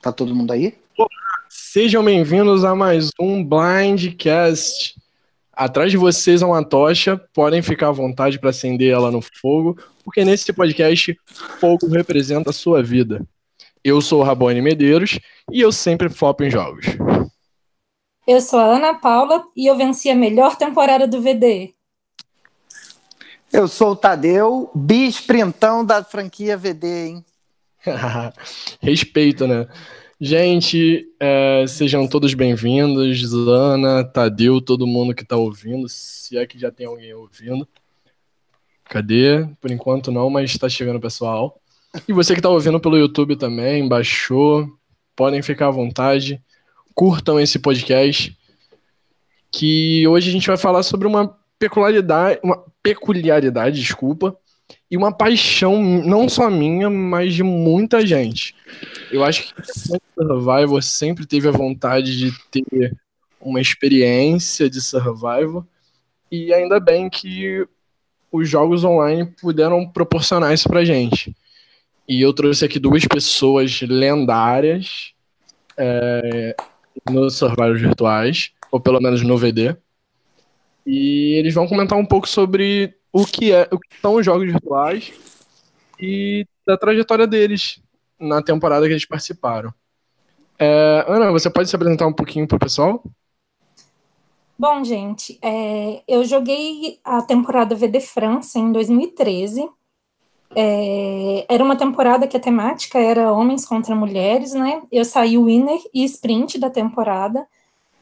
[0.00, 0.74] Tá todo mundo aí?
[1.48, 4.94] Sejam bem-vindos a mais um Blindcast.
[5.52, 9.76] Atrás de vocês há uma tocha, podem ficar à vontade para acender ela no fogo,
[10.04, 11.18] porque nesse podcast,
[11.58, 13.26] fogo representa a sua vida.
[13.82, 15.18] Eu sou o Rabone Medeiros
[15.50, 16.86] e eu sempre foco em jogos.
[18.24, 21.74] Eu sou a Ana Paula e eu venci a melhor temporada do VD.
[23.52, 27.24] Eu sou o Tadeu, bisprintão da franquia VD, hein?
[28.80, 29.66] Respeito, né?
[30.20, 36.58] Gente, é, sejam todos bem-vindos, Ana, Tadeu, todo mundo que está ouvindo, se é que
[36.58, 37.66] já tem alguém ouvindo.
[38.84, 39.46] Cadê?
[39.60, 41.60] Por enquanto não, mas está chegando pessoal.
[42.08, 44.68] E você que está ouvindo pelo YouTube também, baixou,
[45.14, 46.42] podem ficar à vontade,
[46.94, 48.36] curtam esse podcast,
[49.52, 54.36] que hoje a gente vai falar sobre uma peculiaridade, uma peculiaridade, desculpa,
[54.90, 58.54] e uma paixão não só minha, mas de muita gente.
[59.10, 59.62] Eu acho que
[60.14, 62.96] Survivor sempre teve a vontade de ter
[63.40, 65.64] uma experiência de Survivor
[66.30, 67.66] e ainda bem que
[68.30, 71.34] os jogos online puderam proporcionar isso pra gente.
[72.06, 75.12] E eu trouxe aqui duas pessoas lendárias
[75.76, 76.56] é,
[77.10, 79.76] nos Survivor virtuais, ou pelo menos no VD.
[80.86, 84.46] E eles vão comentar um pouco sobre o que, é, o que são os jogos
[84.46, 85.12] virtuais
[85.98, 87.82] e da trajetória deles
[88.18, 89.74] na temporada que eles participaram.
[90.56, 93.02] É, Ana, você pode se apresentar um pouquinho para o pessoal?
[94.56, 99.68] Bom, gente, é, eu joguei a temporada VD França em 2013.
[100.54, 104.82] É, era uma temporada que a temática era homens contra mulheres, né?
[104.92, 107.44] Eu saí winner e sprint da temporada.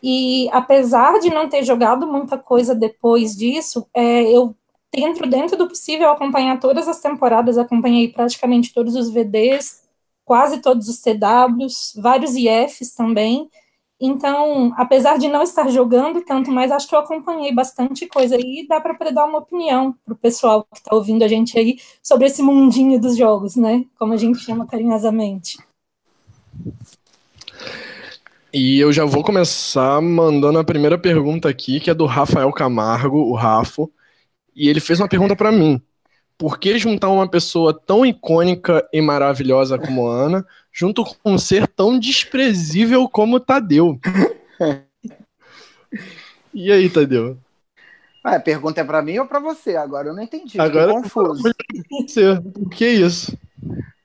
[0.03, 4.55] E apesar de não ter jogado muita coisa depois disso, é, eu
[4.91, 9.83] tento, dentro do possível, acompanhar todas as temporadas, acompanhei praticamente todos os VDs,
[10.25, 13.49] quase todos os TWs, vários IFs também.
[13.99, 18.61] Então, apesar de não estar jogando tanto, mas acho que eu acompanhei bastante coisa aí
[18.61, 21.79] e dá para dar uma opinião para o pessoal que está ouvindo a gente aí
[22.03, 23.85] sobre esse mundinho dos jogos, né?
[23.99, 25.57] Como a gente chama carinhosamente.
[28.53, 33.19] E eu já vou começar mandando a primeira pergunta aqui, que é do Rafael Camargo,
[33.19, 33.91] o Rafo.
[34.57, 35.83] E ele fez uma pergunta para mim.
[36.39, 41.69] Por que juntar uma pessoa tão icônica e maravilhosa como Ana junto com um ser
[41.69, 44.01] tão desprezível como Tadeu?
[46.53, 47.39] e aí, Tadeu?
[48.25, 49.77] Ah, a pergunta é para mim ou para você?
[49.77, 50.61] Agora eu não entendi.
[50.61, 51.43] Agora confuso.
[51.91, 52.41] Você.
[52.41, 53.39] Por que isso?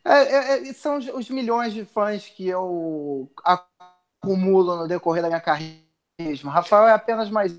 [0.05, 5.41] É, é, é, são os milhões de fãs que eu acumulo no decorrer da minha
[5.41, 5.81] carreira.
[6.45, 7.57] Rafael é apenas mais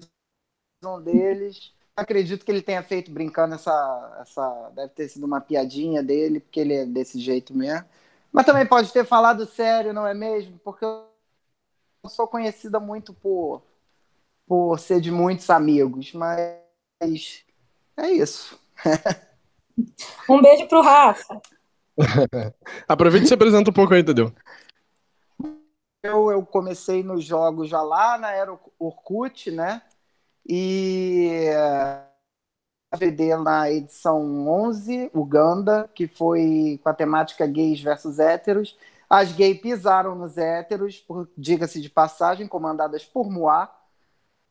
[0.84, 1.72] um deles.
[1.97, 4.70] Acredito que ele tenha feito brincando essa, essa.
[4.75, 7.86] Deve ter sido uma piadinha dele, porque ele é desse jeito mesmo.
[8.32, 10.58] Mas também pode ter falado sério, não é mesmo?
[10.64, 11.04] Porque eu
[12.08, 13.62] sou conhecida muito por,
[14.47, 16.58] por ser de muitos amigos, mas
[17.97, 18.59] é isso.
[20.28, 21.41] um beijo pro Rafa.
[22.88, 24.32] Aproveita e se apresenta um pouco aí, entendeu?
[26.03, 29.82] Eu, eu comecei nos jogos já lá na Era Orkut, né?
[30.47, 31.48] E
[32.91, 38.76] a VD na edição 11, Uganda, que foi com a temática gays versus héteros.
[39.08, 41.04] As gays pisaram nos héteros,
[41.36, 43.70] diga-se de passagem, comandadas por Moá.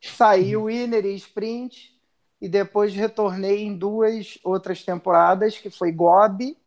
[0.02, 2.00] Saiu Winner e Sprint,
[2.40, 6.58] e depois retornei em duas outras temporadas, que foi Gobi,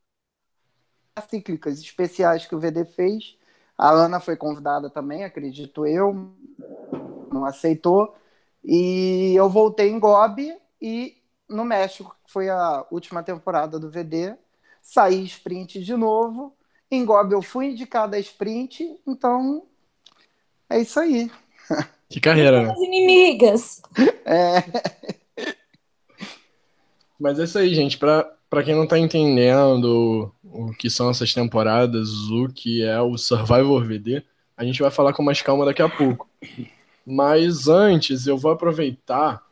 [1.28, 3.36] cíclicas especiais que o VD fez,
[3.76, 6.32] a Ana foi convidada também, acredito eu,
[7.32, 8.16] não aceitou.
[8.64, 11.16] E eu voltei em Gobi e
[11.48, 14.34] no México, que foi a última temporada do VD,
[14.82, 16.56] saí sprint de novo.
[16.90, 19.64] Em Gobi eu fui indicada a sprint, então
[20.68, 21.30] é isso aí.
[22.06, 22.70] Que carreira, né?
[22.70, 23.82] As inimigas.
[24.24, 24.62] É.
[27.18, 27.98] Mas é isso aí, gente.
[27.98, 33.18] Para para quem não tá entendendo o que são essas temporadas, o que é o
[33.18, 34.22] Survivor VD,
[34.56, 36.28] a gente vai falar com mais calma daqui a pouco.
[37.06, 39.42] Mas antes, eu vou aproveitar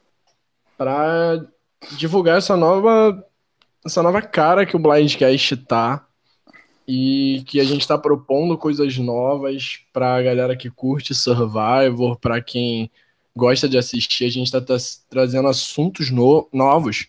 [0.76, 1.44] para
[1.96, 3.24] divulgar essa nova
[3.84, 6.06] essa nova cara que o Blindcast tá
[6.86, 12.40] e que a gente está propondo coisas novas para a galera que curte Survivor, para
[12.40, 12.90] quem
[13.34, 14.60] gosta de assistir, a gente está
[15.08, 17.06] trazendo assuntos no novos,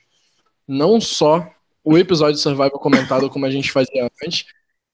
[0.68, 1.48] não só
[1.84, 4.45] o episódio de Survival comentado como a gente fazia antes.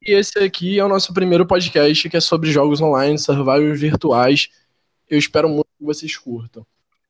[0.02, 4.50] E esse aqui é o nosso primeiro podcast que é sobre jogos online, survival virtuais.
[5.10, 6.66] Eu espero muito que vocês curtam.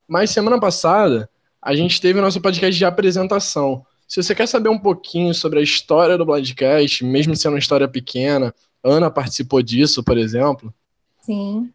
[0.08, 1.28] Mas semana passada
[1.60, 3.84] a gente teve o nosso podcast de apresentação.
[4.08, 7.86] Se você quer saber um pouquinho sobre a história do podcast, mesmo sendo uma história
[7.86, 10.72] pequena, Ana participou disso, por exemplo.
[11.20, 11.70] Sim.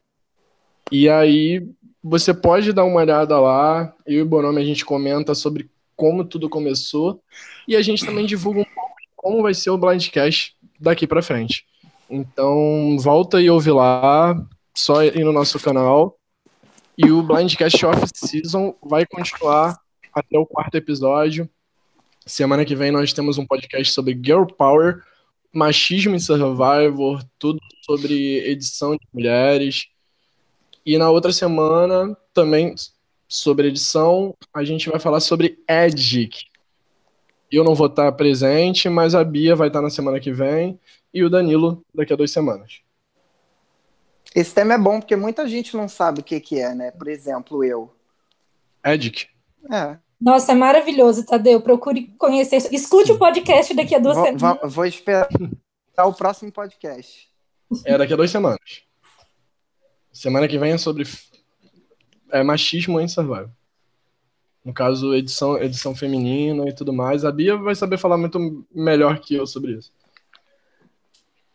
[0.92, 1.66] E aí
[2.04, 3.94] você pode dar uma olhada lá.
[4.06, 7.22] Eu e o Bonome a gente comenta sobre como tudo começou
[7.68, 11.66] e a gente também divulga um pouco como vai ser o Blindcast daqui para frente.
[12.10, 14.36] Então, volta e ouve lá,
[14.76, 16.18] só ir no nosso canal.
[16.98, 19.78] E o Blindcast Off-Season vai continuar
[20.14, 21.50] até o quarto episódio.
[22.26, 25.02] Semana que vem nós temos um podcast sobre Girl Power,
[25.54, 29.88] machismo em Survivor, tudo sobre edição de mulheres.
[30.86, 32.76] E na outra semana, também
[33.28, 36.46] sobre edição, a gente vai falar sobre Edic.
[37.52, 40.80] Eu não vou estar presente, mas a Bia vai estar na semana que vem
[41.14, 42.85] e o Danilo daqui a duas semanas.
[44.36, 46.92] Esse tema é bom porque muita gente não sabe o que, que é, né?
[46.92, 47.90] Por exemplo, eu.
[48.84, 49.30] Edic.
[49.72, 49.98] É.
[50.20, 51.62] Nossa, é maravilhoso, Tadeu.
[51.62, 52.58] Procure conhecer.
[52.74, 54.60] Escute o podcast daqui a duas Vou, semanas.
[54.62, 55.30] vou, vou esperar
[56.06, 57.30] o próximo podcast.
[57.86, 58.84] É daqui a duas semanas.
[60.12, 61.08] Semana que vem é sobre
[62.32, 63.50] é, machismo em Survival.
[64.64, 67.24] No caso, edição, edição feminina e tudo mais.
[67.24, 69.94] A Bia vai saber falar muito melhor que eu sobre isso.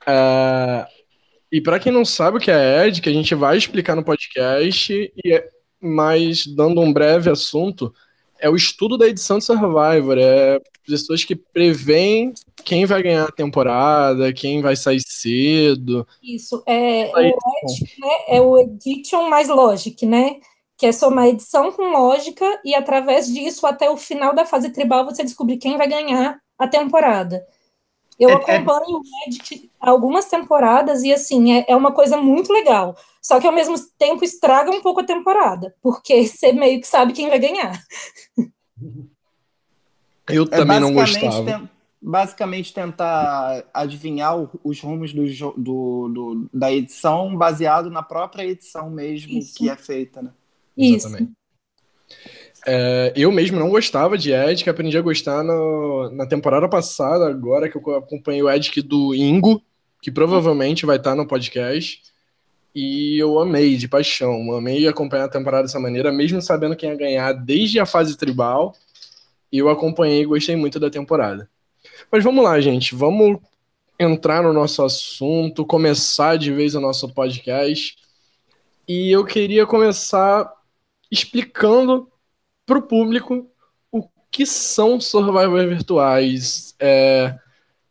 [0.06, 0.87] É,
[1.50, 4.05] e para quem não sabe o que é Ed, que a gente vai explicar no
[4.05, 5.49] podcast, e é,
[5.81, 7.93] mas dando um breve assunto,
[8.38, 10.17] é o estudo da edição de Survivor.
[10.19, 12.32] É pessoas que preveem
[12.64, 16.06] quem vai ganhar a temporada, quem vai sair cedo.
[16.23, 20.41] Isso, é, Aí, o Edic, né, é o Edition mais Logic, né?
[20.76, 25.05] Que é somar edição com lógica e através disso, até o final da fase tribal,
[25.05, 27.44] você descobrir quem vai ganhar a temporada.
[28.19, 32.17] Eu É- é- acompanho o Edic há algumas temporadas e, assim, é, é uma coisa
[32.17, 32.97] muito legal.
[33.23, 37.12] Só que, ao mesmo tempo, estraga um pouco a temporada, porque você meio que sabe
[37.12, 37.81] quem vai ganhar.
[40.29, 41.44] Eu É também não basicamente gostava.
[41.59, 41.69] ten-
[42.03, 45.25] basicamente tentar adivinhar o- os rumos do,
[45.56, 49.55] do- do- da edição baseado na própria edição mesmo Isso.
[49.56, 50.31] que é feita, né?
[50.76, 51.09] Isso.
[51.09, 51.33] Exatamente.
[52.67, 57.69] É, eu mesmo não gostava de Edic, aprendi a gostar no- na temporada passada, agora
[57.71, 59.62] que eu acompanhei o Edic do Ingo,
[60.00, 62.02] que provavelmente vai estar no podcast.
[62.75, 66.97] E eu amei de paixão, amei acompanhar a temporada dessa maneira, mesmo sabendo quem ia
[66.97, 68.75] ganhar desde a fase tribal.
[69.52, 71.50] Eu acompanhei e gostei muito da temporada.
[72.11, 73.38] Mas vamos lá, gente, vamos
[73.99, 77.99] entrar no nosso assunto, começar de vez o nosso podcast.
[78.88, 80.50] E eu queria começar
[81.11, 82.08] explicando
[82.64, 83.50] para o público
[83.91, 87.37] o que são survivors virtuais, é,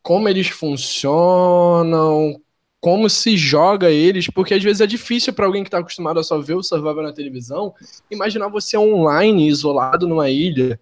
[0.09, 2.41] como eles funcionam,
[2.81, 6.23] como se joga eles, porque às vezes é difícil para alguém que está acostumado a
[6.23, 7.75] só ver o survivor na televisão,
[8.09, 10.79] imaginar você online, isolado numa ilha.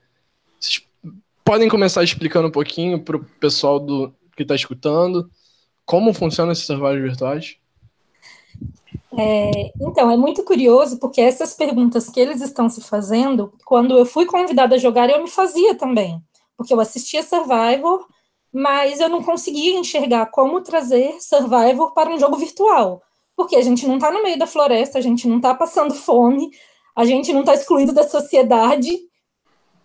[0.57, 0.81] Vocês
[1.43, 5.29] podem começar explicando um pouquinho para o pessoal do, que está escutando
[5.85, 7.57] como funcionam esses survivors virtuais?
[9.19, 14.05] É, então, é muito curioso, porque essas perguntas que eles estão se fazendo, quando eu
[14.05, 16.23] fui convidada a jogar, eu me fazia também.
[16.55, 18.07] Porque eu assistia Survivor,
[18.57, 23.03] mas eu não conseguia enxergar como trazer Survivor para um jogo virtual.
[23.35, 26.49] Porque a gente não está no meio da floresta, a gente não está passando fome,
[26.95, 28.97] a gente não está excluído da sociedade.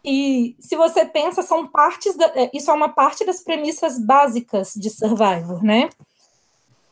[0.02, 4.72] E se você pensa, são partes da, é, isso é uma parte das premissas básicas
[4.74, 5.90] de Survivor, né?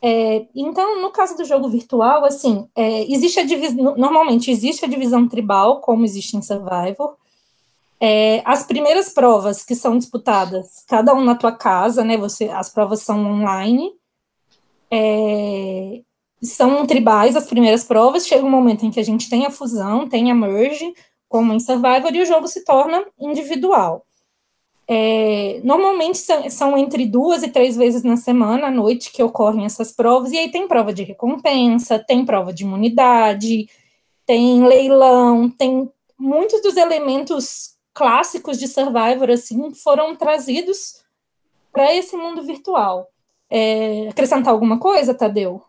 [0.03, 4.87] É, então, no caso do jogo virtual, assim, é, existe a divisão, normalmente existe a
[4.87, 7.17] divisão tribal, como existe em Survivor.
[8.03, 12.17] É, as primeiras provas que são disputadas, cada um na tua casa, né?
[12.17, 13.91] Você, as provas são online.
[14.89, 16.01] É,
[16.41, 18.25] são tribais as primeiras provas.
[18.25, 20.91] Chega um momento em que a gente tem a fusão, tem a merge,
[21.29, 24.03] como em Survivor, e o jogo se torna individual.
[24.87, 29.63] É, normalmente são, são, entre duas e três vezes na semana, à noite, que ocorrem
[29.63, 33.69] essas provas, e aí tem prova de recompensa, tem prova de imunidade,
[34.25, 41.03] tem leilão, tem muitos dos elementos clássicos de Survivor, assim, foram trazidos
[41.71, 43.09] para esse mundo virtual.
[43.49, 45.61] É, acrescentar alguma coisa, Tadeu?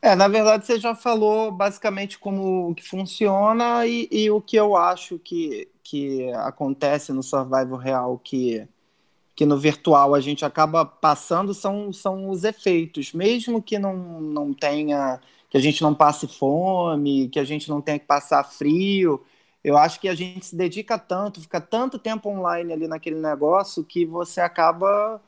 [0.00, 4.76] É, na verdade, você já falou basicamente como que funciona e, e o que eu
[4.76, 8.68] acho que, que acontece no Survival real que,
[9.34, 14.54] que no virtual a gente acaba passando são, são os efeitos, mesmo que não, não
[14.54, 15.20] tenha,
[15.50, 19.20] que a gente não passe fome, que a gente não tenha que passar frio.
[19.66, 23.82] Eu acho que a gente se dedica tanto, fica tanto tempo online ali naquele negócio
[23.82, 25.20] que você acaba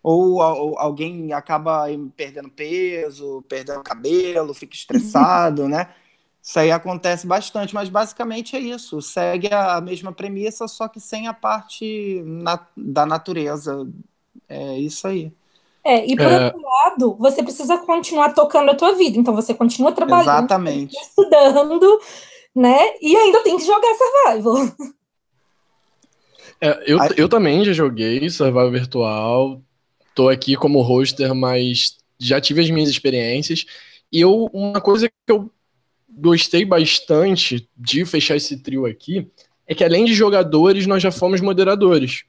[0.00, 5.92] ou, ou, alguém acaba perdendo peso, perdendo cabelo, fica estressado, né?
[6.40, 9.02] Isso aí acontece bastante, mas basicamente é isso.
[9.02, 13.88] Segue a mesma premissa, só que sem a parte na, da natureza.
[14.48, 15.32] É isso aí.
[15.84, 16.44] É, e por É.
[16.44, 19.18] outro lado, lado, você precisa continuar tocando a tua vida.
[19.18, 20.96] Então você continua trabalhando, Exatamente.
[20.96, 22.00] estudando,
[22.54, 22.78] né?
[23.00, 24.76] E ainda tem que jogar survival.
[26.60, 29.62] É, eu, eu também já joguei Survival Virtual,
[30.14, 33.64] tô aqui como hoster, mas já tive as minhas experiências.
[34.12, 35.50] E eu, uma coisa que eu
[36.08, 39.26] gostei bastante de fechar esse trio aqui
[39.66, 42.24] é que além de jogadores, nós já fomos moderadores.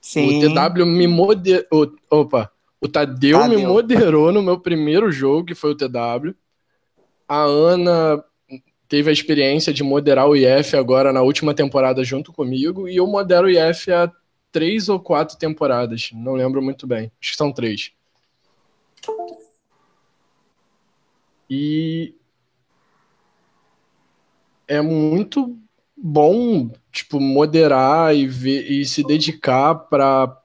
[0.00, 0.46] Sim.
[0.46, 1.92] O TW me moderou.
[2.08, 6.34] Opa, o Tadeu, Tadeu, me moderou no meu primeiro jogo, que foi o TW.
[7.26, 8.22] A Ana
[8.88, 13.06] teve a experiência de moderar o IF agora na última temporada junto comigo, e eu
[13.06, 14.10] modero o IF há
[14.52, 17.10] três ou quatro temporadas, não lembro muito bem.
[17.20, 17.92] Acho que são três.
[21.48, 22.14] E
[24.66, 25.56] é muito
[25.96, 30.42] bom, tipo, moderar e ver e se dedicar para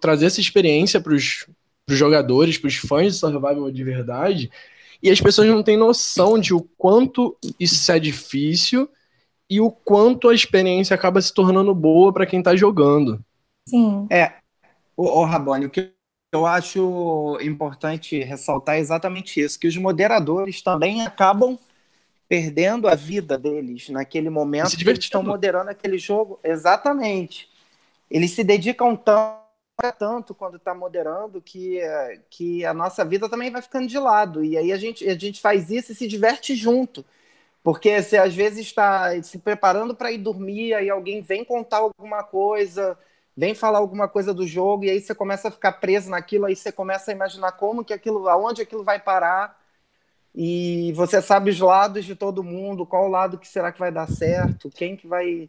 [0.00, 1.46] trazer essa experiência para os
[1.88, 4.50] jogadores, para os fãs de survival de verdade.
[5.04, 8.88] E as pessoas não têm noção de o quanto isso é difícil
[9.50, 13.22] e o quanto a experiência acaba se tornando boa para quem está jogando.
[13.68, 14.06] Sim.
[14.08, 14.32] É,
[14.96, 15.92] o, o Rabone, o que
[16.32, 21.58] eu acho importante ressaltar é exatamente isso, que os moderadores também acabam
[22.26, 26.40] perdendo a vida deles naquele momento que eles estão moderando aquele jogo.
[26.42, 27.46] Exatamente.
[28.10, 29.43] Eles se dedicam tanto,
[29.98, 31.80] tanto quando está moderando que,
[32.30, 34.44] que a nossa vida também vai ficando de lado.
[34.44, 37.04] E aí a gente, a gente faz isso e se diverte junto.
[37.62, 42.24] Porque você às vezes está se preparando para ir dormir, aí alguém vem contar alguma
[42.24, 42.98] coisa,
[43.36, 46.56] vem falar alguma coisa do jogo, e aí você começa a ficar preso naquilo, aí
[46.56, 49.58] você começa a imaginar como que aquilo, aonde aquilo vai parar
[50.34, 54.08] e você sabe os lados de todo mundo, qual lado que será que vai dar
[54.08, 55.48] certo, quem que vai.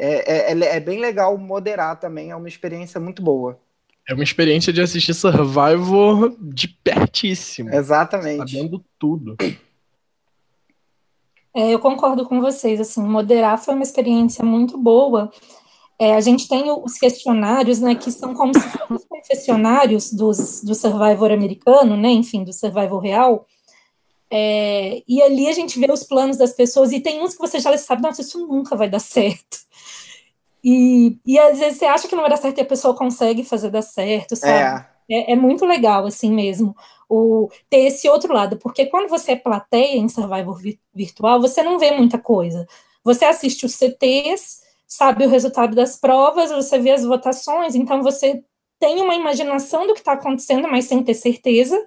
[0.00, 3.58] É, é, é, é bem legal moderar também, é uma experiência muito boa.
[4.08, 7.74] É uma experiência de assistir Survivor de pertíssimo.
[7.74, 8.52] Exatamente.
[8.52, 9.36] Sabendo tudo.
[11.54, 15.30] É, eu concordo com vocês, assim, moderar foi uma experiência muito boa.
[15.98, 20.62] É, a gente tem os questionários, né, que são como se fossem os confessionários dos,
[20.62, 23.44] do Survivor americano, né, enfim, do Survivor real,
[24.30, 27.58] é, e ali a gente vê os planos das pessoas, e tem uns que você
[27.58, 29.67] já sabe, nossa, isso nunca vai dar certo.
[30.62, 33.44] E, e às vezes você acha que não vai dar certo e a pessoa consegue
[33.44, 34.84] fazer dar certo, sabe?
[35.08, 36.76] É, é, é muito legal, assim mesmo,
[37.08, 41.62] o, ter esse outro lado, porque quando você é plateia em Survivor vi, virtual, você
[41.62, 42.66] não vê muita coisa.
[43.02, 48.44] Você assiste os CTs, sabe o resultado das provas, você vê as votações, então você
[48.78, 51.82] tem uma imaginação do que está acontecendo, mas sem ter certeza.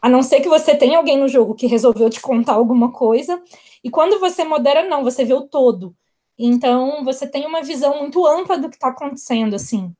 [0.00, 3.40] A não ser que você tenha alguém no jogo que resolveu te contar alguma coisa.
[3.84, 5.94] E quando você modera, não, você vê o todo.
[6.42, 9.92] Então, você tem uma visão muito ampla do que está acontecendo, assim.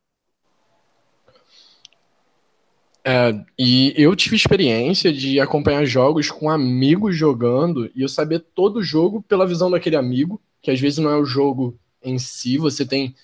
[3.05, 8.79] É, e eu tive experiência de acompanhar jogos com amigos jogando e eu saber todo
[8.79, 12.57] o jogo pela visão daquele amigo, que às vezes não é o jogo em si,
[12.57, 13.15] você tem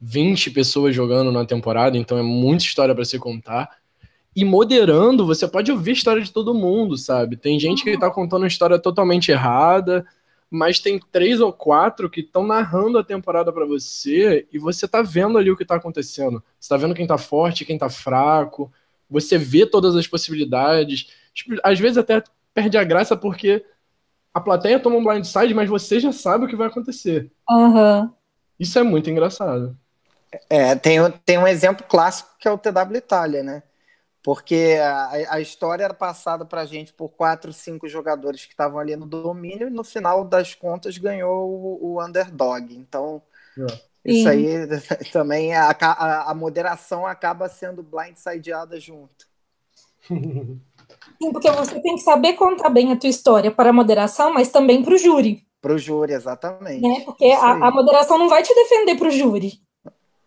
[0.00, 3.76] 20 pessoas jogando na temporada, então é muita história para se contar.
[4.36, 7.36] E moderando, você pode ouvir a história de todo mundo, sabe?
[7.36, 10.06] Tem gente que tá contando uma história totalmente errada,
[10.52, 15.00] mas tem três ou quatro que estão narrando a temporada para você e você tá
[15.00, 16.44] vendo ali o que tá acontecendo.
[16.60, 18.70] Você tá vendo quem tá forte, quem tá fraco,
[19.08, 21.10] você vê todas as possibilidades.
[21.32, 23.64] Tipo, às vezes até perde a graça porque
[24.34, 27.32] a plateia toma um blindside, mas você já sabe o que vai acontecer.
[27.48, 28.10] Uhum.
[28.60, 29.74] Isso é muito engraçado.
[30.50, 33.62] É, tem, tem um exemplo clássico que é o TW Itália, né?
[34.22, 38.78] Porque a, a história era passada para a gente por quatro, cinco jogadores que estavam
[38.78, 42.72] ali no domínio e no final das contas ganhou o, o underdog.
[42.72, 43.20] Então,
[43.58, 43.66] é.
[44.04, 44.46] isso aí
[45.12, 49.26] também a, a, a, moderação acaba sendo blindsideada junto.
[50.08, 54.50] Sim, porque você tem que saber contar bem a tua história para a moderação, mas
[54.50, 55.44] também para o júri.
[55.60, 56.80] Para o júri, exatamente.
[56.80, 57.02] Né?
[57.04, 59.60] Porque a, a moderação não vai te defender para o júri.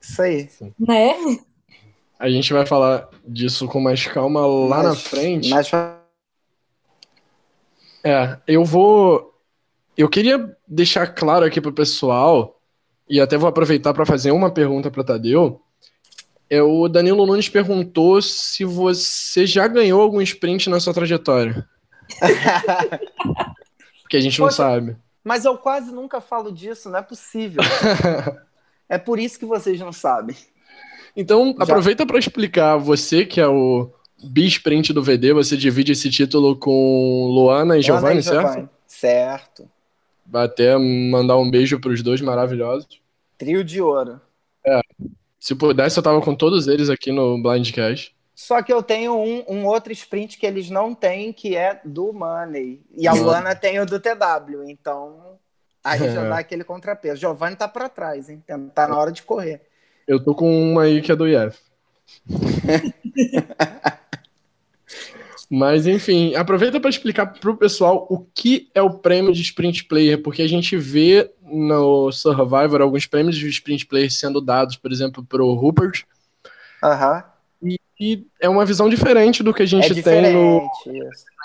[0.02, 0.50] Isso aí.
[0.80, 1.16] Né?
[2.20, 5.50] A gente vai falar disso com mais calma lá mas, na frente.
[5.50, 5.72] Mas...
[8.04, 9.34] É, eu vou.
[9.98, 12.60] Eu queria deixar claro aqui pro pessoal,
[13.10, 15.62] e até vou aproveitar para fazer uma pergunta para Tadeu.
[16.50, 21.68] É, o Danilo Nunes perguntou se você já ganhou algum sprint na sua trajetória.
[24.04, 24.96] Porque a gente não Poxa, sabe.
[25.24, 27.64] Mas eu quase nunca falo disso, não é possível.
[28.88, 30.36] é por isso que vocês não sabem.
[31.16, 31.64] Então, Já.
[31.64, 33.90] aproveita para explicar, você que é o
[34.24, 38.70] bisprint do VD, você divide esse título com Luana e Giovanni, certo?
[38.86, 39.70] Certo.
[40.26, 43.00] Vai até mandar um beijo para os dois maravilhosos.
[43.38, 44.20] Trio de ouro.
[44.66, 44.82] É.
[45.40, 48.16] Se pudesse, eu tava com todos eles aqui no Blindcast.
[48.34, 52.12] Só que eu tenho um, um, outro sprint que eles não têm, que é do
[52.12, 52.82] Money.
[52.94, 54.64] E a Luana tem o do TW.
[54.68, 55.38] Então,
[55.84, 56.30] aí já é.
[56.30, 57.22] dá aquele contrapeso.
[57.22, 58.44] Giovanni tá para trás, hein?
[58.74, 59.62] Tá na hora de correr.
[60.08, 61.58] Eu tô com uma aí que é do IF.
[65.50, 69.86] Mas, enfim, aproveita para explicar para o pessoal o que é o prêmio de Sprint
[69.86, 74.92] Player, porque a gente vê no Survivor alguns prêmios de Sprint Player sendo dados, por
[74.92, 76.04] exemplo, para o Rupert.
[76.84, 77.24] Aham.
[77.64, 80.62] E, e, é uma visão diferente do que a gente é tem no.
[80.62, 80.70] Não,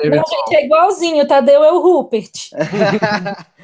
[0.00, 2.50] gente, é igualzinho, Tadeu é o Rupert.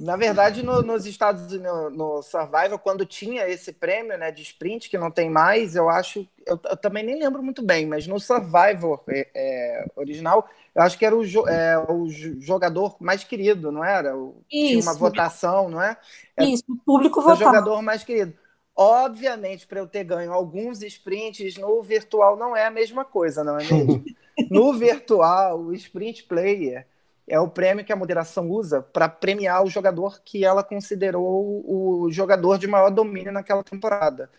[0.00, 4.88] Na verdade, no, nos Estados no, no Survival, quando tinha esse prêmio né, de sprint,
[4.88, 6.26] que não tem mais, eu acho.
[6.46, 10.98] Eu, eu também nem lembro muito bem, mas no Survival é, é, original, eu acho
[10.98, 12.08] que era o, é, o
[12.40, 14.16] jogador mais querido, não era?
[14.16, 15.96] O, tinha uma votação, não é?
[16.36, 17.40] é Isso, o público votava.
[17.40, 18.34] O jogador mais querido.
[18.74, 23.58] Obviamente, para eu ter ganho alguns sprints no virtual não é a mesma coisa, não
[23.58, 24.04] é mesmo?
[24.50, 26.86] no virtual, o sprint player
[27.28, 32.10] é o prêmio que a moderação usa para premiar o jogador que ela considerou o
[32.10, 34.30] jogador de maior domínio naquela temporada.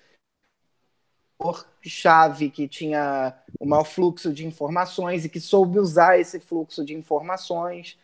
[1.38, 6.84] Por chave que tinha o maior fluxo de informações e que soube usar esse fluxo
[6.84, 7.98] de informações.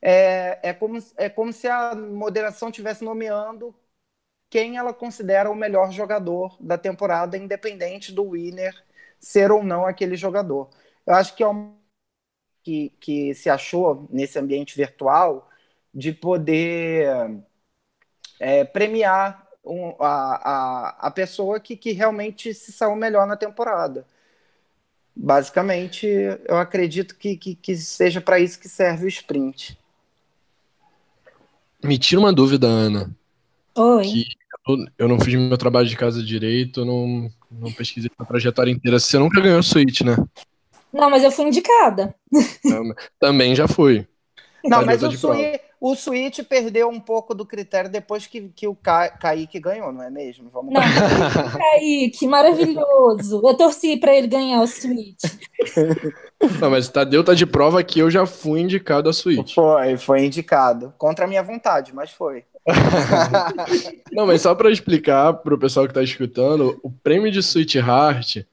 [0.00, 3.74] É, é, como, é como se a moderação estivesse nomeando
[4.50, 8.74] quem ela considera o melhor jogador da temporada, independente do winner
[9.20, 10.70] ser ou não aquele jogador.
[11.06, 11.77] Eu acho que é uma
[12.62, 15.48] que, que se achou nesse ambiente virtual
[15.94, 17.40] de poder
[18.38, 24.06] é, premiar um, a, a, a pessoa que, que realmente se saiu melhor na temporada.
[25.14, 26.06] Basicamente,
[26.46, 29.76] eu acredito que, que, que seja para isso que serve o sprint.
[31.82, 33.10] Me tira uma dúvida, Ana.
[33.74, 34.04] Oi.
[34.04, 34.24] Que
[34.68, 38.98] eu, eu não fiz meu trabalho de casa direito, não, não pesquisei a trajetória inteira.
[39.00, 40.16] Você nunca ganhou suíte, né?
[40.92, 42.14] Não, mas eu fui indicada.
[43.18, 44.06] Também já fui.
[44.64, 48.74] Não, mas o, Sui, o Switch perdeu um pouco do critério depois que, que o
[48.74, 50.50] Ka Kaique ganhou, não é mesmo?
[50.52, 50.80] Vamos não,
[51.56, 53.40] Kaique, maravilhoso.
[53.44, 55.22] Eu torci para ele ganhar o Switch.
[56.60, 59.54] Não, mas Tadeu tá de prova que eu já fui indicado a Switch.
[59.54, 60.94] Foi, foi indicado.
[60.96, 62.44] Contra a minha vontade, mas foi.
[64.12, 67.74] não, mas só para explicar para o pessoal que tá escutando, o prêmio de Switch
[67.74, 68.44] Heart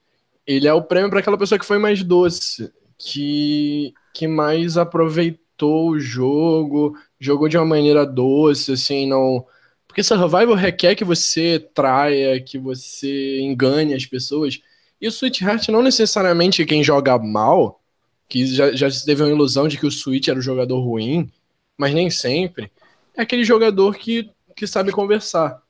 [0.45, 5.89] ele é o prêmio para aquela pessoa que foi mais doce, que, que mais aproveitou
[5.89, 9.45] o jogo, jogou de uma maneira doce, assim, não.
[9.87, 14.59] Porque Survival requer que você traia, que você engane as pessoas.
[14.99, 17.81] E o Sweetheart não necessariamente quem joga mal,
[18.27, 21.29] que já, já teve uma ilusão de que o Sweet era o jogador ruim,
[21.77, 22.71] mas nem sempre.
[23.15, 25.61] É aquele jogador que, que sabe conversar.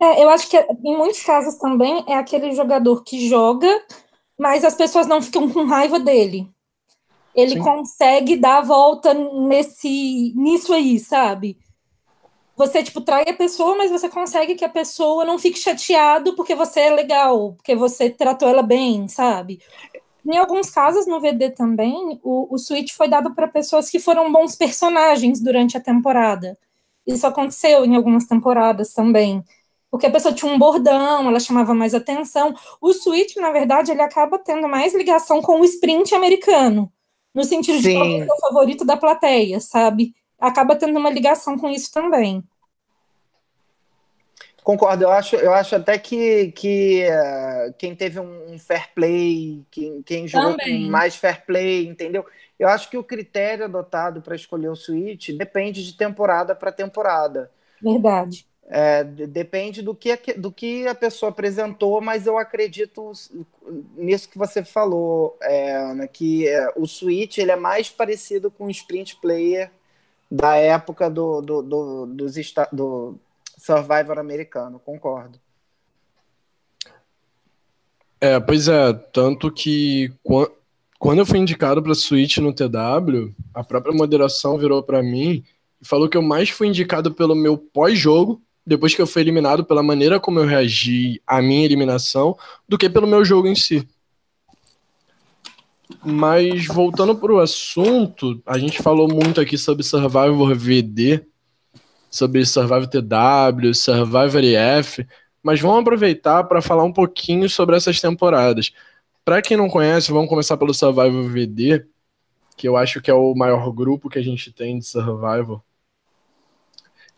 [0.00, 3.68] É, eu acho que em muitos casos também é aquele jogador que joga,
[4.38, 6.48] mas as pessoas não ficam com raiva dele.
[7.34, 7.62] Ele Sim.
[7.62, 11.58] consegue dar a volta nesse, nisso aí, sabe?
[12.56, 16.54] Você, tipo, trai a pessoa, mas você consegue que a pessoa não fique chateado porque
[16.54, 19.60] você é legal, porque você tratou ela bem, sabe?
[20.26, 24.30] Em alguns casos, no VD também, o, o Switch foi dado para pessoas que foram
[24.32, 26.58] bons personagens durante a temporada.
[27.06, 29.42] Isso aconteceu em algumas temporadas também
[29.90, 32.54] porque a pessoa tinha um bordão, ela chamava mais atenção.
[32.80, 36.92] O switch, na verdade, ele acaba tendo mais ligação com o sprint americano,
[37.34, 37.88] no sentido Sim.
[37.88, 40.14] de qual é o favorito da plateia, sabe?
[40.38, 42.44] Acaba tendo uma ligação com isso também.
[44.62, 50.02] Concordo, eu acho, eu acho até que, que uh, quem teve um, fair play, quem,
[50.02, 50.84] quem jogou Também.
[50.84, 52.24] com mais fair play, entendeu?
[52.58, 57.50] Eu acho que o critério adotado para escolher o Switch depende de temporada para temporada.
[57.82, 58.46] Verdade.
[58.72, 63.10] É, depende do que, do que a pessoa apresentou, mas eu acredito
[63.96, 68.66] nisso que você falou, é, Ana, que é, o Switch ele é mais parecido com
[68.66, 69.72] o Sprint Player
[70.30, 72.34] da época do, do, do, dos,
[72.72, 73.18] do
[73.58, 75.40] Survivor americano, concordo.
[78.20, 80.12] É, pois é, tanto que
[80.98, 85.42] quando eu fui indicado para Switch no TW, a própria moderação virou para mim
[85.80, 89.64] e falou que eu mais fui indicado pelo meu pós-jogo depois que eu fui eliminado,
[89.64, 92.36] pela maneira como eu reagi à minha eliminação,
[92.68, 93.86] do que pelo meu jogo em si.
[96.04, 101.24] Mas voltando para o assunto, a gente falou muito aqui sobre Survivor VD,
[102.10, 105.06] sobre Survivor TW, Survivor EF,
[105.42, 108.72] mas vamos aproveitar para falar um pouquinho sobre essas temporadas.
[109.24, 111.86] Para quem não conhece, vamos começar pelo Survivor VD,
[112.56, 115.62] que eu acho que é o maior grupo que a gente tem de Survivor.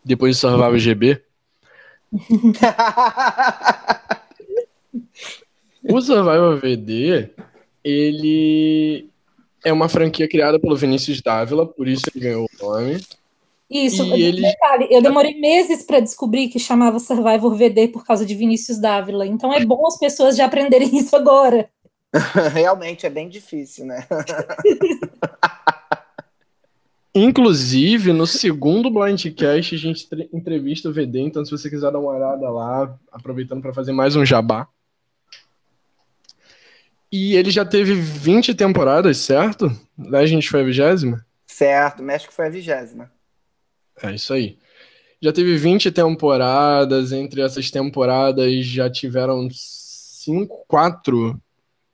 [0.03, 1.23] Depois do Survivor GB.
[5.83, 7.29] O Survival VD,
[7.83, 9.09] ele
[9.63, 13.01] é uma franquia criada pelo Vinícius Dávila, por isso ele ganhou o nome.
[13.69, 14.41] Isso, e ele...
[14.41, 19.25] detalhe, eu demorei meses para descobrir que chamava Survivor VD por causa de Vinícius Dávila.
[19.25, 21.69] Então é bom as pessoas já aprenderem isso agora.
[22.53, 24.05] Realmente é bem difícil, né?
[27.15, 32.11] Inclusive, no segundo Blindcast, a gente entrevista o VD, então se você quiser dar uma
[32.11, 34.67] olhada lá, aproveitando para fazer mais um jabá.
[37.11, 39.71] E ele já teve 20 temporadas, certo?
[39.95, 41.23] Legend foi a vigésima?
[41.45, 43.11] Certo, México foi a vigésima.
[44.01, 44.57] É isso aí.
[45.21, 51.39] Já teve 20 temporadas, entre essas temporadas já tiveram cinco, quatro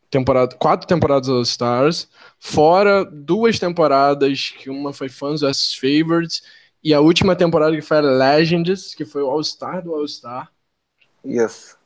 [0.09, 2.07] temporada, quatro temporadas All Stars,
[2.39, 6.41] fora duas temporadas, que uma foi Fans vs Favorites,
[6.83, 10.07] e a última temporada que foi a Legends, que foi o All Star do All
[10.07, 10.51] Star.
[11.25, 11.77] Yes.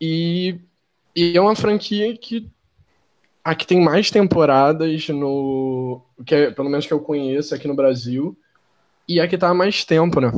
[0.00, 0.58] E,
[1.14, 2.50] e é uma franquia que
[3.44, 8.36] aqui tem mais temporadas no que é, pelo menos que eu conheço aqui no Brasil
[9.08, 10.32] e é que tá há mais tempo, né?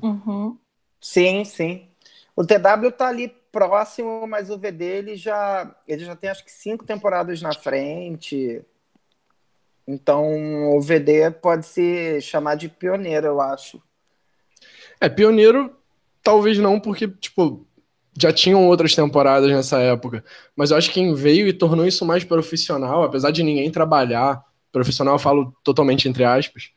[0.00, 0.56] Uhum.
[1.00, 1.88] Sim, sim.
[2.34, 6.52] O TW tá ali próximo, mas o VD ele já, ele já tem acho que
[6.52, 8.62] cinco temporadas na frente.
[9.88, 13.82] Então o VD pode se chamar de pioneiro, eu acho.
[15.00, 15.74] É, pioneiro
[16.22, 17.66] talvez não, porque, tipo,
[18.18, 20.22] já tinham outras temporadas nessa época.
[20.54, 24.44] Mas eu acho que quem veio e tornou isso mais profissional, apesar de ninguém trabalhar,
[24.70, 26.72] profissional eu falo totalmente entre aspas,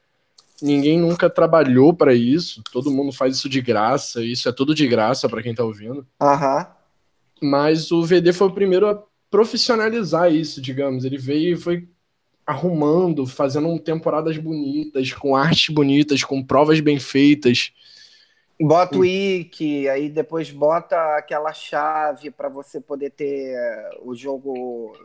[0.61, 4.87] ninguém nunca trabalhou para isso, todo mundo faz isso de graça, isso é tudo de
[4.87, 6.05] graça para quem tá ouvindo.
[6.21, 6.67] Aham.
[7.41, 11.05] Mas o VD foi o primeiro a profissionalizar isso, digamos.
[11.05, 11.87] Ele veio e foi
[12.45, 17.71] arrumando, fazendo temporadas bonitas, com artes bonitas, com provas bem feitas.
[18.59, 23.55] Bota o wiki, aí depois bota aquela chave para você poder ter
[24.01, 24.97] o jogo.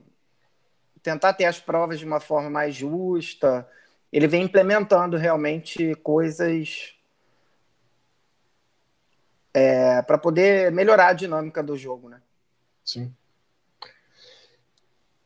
[1.03, 3.69] Tentar ter as provas de uma forma mais justa
[4.15, 6.95] ele vem implementando realmente coisas
[9.53, 12.21] é, para poder melhorar a dinâmica do jogo, né?
[12.85, 13.13] Sim.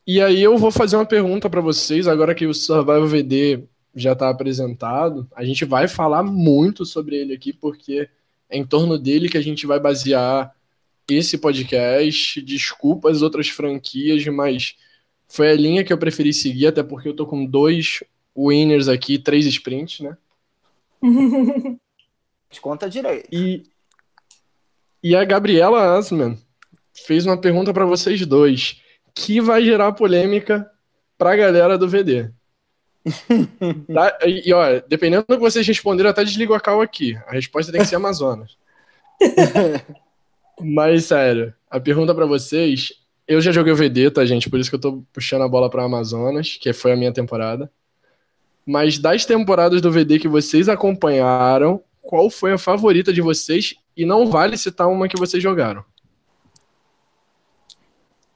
[0.07, 4.13] E aí eu vou fazer uma pergunta para vocês, agora que o Survival VD já
[4.13, 8.09] está apresentado, a gente vai falar muito sobre ele aqui, porque
[8.49, 10.51] é em torno dele que a gente vai basear
[11.07, 12.41] esse podcast.
[12.41, 14.75] Desculpa as outras franquias, mas
[15.27, 17.99] foi a linha que eu preferi seguir, até porque eu tô com dois
[18.47, 20.17] winners aqui, três sprints, né?
[22.61, 23.27] Conta direito.
[23.31, 23.63] E,
[25.03, 26.37] e a Gabriela Asman
[26.93, 28.81] fez uma pergunta para vocês dois,
[29.13, 30.69] que vai gerar polêmica
[31.17, 32.31] para a galera do VD.
[33.93, 34.17] tá?
[34.25, 37.15] E, e olha, dependendo do que vocês responderam, até desligo a cal aqui.
[37.27, 38.57] A resposta tem que ser Amazonas.
[40.59, 42.93] Mas, sério, a pergunta para vocês.
[43.27, 44.49] Eu já joguei o VD, tá, gente?
[44.49, 47.71] Por isso que eu tô puxando a bola para Amazonas, que foi a minha temporada.
[48.69, 53.73] Mas das temporadas do VD que vocês acompanharam, qual foi a favorita de vocês?
[53.97, 55.83] E não vale citar uma que vocês jogaram.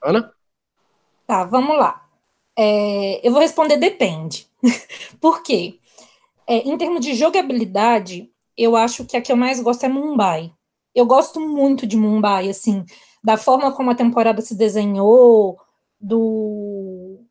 [0.04, 0.34] Ana?
[1.28, 2.04] Tá, vamos lá.
[2.58, 4.48] É, eu vou responder depende.
[5.22, 5.78] Por quê?
[6.48, 10.52] É, em termos de jogabilidade, eu acho que a que eu mais gosto é Mumbai.
[10.96, 12.84] Eu gosto muito de Mumbai, assim,
[13.24, 15.60] da forma como a temporada se desenhou,
[16.02, 17.23] do,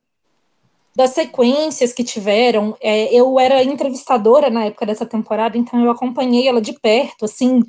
[0.95, 2.77] das sequências que tiveram.
[2.81, 7.63] É, eu era entrevistadora na época dessa temporada, então eu acompanhei ela de perto, assim,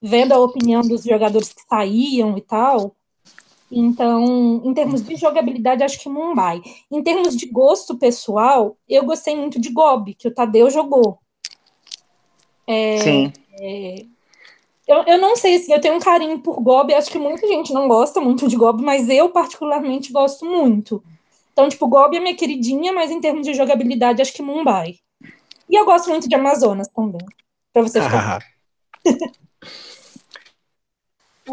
[0.00, 2.94] vendo a opinião dos jogadores que saíam e tal.
[3.70, 6.60] Então, em termos de jogabilidade, acho que Mumbai.
[6.90, 11.18] Em termos de gosto pessoal, eu gostei muito de Gob, que o Tadeu jogou.
[12.66, 13.32] É, Sim.
[13.58, 14.04] É,
[14.86, 17.46] eu, eu não sei se assim, eu tenho um carinho por Gob, acho que muita
[17.46, 21.02] gente não gosta muito de Gob, mas eu particularmente gosto muito.
[21.52, 24.96] Então, tipo, Gobi é minha queridinha, mas em termos de jogabilidade, acho que Mumbai.
[25.68, 27.20] E eu gosto muito de Amazonas também.
[27.72, 28.42] Pra você ficar.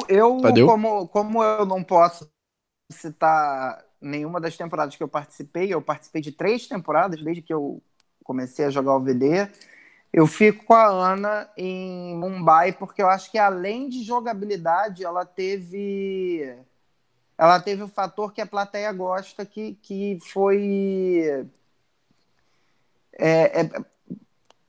[0.07, 2.29] eu, como, como eu não posso
[2.89, 7.81] citar nenhuma das temporadas que eu participei, eu participei de três temporadas desde que eu
[8.23, 9.49] comecei a jogar o VD.
[10.11, 15.25] Eu fico com a Ana em Mumbai, porque eu acho que além de jogabilidade, ela
[15.25, 16.57] teve
[17.39, 21.47] ela teve o fator que a plateia gosta, que, que foi.
[23.17, 23.69] É, é,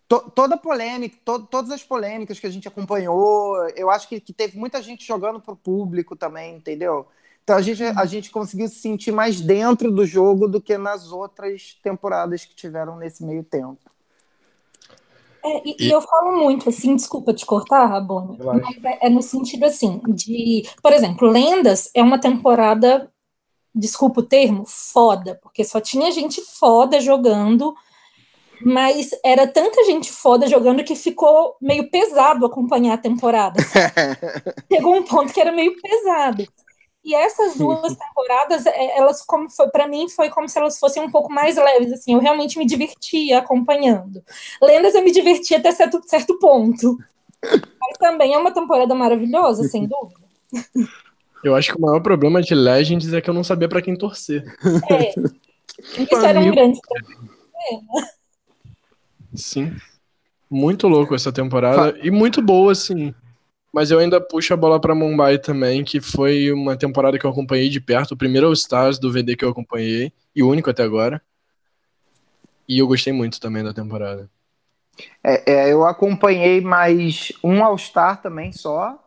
[0.06, 4.32] to, toda polêmica, to, todas as polêmicas que a gente acompanhou, eu acho que, que
[4.32, 7.08] teve muita gente jogando para o público também, entendeu?
[7.42, 11.10] Então a gente, a gente conseguiu se sentir mais dentro do jogo do que nas
[11.10, 13.80] outras temporadas que tiveram nesse meio tempo.
[15.44, 19.22] É, e, e, eu falo muito, assim, desculpa te cortar, Rabone, mas é, é, no
[19.22, 23.10] sentido, assim, de, por exemplo, Lendas é uma temporada,
[23.74, 27.74] desculpa o termo, foda, porque só tinha gente foda jogando,
[28.62, 33.58] mas era tanta gente foda jogando que ficou meio pesado acompanhar a temporada.
[34.70, 36.46] Chegou um ponto que era meio pesado.
[37.04, 41.02] E essas duas temporadas, é, elas como foi para mim foi como se elas fossem
[41.02, 44.22] um pouco mais leves, assim, eu realmente me divertia acompanhando.
[44.62, 46.98] Lendas eu me divertia até certo, certo ponto.
[47.42, 50.20] Mas também é uma temporada maravilhosa, sem dúvida.
[51.42, 53.96] Eu acho que o maior problema de Legends é que eu não sabia para quem
[53.96, 54.44] torcer.
[54.90, 55.14] É.
[56.12, 57.30] Isso era um grande problema.
[59.34, 59.74] Sim.
[60.50, 63.14] Muito louco essa temporada e muito boa, assim.
[63.72, 67.30] Mas eu ainda puxo a bola para Mumbai também, que foi uma temporada que eu
[67.30, 70.70] acompanhei de perto, o primeiro All Stars do VD que eu acompanhei, e o único
[70.70, 71.22] até agora.
[72.68, 74.28] E eu gostei muito também da temporada.
[75.22, 78.98] É, é, eu acompanhei mais um All Star também só.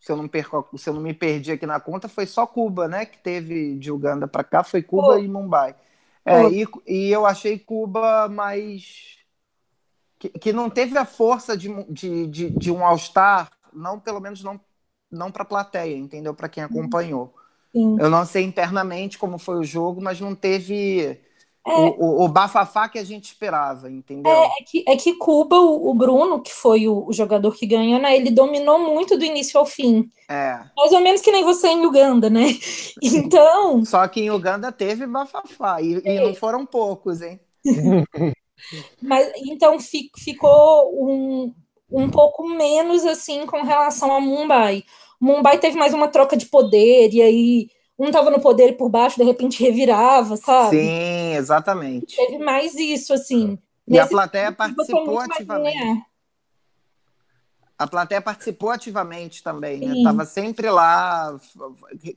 [0.00, 2.88] Se eu, não perco, se eu não me perdi aqui na conta, foi só Cuba,
[2.88, 3.04] né?
[3.04, 5.18] Que teve de Uganda para cá, foi Cuba oh.
[5.18, 5.74] e Mumbai.
[6.24, 6.48] É, oh.
[6.48, 9.18] e, e eu achei Cuba mais.
[10.18, 14.20] Que, que não teve a força de, de, de, de um All Star não pelo
[14.20, 14.60] menos não
[15.10, 16.32] não para a plateia, entendeu?
[16.32, 17.34] Para quem acompanhou.
[17.72, 17.96] Sim.
[17.98, 21.18] Eu não sei internamente como foi o jogo, mas não teve
[21.66, 21.72] é.
[21.72, 24.30] o, o, o, bafafá que a gente esperava, entendeu?
[24.30, 27.66] É, é que, é que Cuba, o, o Bruno, que foi o, o, jogador que
[27.66, 28.16] ganhou, né?
[28.16, 30.10] Ele dominou muito do início ao fim.
[30.28, 30.60] É.
[30.76, 32.46] Mais ou menos que nem você em Uganda, né?
[33.02, 33.84] Então.
[33.84, 36.16] Só que em Uganda teve bafafá, e, é.
[36.16, 37.40] e não foram poucos, hein?
[39.00, 41.54] Mas então ficou um,
[41.90, 44.84] um pouco menos assim com relação a Mumbai.
[45.20, 48.88] Mumbai teve mais uma troca de poder, e aí um estava no poder e por
[48.88, 50.78] baixo, de repente revirava, sabe?
[50.78, 52.16] Sim, exatamente.
[52.16, 53.58] Teve mais isso, assim.
[53.86, 56.04] E a plateia participou ativamente.
[57.76, 60.02] A plateia participou ativamente também, né?
[60.04, 61.34] Tava sempre lá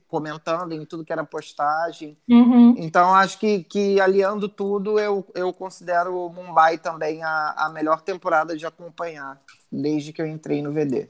[0.06, 2.18] comentando em tudo que era postagem.
[2.28, 2.74] Uhum.
[2.76, 8.02] Então, acho que, que aliando tudo, eu, eu considero o Mumbai também a, a melhor
[8.02, 9.40] temporada de acompanhar
[9.80, 11.08] desde que eu entrei no VD.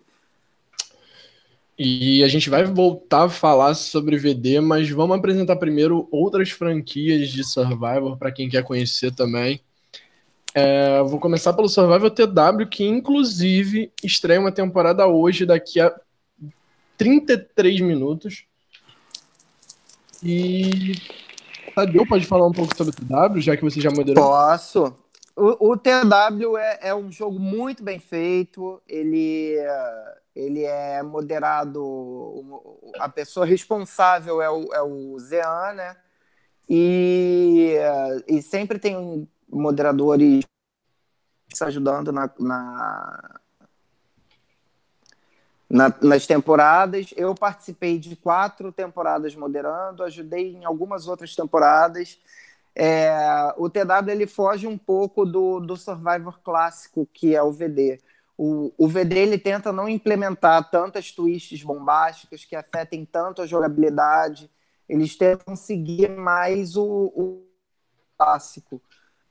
[1.77, 7.29] E a gente vai voltar a falar sobre VD, mas vamos apresentar primeiro outras franquias
[7.31, 9.61] de Survivor para quem quer conhecer também.
[10.55, 15.92] É, vou começar pelo Survivor TW, que inclusive estreia uma temporada hoje, daqui a
[16.96, 18.44] 33 minutos.
[20.22, 20.94] E.
[21.74, 24.22] Tadeu, pode falar um pouco sobre o TW, já que você já moderou?
[24.24, 24.94] Posso.
[25.37, 29.57] O, TW é, é, um jogo muito bem feito, ele,
[30.35, 32.62] ele é moderado,
[33.01, 35.97] a pessoa responsável é o, é o Zean, né?
[36.68, 37.75] E,
[38.29, 40.44] e sempre tem moderadores
[41.62, 43.40] ajudando na, na,
[45.68, 47.12] na, nas temporadas.
[47.16, 52.18] Eu participei de quatro temporadas moderando, ajudei em algumas outras temporadas.
[52.76, 58.00] É, o TW ele foge um pouco do, do Survivor clássico, que é o VD.
[58.37, 64.50] O, o VD ele tenta não implementar tantas twists bombásticas que afetem tanto a jogabilidade.
[64.88, 67.46] Eles tentam seguir mais o, o
[68.18, 68.82] clássico.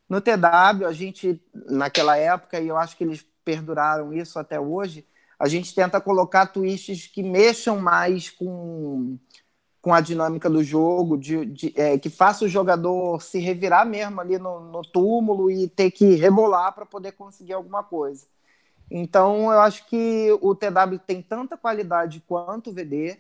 [0.08, 5.06] No TW, a gente, naquela época, e eu acho que eles perduraram isso até hoje,
[5.38, 9.18] a gente tenta colocar twists que mexam mais com
[9.84, 14.22] com a dinâmica do jogo, de, de é, que faça o jogador se revirar mesmo
[14.22, 18.26] ali no, no túmulo e ter que rebolar para poder conseguir alguma coisa.
[18.90, 23.20] Então, eu acho que o TW tem tanta qualidade quanto o VD.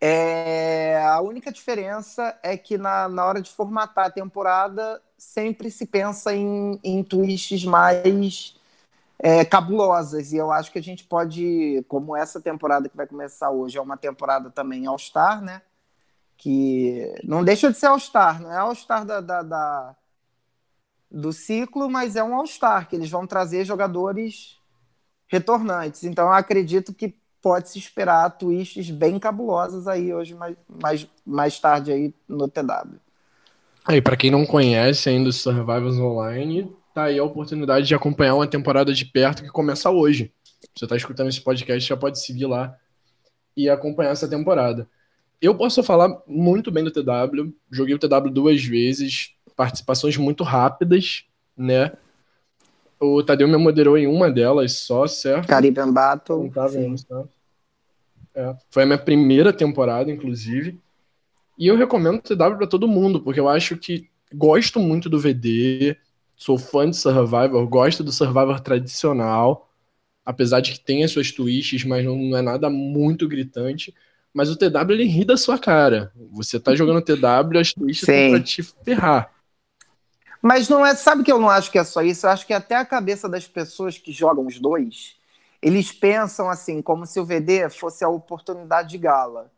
[0.00, 5.84] É, a única diferença é que na, na hora de formatar a temporada, sempre se
[5.84, 8.58] pensa em, em twists mais
[9.18, 10.32] é, cabulosas.
[10.32, 13.82] E eu acho que a gente pode, como essa temporada que vai começar hoje é
[13.82, 15.60] uma temporada também All-Star, né?
[16.36, 19.96] Que não deixa de ser All-Star, não é All-Star da, da, da,
[21.10, 24.58] do ciclo, mas é um All-Star, que eles vão trazer jogadores
[25.28, 26.04] retornantes.
[26.04, 31.92] Então, acredito que pode se esperar twists bem cabulosos aí hoje, mais, mais, mais tarde
[31.92, 32.98] aí no TW.
[33.84, 38.34] Aí, para quem não conhece ainda os Survivors Online, tá aí a oportunidade de acompanhar
[38.34, 40.32] uma temporada de perto que começa hoje.
[40.74, 42.74] Você tá escutando esse podcast, já pode seguir lá
[43.54, 44.88] e acompanhar essa temporada.
[45.44, 47.52] Eu posso falar muito bem do TW.
[47.70, 51.92] Joguei o TW duas vezes, participações muito rápidas, né?
[52.98, 55.46] O Tadeu me moderou em uma delas só, certo?
[55.46, 56.50] Caribbean Battle.
[58.34, 60.80] É, foi a minha primeira temporada, inclusive.
[61.58, 65.20] E eu recomendo o TW para todo mundo, porque eu acho que gosto muito do
[65.20, 65.94] VD.
[66.34, 69.70] sou fã de Survivor, gosto do Survivor tradicional,
[70.24, 73.94] apesar de que tem as suas twists, mas não é nada muito gritante.
[74.34, 76.12] Mas o TW ele ri da sua cara.
[76.32, 79.30] Você tá jogando TW, as twists são pra te ferrar.
[80.42, 82.26] Mas não é, sabe que eu não acho que é só isso?
[82.26, 85.16] Eu acho que até a cabeça das pessoas que jogam os dois,
[85.62, 89.50] eles pensam assim, como se o VD fosse a oportunidade de gala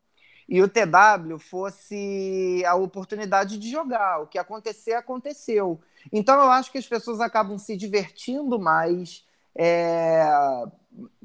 [0.49, 4.21] e o TW fosse a oportunidade de jogar.
[4.21, 5.81] O que acontecer, aconteceu.
[6.13, 9.25] Então eu acho que as pessoas acabam se divertindo mais,
[9.57, 10.25] é,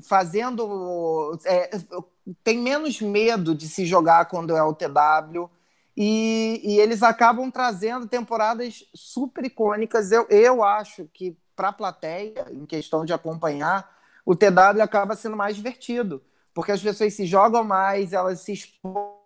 [0.01, 1.37] fazendo.
[1.45, 1.69] É,
[2.43, 5.49] tem menos medo de se jogar quando é o TW.
[5.95, 10.11] E, e eles acabam trazendo temporadas super icônicas.
[10.11, 13.89] Eu, eu acho que, para a plateia, em questão de acompanhar,
[14.25, 16.21] o TW acaba sendo mais divertido
[16.53, 19.21] porque as pessoas se jogam mais, elas se expõem.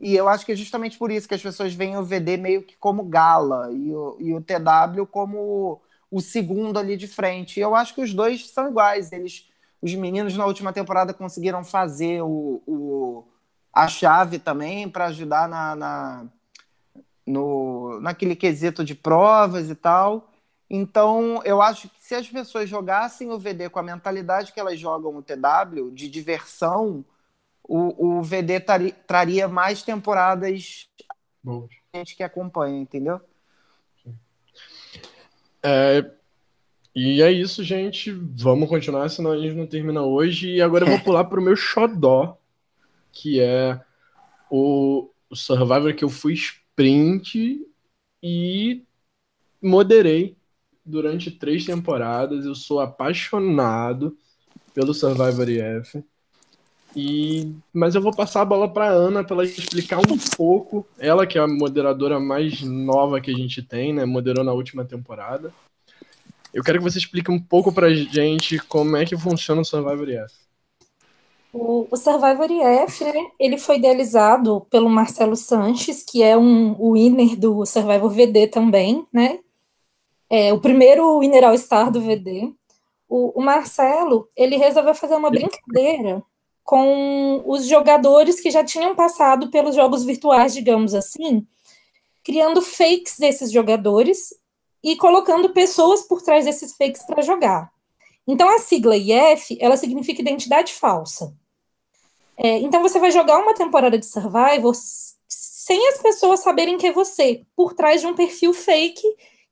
[0.00, 2.62] E eu acho que é justamente por isso que as pessoas veem o VD meio
[2.62, 7.58] que como gala e o, e o TW como o segundo ali de frente.
[7.58, 9.12] E eu acho que os dois são iguais.
[9.12, 9.48] Eles,
[9.80, 13.24] os meninos na última temporada conseguiram fazer o, o
[13.72, 16.26] a chave também para ajudar na, na,
[17.26, 20.32] no, naquele quesito de provas e tal.
[20.70, 24.78] Então, eu acho que se as pessoas jogassem o VD com a mentalidade que elas
[24.78, 27.04] jogam o TW, de diversão,
[27.62, 30.88] o, o VD tari, traria mais temporadas
[31.42, 31.68] Bom.
[31.94, 33.20] gente que acompanha, entendeu?
[35.68, 36.10] É,
[36.94, 38.10] e é isso, gente.
[38.10, 40.54] Vamos continuar, senão a gente não termina hoje.
[40.54, 42.38] E agora eu vou pular para o meu xodó,
[43.12, 43.78] que é
[44.50, 47.66] o, Survivor que eu fui sprint
[48.22, 48.82] e
[49.62, 50.36] moderei
[50.84, 52.46] durante três temporadas.
[52.46, 54.16] Eu sou apaixonado
[54.72, 56.02] pelo Survivor EF.
[56.96, 60.86] E, mas eu vou passar a bola para Ana para ela explicar um pouco.
[60.98, 64.04] Ela que é a moderadora mais nova que a gente tem, né?
[64.04, 65.52] Moderou na última temporada.
[66.52, 70.08] Eu quero que você explique um pouco para gente como é que funciona o Survivor
[70.08, 70.32] EF.
[71.52, 77.36] O, o Survivor EF, né, ele foi idealizado pelo Marcelo Sanches, que é um winner
[77.38, 79.38] do Survivor VD também, né?
[80.30, 82.52] é, o primeiro Winner All Star do VD,
[83.08, 86.22] o, o, Marcelo, ele resolveu fazer uma brincadeira
[86.68, 91.46] com os jogadores que já tinham passado pelos jogos virtuais, digamos assim,
[92.22, 94.34] criando fakes desses jogadores
[94.84, 97.72] e colocando pessoas por trás desses fakes para jogar.
[98.26, 101.34] Então a sigla IF, ela significa identidade falsa.
[102.36, 104.74] É, então você vai jogar uma temporada de Survivor
[105.26, 109.02] sem as pessoas saberem que é você, por trás de um perfil fake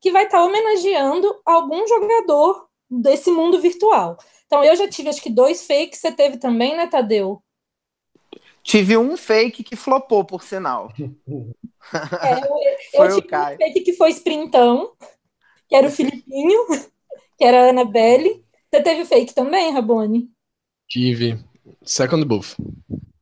[0.02, 4.18] que vai estar tá homenageando algum jogador desse mundo virtual.
[4.46, 7.42] Então, eu já tive acho que dois fakes, você teve também, né, Tadeu?
[8.62, 10.92] Tive um fake que flopou, por sinal.
[12.20, 12.32] É,
[12.98, 14.92] eu, eu tive um fake que foi sprintão,
[15.68, 16.66] que era o Filipinho,
[17.38, 18.44] que era a Annabelle.
[18.68, 20.28] Você teve fake também, Rabone?
[20.88, 21.38] Tive.
[21.84, 22.56] Second buff.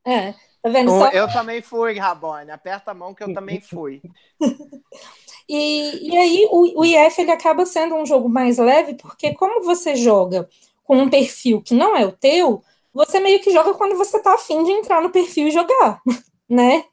[0.02, 0.32] É,
[0.62, 0.92] tá vendo?
[0.92, 1.10] Só...
[1.10, 2.50] Eu também fui, Rabone.
[2.50, 4.00] Aperta a mão que eu também fui.
[5.46, 9.62] E, e aí o, o IF ele acaba sendo um jogo mais leve, porque como
[9.62, 10.48] você joga
[10.84, 14.34] com um perfil que não é o teu, você meio que joga quando você tá
[14.34, 16.00] afim de entrar no perfil e jogar,
[16.48, 16.84] né?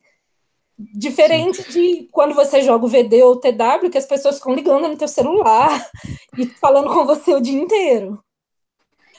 [0.96, 1.72] Diferente sim.
[1.72, 4.98] de quando você joga o VD ou o TW, que as pessoas ficam ligando no
[4.98, 5.70] teu celular
[6.36, 8.20] e falando com você o dia inteiro.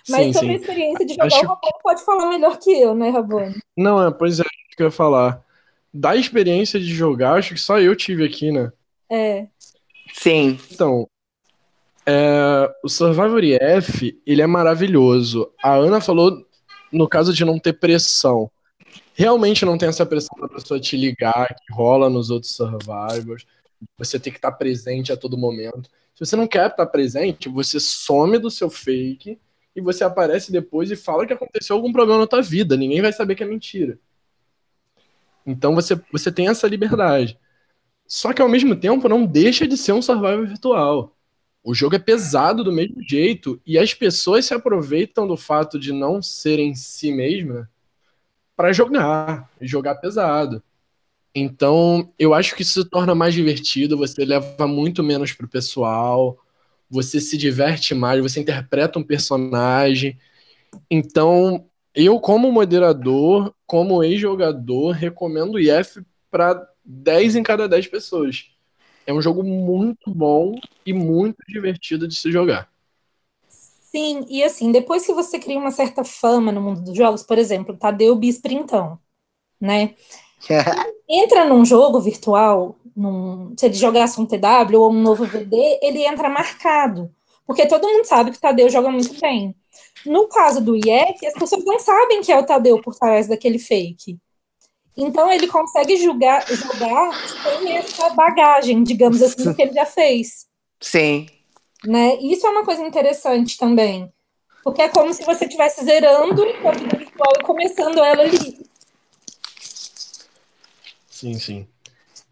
[0.08, 0.54] Mas sim, sobre sim.
[0.54, 1.44] a experiência de jogar, Acho...
[1.44, 3.54] o Rabone pode falar melhor que eu, né, Rabone?
[3.76, 5.44] Não, é, pois é, o que eu ia falar.
[5.94, 8.72] Da experiência de jogar, acho que só eu tive aqui, né?
[9.08, 9.46] É.
[10.12, 10.58] Sim.
[10.72, 11.08] Então,
[12.06, 15.52] é, o Survivor EF, ele é maravilhoso.
[15.62, 16.44] A Ana falou
[16.92, 18.50] no caso de não ter pressão.
[19.14, 23.46] Realmente não tem essa pressão da pessoa te ligar, que rola nos outros Survivors.
[23.98, 25.88] Você tem que estar presente a todo momento.
[26.14, 29.38] Se você não quer estar presente, você some do seu fake
[29.74, 32.76] e você aparece depois e fala que aconteceu algum problema na tua vida.
[32.76, 33.98] Ninguém vai saber que é mentira.
[35.46, 37.38] Então você, você tem essa liberdade.
[38.06, 41.16] Só que ao mesmo tempo não deixa de ser um survival virtual.
[41.64, 45.92] O jogo é pesado do mesmo jeito e as pessoas se aproveitam do fato de
[45.92, 47.70] não serem si mesma
[48.56, 50.62] para jogar, jogar pesado.
[51.34, 56.38] Então, eu acho que isso se torna mais divertido, você leva muito menos pro pessoal,
[56.90, 60.18] você se diverte mais, você interpreta um personagem.
[60.90, 68.51] Então, eu como moderador, como ex-jogador, recomendo o IF para 10 em cada 10 pessoas.
[69.06, 70.54] É um jogo muito bom
[70.86, 72.68] e muito divertido de se jogar.
[73.48, 77.36] Sim, e assim, depois que você cria uma certa fama no mundo dos jogos, por
[77.36, 78.98] exemplo, Tadeu Bisprintão,
[79.60, 79.94] né?
[81.08, 86.04] Entra num jogo virtual, num, se ele jogasse um TW ou um novo VD, ele
[86.06, 87.14] entra marcado.
[87.46, 89.54] Porque todo mundo sabe que o Tadeu joga muito bem.
[90.06, 93.58] No caso do IEF, as pessoas não sabem que é o Tadeu por trás daquele
[93.58, 94.18] fake.
[94.96, 97.12] Então ele consegue julgar, jogar
[97.58, 100.46] sem essa bagagem, digamos assim, que ele já fez.
[100.80, 101.26] Sim.
[101.84, 102.16] Né?
[102.20, 104.12] Isso é uma coisa interessante também.
[104.62, 108.60] Porque é como se você estivesse zerando a vida virtual e começando ela ali.
[111.08, 111.66] Sim, sim.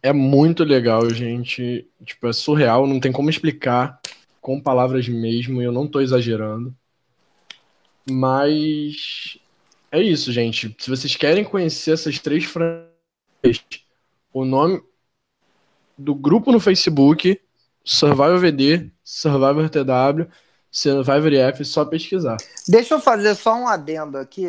[0.03, 1.89] É muito legal, gente.
[2.05, 4.01] Tipo, é surreal, não tem como explicar
[4.41, 6.75] com palavras mesmo, eu não tô exagerando.
[8.09, 9.39] Mas
[9.91, 10.75] é isso, gente.
[10.79, 13.65] Se vocês querem conhecer essas três franquias,
[14.33, 14.83] o nome
[15.97, 17.41] do grupo no Facebook,
[17.85, 20.31] Survivor VD, Survivor TW,
[20.71, 22.37] Survivor EF, só pesquisar.
[22.69, 24.47] Deixa eu fazer só um adendo aqui.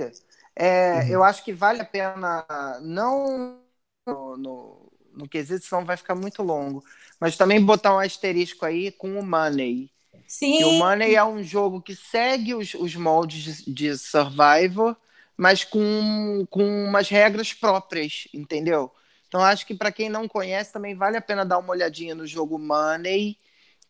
[0.55, 1.07] É, uhum.
[1.07, 2.45] Eu acho que vale a pena,
[2.81, 3.59] não
[4.05, 6.83] no, no, no quesito, senão vai ficar muito longo,
[7.19, 9.89] mas também botar um asterisco aí com o Money.
[10.27, 10.57] Sim.
[10.57, 14.95] Que o Money é um jogo que segue os, os moldes de, de Survivor,
[15.37, 18.91] mas com, com umas regras próprias, entendeu?
[19.27, 22.27] Então acho que para quem não conhece também vale a pena dar uma olhadinha no
[22.27, 23.37] jogo Money,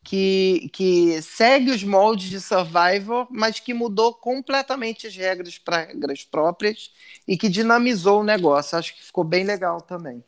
[0.03, 6.23] que, que segue os moldes de Survivor, mas que mudou completamente as regras para regras
[6.23, 6.91] próprias
[7.27, 8.77] e que dinamizou o negócio.
[8.77, 10.23] Acho que ficou bem legal também.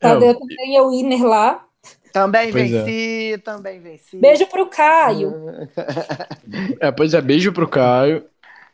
[0.00, 1.66] Cadê é, também o Winner lá?
[2.12, 2.84] Também pois é.
[2.84, 3.38] venci, é.
[3.38, 4.16] também venci.
[4.16, 5.32] Beijo pro Caio.
[6.78, 8.24] É, pois é, beijo pro Caio.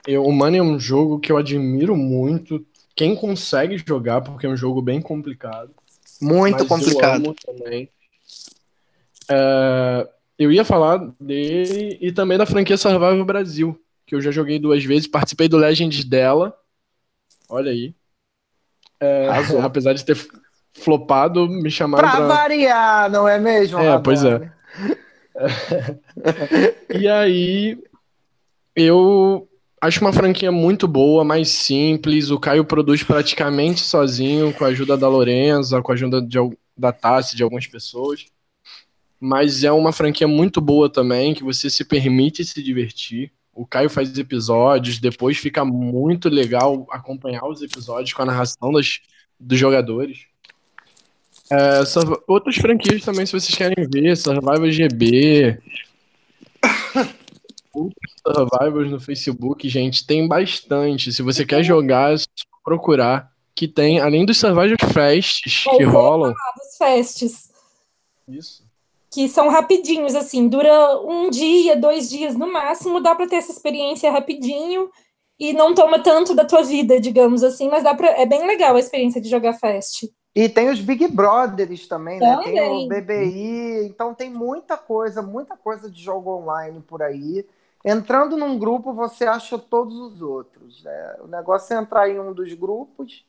[0.07, 2.65] Eu, o Money é um jogo que eu admiro muito.
[2.95, 5.71] Quem consegue jogar, porque é um jogo bem complicado.
[6.21, 7.35] Muito complicado.
[7.45, 7.89] também.
[9.31, 14.59] É, eu ia falar dele e também da franquia Survival Brasil, que eu já joguei
[14.59, 16.57] duas vezes, participei do Legends dela.
[17.49, 17.95] Olha aí.
[18.99, 19.29] É,
[19.63, 20.17] apesar de ter
[20.73, 22.19] flopado, me chamaram pra...
[22.19, 23.79] pra variar, não é mesmo?
[23.79, 24.51] É, pois é.
[26.99, 27.79] e aí,
[28.75, 29.50] eu
[29.81, 32.31] acho uma franquia muito boa, mais simples.
[32.31, 36.39] O Caio produz praticamente sozinho, com a ajuda da Lorenza, com a ajuda de,
[36.77, 38.27] da Tassi, de algumas pessoas.
[39.19, 43.33] Mas é uma franquia muito boa também, que você se permite se divertir.
[43.53, 49.01] O Caio faz episódios, depois fica muito legal acompanhar os episódios com a narração das,
[49.39, 50.27] dos jogadores.
[51.53, 51.83] É,
[52.29, 55.59] outras franquias também, se vocês querem ver, Survival GB,
[58.27, 61.13] Survivors no Facebook, gente, tem bastante.
[61.13, 62.27] Se você quer jogar, é só
[62.65, 63.31] procurar.
[63.55, 66.33] Que tem, além dos Survival Fests que rolam.
[66.33, 67.51] Dos fests.
[68.27, 68.65] Isso.
[69.13, 73.51] Que são rapidinhos, assim, dura um dia, dois dias no máximo, dá para ter essa
[73.51, 74.89] experiência rapidinho
[75.39, 78.77] e não toma tanto da tua vida, digamos assim, mas dá pra, é bem legal
[78.77, 80.05] a experiência de jogar fest.
[80.35, 82.37] E tem os Big Brothers também, né?
[82.37, 82.55] Também.
[82.55, 87.45] Tem o BBI, então tem muita coisa, muita coisa de jogo online por aí.
[87.85, 90.83] Entrando num grupo, você acha todos os outros.
[90.83, 91.17] Né?
[91.23, 93.25] O negócio é entrar em um dos grupos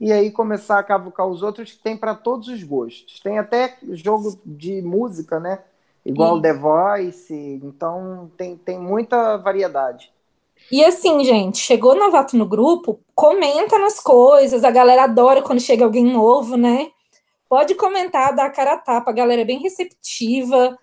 [0.00, 3.18] e aí começar a cavucar os outros que tem para todos os gostos.
[3.20, 5.60] Tem até jogo de música, né?
[6.06, 6.42] Igual Sim.
[6.42, 10.12] The Voice, então tem, tem muita variedade.
[10.70, 15.84] E assim, gente, chegou novato no grupo, comenta nas coisas, a galera adora quando chega
[15.84, 16.90] alguém novo, né?
[17.48, 20.78] Pode comentar, dar a cara a tapa, a galera é bem receptiva.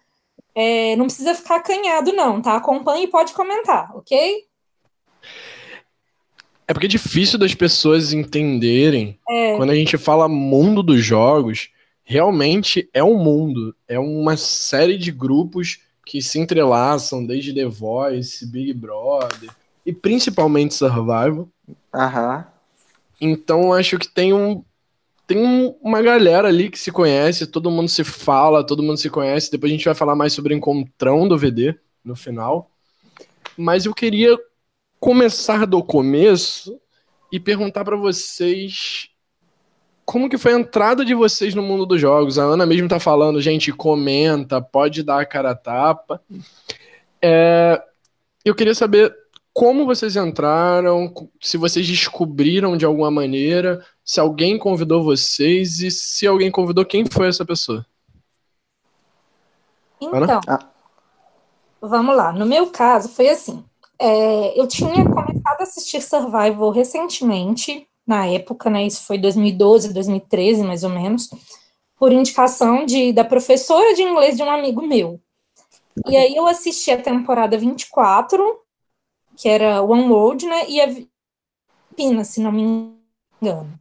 [0.56, 2.56] É, não precisa ficar acanhado, não, tá?
[2.56, 4.46] Acompanhe e pode comentar, ok?
[6.68, 9.20] É porque é difícil das pessoas entenderem.
[9.30, 9.56] É.
[9.58, 11.70] Quando a gente fala mundo dos jogos,
[12.04, 13.76] realmente é um mundo.
[13.88, 19.50] É uma série de grupos que se entrelaçam, desde The Voice, Big Brother,
[19.86, 21.50] e principalmente Survival.
[21.94, 22.48] Aham.
[23.20, 24.64] Então acho que tem um
[25.28, 29.52] tem uma galera ali que se conhece, todo mundo se fala, todo mundo se conhece.
[29.52, 32.72] Depois a gente vai falar mais sobre o encontrão do VD no final.
[33.58, 34.38] Mas eu queria
[35.00, 36.80] começar do começo
[37.32, 39.10] e perguntar para vocês
[40.06, 42.38] como que foi a entrada de vocês no mundo dos jogos.
[42.38, 46.22] A Ana mesmo tá falando, gente, comenta, pode dar a cara a tapa.
[47.20, 47.82] É,
[48.44, 49.12] eu queria saber
[49.56, 56.28] como vocês entraram, se vocês descobriram de alguma maneira, se alguém convidou vocês e se
[56.28, 57.86] alguém convidou, quem foi essa pessoa?
[60.02, 60.60] Então, ah.
[61.80, 62.34] vamos lá.
[62.34, 63.64] No meu caso, foi assim.
[63.98, 68.86] É, eu tinha começado a assistir Survival recentemente, na época, né?
[68.86, 71.30] Isso foi 2012, 2013, mais ou menos,
[71.98, 75.18] por indicação de, da professora de inglês de um amigo meu.
[76.06, 78.65] E aí eu assisti a temporada 24,
[79.38, 80.70] que era One World, né?
[80.70, 80.88] E a
[81.96, 82.96] Pina, se não me
[83.42, 83.80] engano.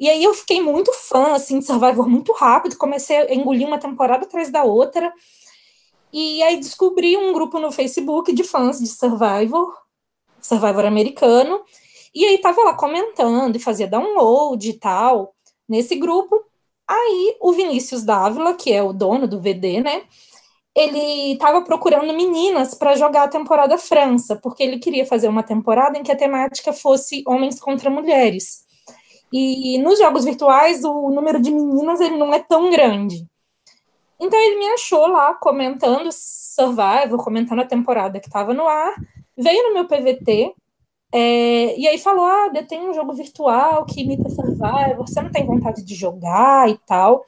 [0.00, 3.78] E aí eu fiquei muito fã, assim, de Survivor muito rápido, comecei a engolir uma
[3.78, 5.12] temporada atrás da outra,
[6.10, 9.76] e aí descobri um grupo no Facebook de fãs de Survivor,
[10.40, 11.62] Survivor americano,
[12.14, 15.34] e aí tava lá comentando e fazia download e tal,
[15.68, 16.42] nesse grupo.
[16.88, 20.04] Aí o Vinícius Dávila, que é o dono do VD, né,
[20.74, 25.96] ele estava procurando meninas para jogar a temporada França, porque ele queria fazer uma temporada
[25.96, 28.64] em que a temática fosse homens contra mulheres.
[29.32, 33.26] E nos jogos virtuais, o número de meninas ele não é tão grande.
[34.18, 38.94] Então ele me achou lá comentando Survival, comentando a temporada que estava no ar,
[39.36, 40.54] veio no meu PVT,
[41.12, 45.46] é, e aí falou: Ah, tem um jogo virtual que imita Survival, você não tem
[45.46, 47.24] vontade de jogar e tal.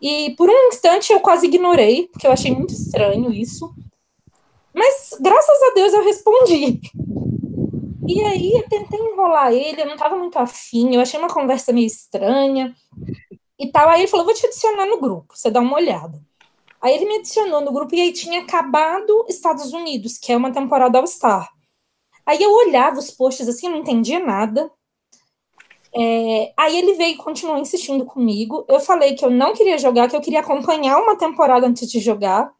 [0.00, 3.74] E por um instante eu quase ignorei, porque eu achei muito estranho isso.
[4.72, 6.80] Mas graças a Deus eu respondi.
[8.06, 11.72] E aí eu tentei enrolar ele, eu não estava muito afim, eu achei uma conversa
[11.72, 12.74] meio estranha
[13.58, 13.88] e tal.
[13.88, 16.18] Aí ele falou: vou te adicionar no grupo, você dá uma olhada.
[16.80, 20.52] Aí ele me adicionou no grupo e aí tinha acabado Estados Unidos, que é uma
[20.52, 21.50] temporada All-Star.
[22.24, 24.70] Aí eu olhava os posts assim, eu não entendia nada.
[25.94, 28.64] É, aí ele veio e continuou insistindo comigo.
[28.68, 32.00] Eu falei que eu não queria jogar, que eu queria acompanhar uma temporada antes de
[32.00, 32.52] jogar.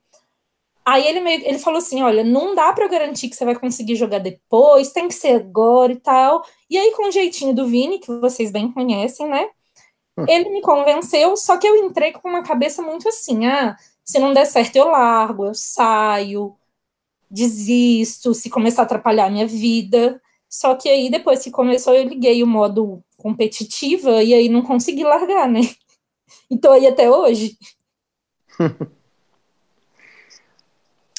[0.85, 3.95] Aí ele, meio, ele falou assim: olha, não dá para garantir que você vai conseguir
[3.95, 6.43] jogar depois, tem que ser agora e tal.
[6.71, 9.49] E aí, com o jeitinho do Vini, que vocês bem conhecem, né?
[10.17, 10.25] Hum.
[10.27, 14.33] Ele me convenceu, só que eu entrei com uma cabeça muito assim: ah, se não
[14.33, 16.57] der certo, eu largo, eu saio,
[17.31, 20.21] desisto, se começar a atrapalhar a minha vida.
[20.49, 25.05] Só que aí, depois que começou, eu liguei o modo competitiva e aí não consegui
[25.05, 25.61] largar, né?
[26.51, 27.59] Então aí até hoje.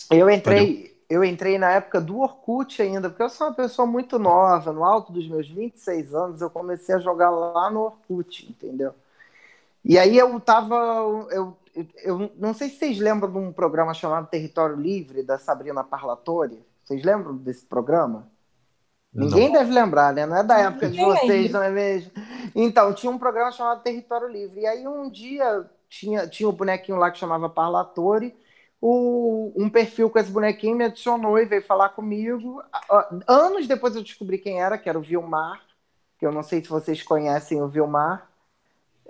[0.09, 4.17] eu entrei, eu entrei na época do Orkut ainda, porque eu sou uma pessoa muito
[4.17, 8.93] nova, no alto dos meus 26 anos, eu comecei a jogar lá no Orkut, entendeu?
[9.83, 10.75] E aí eu tava.
[11.31, 11.55] Eu,
[12.03, 16.59] eu não sei se vocês lembram de um programa chamado Território Livre, da Sabrina Parlatori.
[16.83, 18.27] Vocês lembram desse programa?
[19.13, 19.59] Ninguém não.
[19.59, 20.25] deve lembrar, né?
[20.25, 22.11] Não é da época de vocês, não é mesmo?
[22.55, 24.61] Então, tinha um programa chamado Território Livre.
[24.61, 28.35] E aí, um dia, tinha, tinha um bonequinho lá que chamava Parlatore.
[28.81, 32.61] O, um perfil com esse bonequinho me adicionou e veio falar comigo.
[33.27, 35.61] Anos depois eu descobri quem era, que era o Vilmar,
[36.17, 38.29] que eu não sei se vocês conhecem o Vilmar.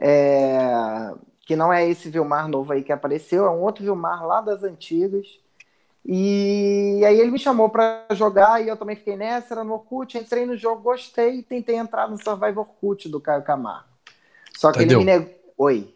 [0.02, 4.40] É, que não é esse Vilmar novo aí que apareceu, é um outro Vilmar lá
[4.40, 5.28] das antigas.
[6.12, 10.18] E aí ele me chamou para jogar e eu também fiquei nessa, era no Orkut,
[10.18, 13.90] entrei no jogo, gostei e tentei entrar no Survivor Orkut do Caio Camargo.
[14.58, 15.02] Só que Tadeu.
[15.02, 15.36] ele me negou.
[15.56, 15.94] Oi.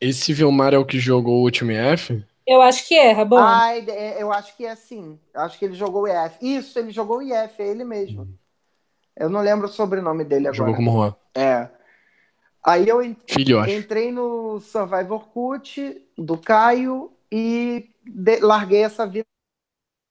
[0.00, 2.20] Esse Vilmar é o que jogou o último EF?
[2.44, 3.38] Eu acho que é, Rabão.
[3.40, 3.78] Ah,
[4.18, 5.16] eu acho que é sim.
[5.32, 6.38] Acho que ele jogou o IF.
[6.42, 8.28] Isso, ele jogou o IF, é ele mesmo.
[9.16, 10.56] Eu não lembro o sobrenome dele agora.
[10.56, 11.14] Jogou como Juan.
[11.32, 11.68] É.
[12.64, 12.98] Aí eu
[13.28, 19.26] Filho, entrei no Survivor Orkut do Caio e de, larguei essa vida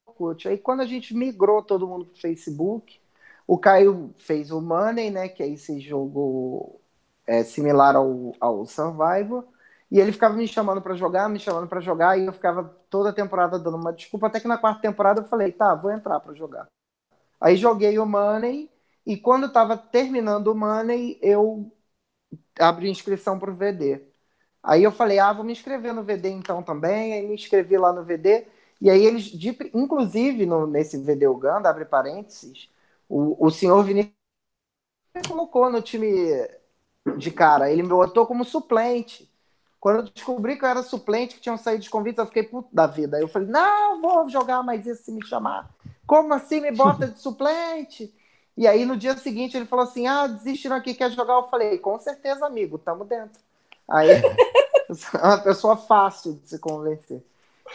[0.05, 0.47] Orkut.
[0.47, 2.99] Aí quando a gente migrou todo mundo para o Facebook,
[3.47, 6.79] o Caio fez o Money, né, que é esse jogo
[7.25, 9.45] é, similar ao, ao Survivor,
[9.89, 13.13] e ele ficava me chamando para jogar, me chamando para jogar, e eu ficava toda
[13.13, 16.33] temporada dando uma desculpa, até que na quarta temporada eu falei, tá, vou entrar para
[16.33, 16.67] jogar.
[17.39, 18.69] Aí joguei o Money,
[19.05, 21.71] e quando estava terminando o Money, eu
[22.59, 24.10] abri inscrição para o VD.
[24.63, 27.13] Aí eu falei, ah, vou me inscrever no VD então também.
[27.13, 28.45] Aí me inscrevi lá no VD.
[28.81, 32.69] E aí eles, de, inclusive no, nesse VD Uganda, abre parênteses,
[33.09, 34.13] o, o senhor Vinícius
[35.15, 36.07] me colocou no time
[37.17, 37.71] de cara.
[37.71, 39.29] Ele me botou como suplente.
[39.79, 42.69] Quando eu descobri que eu era suplente, que tinham saído os convites, eu fiquei puto
[42.73, 43.17] da vida.
[43.17, 45.69] Aí eu falei, não, vou jogar mais isso se me chamar.
[46.07, 48.13] Como assim me bota de suplente?
[48.57, 51.35] E aí no dia seguinte ele falou assim, ah, desistiram aqui, quer jogar?
[51.35, 53.41] Eu falei, com certeza, amigo, tamo dentro.
[53.91, 54.09] Aí
[55.13, 57.21] é uma pessoa fácil de se convencer.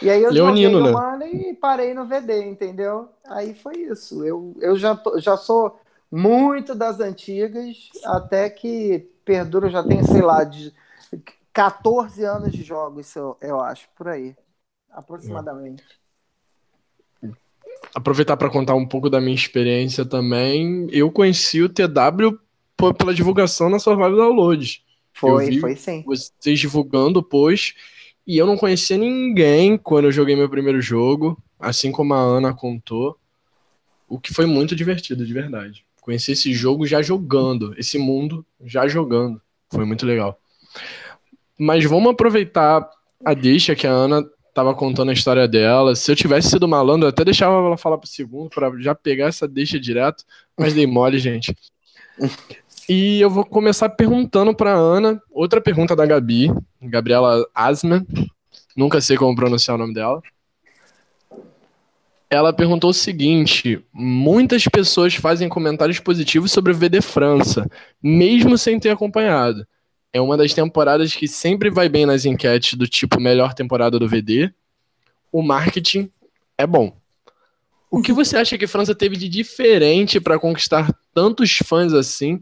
[0.01, 0.91] E aí eu Leonino, joguei né?
[0.91, 3.09] Mano e parei no VD, entendeu?
[3.25, 4.23] Aí foi isso.
[4.25, 5.79] Eu, eu já, tô, já sou
[6.11, 10.73] muito das antigas, até que perduro, já tenho, sei lá, de
[11.51, 14.35] 14 anos de jogos, eu, eu acho, por aí.
[14.91, 15.83] Aproximadamente.
[17.93, 20.87] Aproveitar para contar um pouco da minha experiência também.
[20.91, 22.39] Eu conheci o TW
[22.97, 24.83] pela divulgação na Survival Download.
[25.17, 26.03] Foi, foi sim.
[26.05, 27.75] Vocês divulgando o post.
[28.25, 32.53] E eu não conhecia ninguém quando eu joguei meu primeiro jogo, assim como a Ana
[32.53, 33.17] contou.
[34.07, 35.85] O que foi muito divertido, de verdade.
[36.01, 39.41] Conheci esse jogo já jogando, esse mundo já jogando.
[39.71, 40.39] Foi muito legal.
[41.57, 42.87] Mas vamos aproveitar
[43.25, 45.95] a deixa que a Ana estava contando a história dela.
[45.95, 49.27] Se eu tivesse sido malandro, eu até deixava ela falar pro segundo para já pegar
[49.27, 50.23] essa deixa direto,
[50.57, 51.55] mas dei mole, gente.
[52.89, 56.49] E eu vou começar perguntando para Ana, outra pergunta da Gabi,
[56.81, 58.05] Gabriela Asman,
[58.77, 60.21] nunca sei como pronunciar o nome dela.
[62.29, 67.69] Ela perguntou o seguinte: muitas pessoas fazem comentários positivos sobre o VD França,
[68.01, 69.67] mesmo sem ter acompanhado.
[70.13, 74.07] É uma das temporadas que sempre vai bem nas enquetes do tipo melhor temporada do
[74.07, 74.53] VD.
[75.29, 76.09] O marketing
[76.57, 76.95] é bom.
[77.91, 82.39] O que você acha que França teve de diferente para conquistar tantos fãs assim,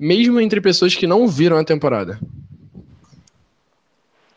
[0.00, 2.18] mesmo entre pessoas que não viram a temporada?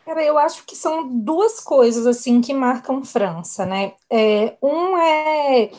[0.06, 3.94] Cara, eu acho que são duas coisas assim que marcam França, né?
[4.12, 5.72] É, um é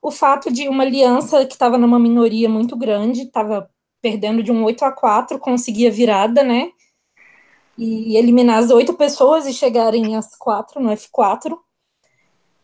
[0.00, 3.68] o fato de uma aliança que estava numa minoria muito grande, estava
[4.00, 6.70] perdendo de um 8 a 4, conseguia virada, né?
[7.76, 11.56] E eliminar as oito pessoas e chegarem às quatro no F4.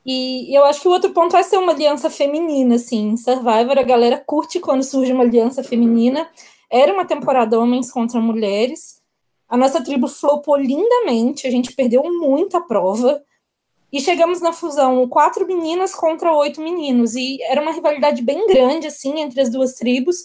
[0.07, 3.17] E eu acho que o outro ponto é ser uma aliança feminina, assim.
[3.17, 6.29] Survivor, a galera curte quando surge uma aliança feminina.
[6.71, 9.01] Era uma temporada homens contra mulheres.
[9.49, 13.23] A nossa tribo flopou lindamente, a gente perdeu muita prova.
[13.91, 17.15] E chegamos na fusão quatro meninas contra oito meninos.
[17.15, 20.17] E era uma rivalidade bem grande, assim, entre as duas tribos.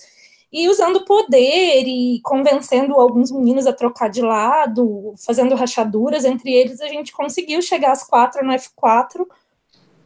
[0.51, 6.81] E usando poder e convencendo alguns meninos a trocar de lado, fazendo rachaduras entre eles,
[6.81, 9.25] a gente conseguiu chegar às quatro no F4,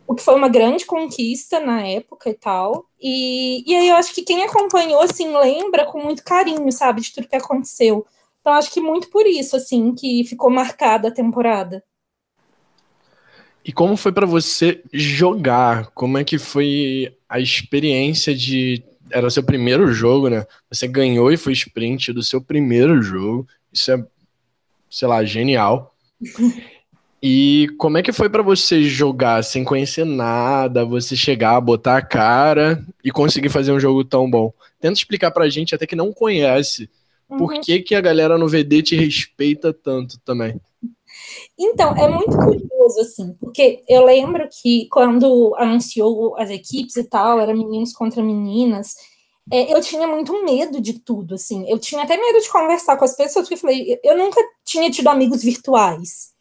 [0.08, 2.86] o que foi uma grande conquista na época e tal.
[3.00, 7.14] E, e aí eu acho que quem acompanhou, assim, lembra com muito carinho, sabe, de
[7.14, 8.08] tudo que aconteceu.
[8.40, 11.84] Então, acho que muito por isso, assim, que ficou marcada a temporada.
[13.66, 15.88] E como foi para você jogar?
[15.88, 18.82] Como é que foi a experiência de.
[19.12, 20.46] Era o seu primeiro jogo, né?
[20.70, 23.46] Você ganhou e foi sprint do seu primeiro jogo.
[23.74, 24.06] Isso é,
[24.90, 25.94] sei lá, genial.
[27.22, 32.02] E como é que foi para você jogar sem conhecer nada, você chegar, botar a
[32.02, 34.54] cara e conseguir fazer um jogo tão bom?
[34.80, 36.90] Tenta explicar pra gente, até que não conhece,
[37.30, 37.38] Uhum.
[37.38, 40.60] Por que, que a galera no VD te respeita tanto também?
[41.60, 47.40] Então, é muito curioso, assim, porque eu lembro que quando anunciou as equipes e tal,
[47.40, 48.96] era meninos contra meninas,
[49.52, 51.70] é, eu tinha muito medo de tudo, assim.
[51.70, 54.90] Eu tinha até medo de conversar com as pessoas, porque eu falei, eu nunca tinha
[54.90, 56.32] tido amigos virtuais.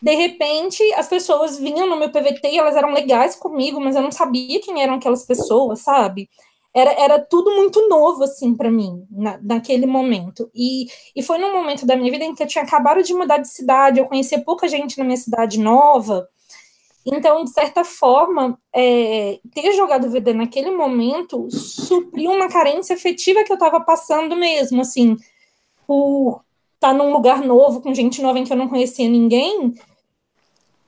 [0.00, 4.02] De repente, as pessoas vinham no meu PVT e elas eram legais comigo, mas eu
[4.02, 6.28] não sabia quem eram aquelas pessoas, sabe?
[6.74, 10.50] era, era tudo muito novo, assim, para mim, na, naquele momento.
[10.54, 13.38] E, e foi num momento da minha vida em que eu tinha acabado de mudar
[13.38, 16.28] de cidade, eu conhecia pouca gente na minha cidade nova.
[17.06, 23.52] Então, de certa forma, é, ter jogado VD naquele momento supriu uma carência afetiva que
[23.52, 25.16] eu estava passando mesmo, assim,
[25.86, 26.42] por
[26.74, 29.74] estar tá num lugar novo, com gente nova em que eu não conhecia ninguém.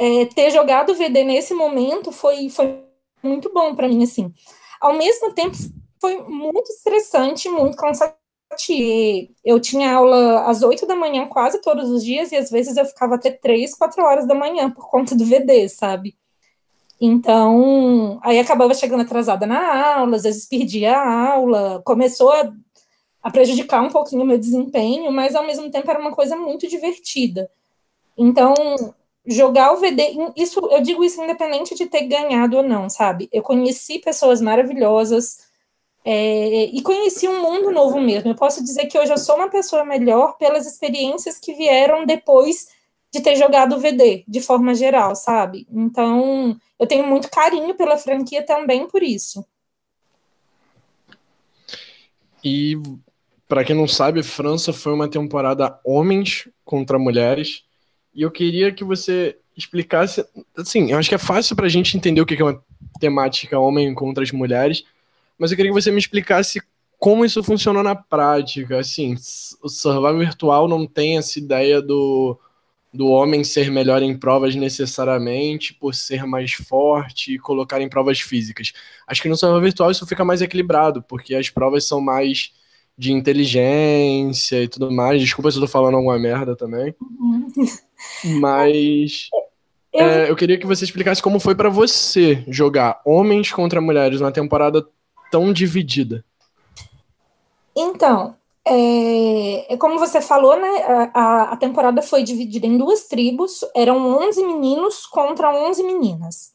[0.03, 2.83] É, ter jogado VD nesse momento foi, foi
[3.23, 4.33] muito bom para mim, assim.
[4.81, 5.55] Ao mesmo tempo,
[6.01, 8.19] foi muito estressante, muito cansativo.
[9.45, 12.87] Eu tinha aula às oito da manhã quase todos os dias, e às vezes eu
[12.87, 16.17] ficava até três, quatro horas da manhã por conta do VD, sabe?
[16.99, 22.51] Então, aí acabava chegando atrasada na aula, às vezes perdia a aula, começou a,
[23.23, 26.67] a prejudicar um pouquinho o meu desempenho, mas ao mesmo tempo era uma coisa muito
[26.67, 27.51] divertida.
[28.17, 28.55] Então,
[29.31, 33.29] jogar o VD, isso eu digo isso independente de ter ganhado ou não, sabe?
[33.33, 35.49] Eu conheci pessoas maravilhosas
[36.05, 38.31] é, e conheci um mundo novo mesmo.
[38.31, 42.69] Eu posso dizer que hoje eu sou uma pessoa melhor pelas experiências que vieram depois
[43.13, 45.67] de ter jogado o VD, de forma geral, sabe?
[45.71, 49.45] Então, eu tenho muito carinho pela franquia também por isso.
[52.43, 52.77] E
[53.47, 57.65] para quem não sabe, França foi uma temporada homens contra mulheres
[58.15, 60.25] e eu queria que você explicasse.
[60.57, 62.63] Assim, eu acho que é fácil para a gente entender o que é uma
[62.99, 64.85] temática homem contra as mulheres,
[65.39, 66.61] mas eu queria que você me explicasse
[66.99, 68.79] como isso funcionou na prática.
[68.79, 69.17] Assim,
[69.63, 72.39] o survival virtual não tem essa ideia do,
[72.93, 78.21] do homem ser melhor em provas necessariamente por ser mais forte e colocar em provas
[78.21, 78.73] físicas.
[79.07, 82.53] Acho que no survival virtual isso fica mais equilibrado, porque as provas são mais
[82.99, 85.23] de inteligência e tudo mais.
[85.23, 86.95] Desculpa se eu tô falando alguma merda também.
[88.25, 89.29] Mas
[89.93, 90.01] eu...
[90.01, 94.33] É, eu queria que você explicasse como foi para você jogar homens contra mulheres numa
[94.33, 94.87] temporada
[95.31, 96.25] tão dividida.
[97.77, 101.09] Então, é, é como você falou, né?
[101.15, 106.53] A, a, temporada foi dividida em duas tribos, eram 11 meninos contra 11 meninas.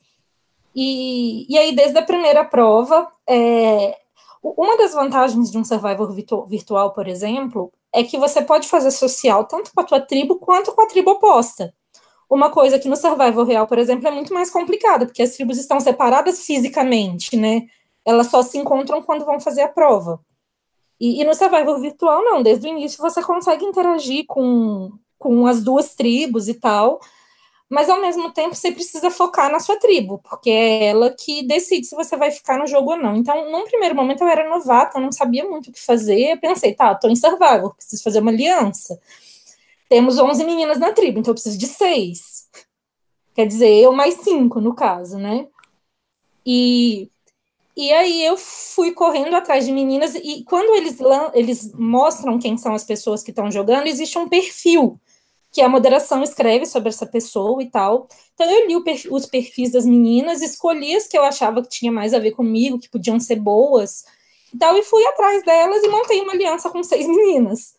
[0.76, 3.98] E, e aí, desde a primeira prova, é,
[4.44, 6.14] uma das vantagens de um Survivor
[6.48, 10.74] virtual, por exemplo, é que você pode fazer social tanto com a tua tribo quanto
[10.74, 11.74] com a tribo oposta.
[12.30, 15.58] Uma coisa que no Survival real, por exemplo, é muito mais complicada, porque as tribos
[15.58, 17.68] estão separadas fisicamente, né?
[18.04, 20.20] Elas só se encontram quando vão fazer a prova.
[21.00, 25.64] E, e, no Survivor virtual, não, desde o início você consegue interagir com, com as
[25.64, 27.00] duas tribos e tal,
[27.70, 31.88] mas ao mesmo tempo você precisa focar na sua tribo, porque é ela que decide
[31.88, 33.16] se você vai ficar no jogo ou não.
[33.16, 36.40] Então, num primeiro momento eu era novata, eu não sabia muito o que fazer, eu
[36.40, 39.00] pensei, tá, tô em Survivor, preciso fazer uma aliança.
[39.90, 42.50] Temos 11 meninas na tribo, então eu preciso de seis.
[43.34, 45.48] Quer dizer, eu mais cinco, no caso, né?
[46.46, 47.10] E
[47.78, 50.98] e aí eu fui correndo atrás de meninas, e quando eles,
[51.34, 54.98] eles mostram quem são as pessoas que estão jogando, existe um perfil
[55.56, 58.10] que a moderação escreve sobre essa pessoa e tal.
[58.34, 61.94] Então eu li perfil, os perfis das meninas, escolhi as que eu achava que tinha
[61.94, 64.04] mais a ver comigo, que podiam ser boas
[64.54, 67.74] e tal, e fui atrás delas e montei uma aliança com seis meninas.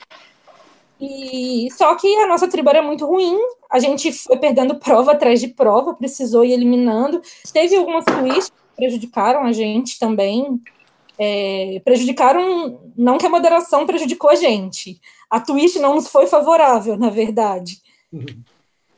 [0.98, 3.36] E só que a nossa tribo era muito ruim,
[3.70, 7.20] a gente foi perdendo prova atrás de prova, precisou ir eliminando.
[7.52, 10.58] Teve algumas twists prejudicaram a gente também.
[11.18, 15.00] É, prejudicaram, não que a moderação prejudicou a gente,
[15.30, 17.80] a Twitch não nos foi favorável, na verdade.
[18.12, 18.42] Uhum.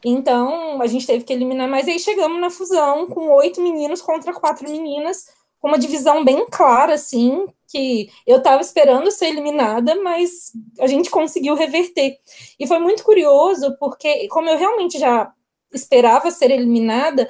[0.05, 4.33] Então, a gente teve que eliminar, mas aí chegamos na fusão com oito meninos contra
[4.33, 5.27] quatro meninas,
[5.59, 11.11] com uma divisão bem clara, assim, que eu estava esperando ser eliminada, mas a gente
[11.11, 12.17] conseguiu reverter.
[12.59, 15.33] E foi muito curioso, porque, como eu realmente já
[15.73, 17.29] esperava ser eliminada,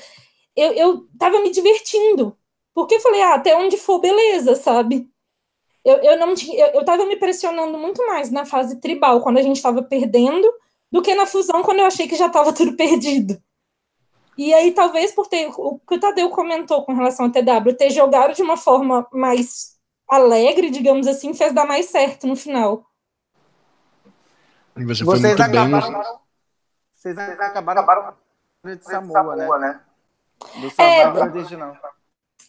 [0.54, 2.36] eu, eu tava me divertindo.
[2.74, 5.08] Porque eu falei, ah, até onde for, beleza, sabe?
[5.88, 9.38] Eu, eu não tinha, eu, eu tava me pressionando muito mais na fase tribal, quando
[9.38, 10.52] a gente tava perdendo,
[10.90, 13.40] do que na fusão, quando eu achei que já tava tudo perdido.
[14.36, 17.90] E aí, talvez por ter o que o Tadeu comentou com relação ao TW, ter
[17.90, 19.76] jogado de uma forma mais
[20.08, 22.86] alegre, digamos assim, fez dar mais certo no final.
[24.76, 26.02] Você vocês, acabaram, bem...
[26.94, 28.14] vocês acabaram, acabaram
[28.64, 29.48] de Samoa, né?
[29.58, 29.80] né?
[30.38, 31.76] Do Survivor é, original.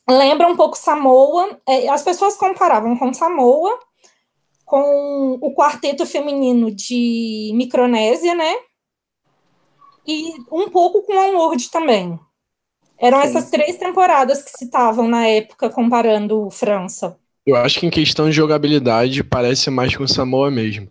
[0.10, 1.60] Lembra um pouco Samoa.
[1.68, 3.78] É, as pessoas comparavam com Samoa,
[4.66, 8.55] com o quarteto feminino de Micronésia, né?
[10.07, 12.20] E um pouco com Onward também.
[12.97, 13.28] Eram Sim.
[13.28, 17.18] essas três temporadas que citavam na época, comparando França.
[17.45, 20.89] Eu acho que em questão de jogabilidade parece mais com Samoa mesmo.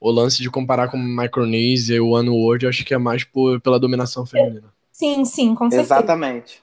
[0.00, 3.60] O lance de comparar com Micronesia e o Onward, eu acho que é mais por,
[3.60, 4.72] pela dominação feminina.
[4.90, 5.94] Sim, sim, com certeza.
[5.94, 6.62] Exatamente.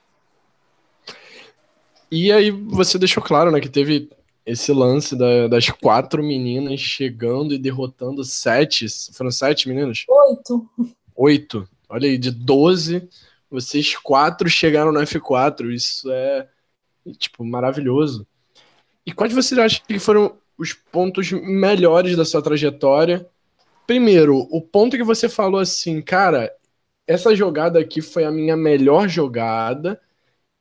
[2.11, 4.09] E aí você deixou claro, né, que teve
[4.45, 8.85] esse lance da, das quatro meninas chegando e derrotando sete.
[9.13, 10.05] Foram sete meninas?
[10.07, 10.69] Oito.
[11.15, 11.69] Oito.
[11.89, 13.07] Olha aí, de doze,
[13.49, 15.73] vocês quatro chegaram no F4.
[15.73, 16.47] Isso é,
[17.17, 18.25] tipo, maravilhoso.
[19.05, 23.27] E quais você acha que foram os pontos melhores da sua trajetória?
[23.85, 26.53] Primeiro, o ponto que você falou assim, cara,
[27.05, 29.99] essa jogada aqui foi a minha melhor jogada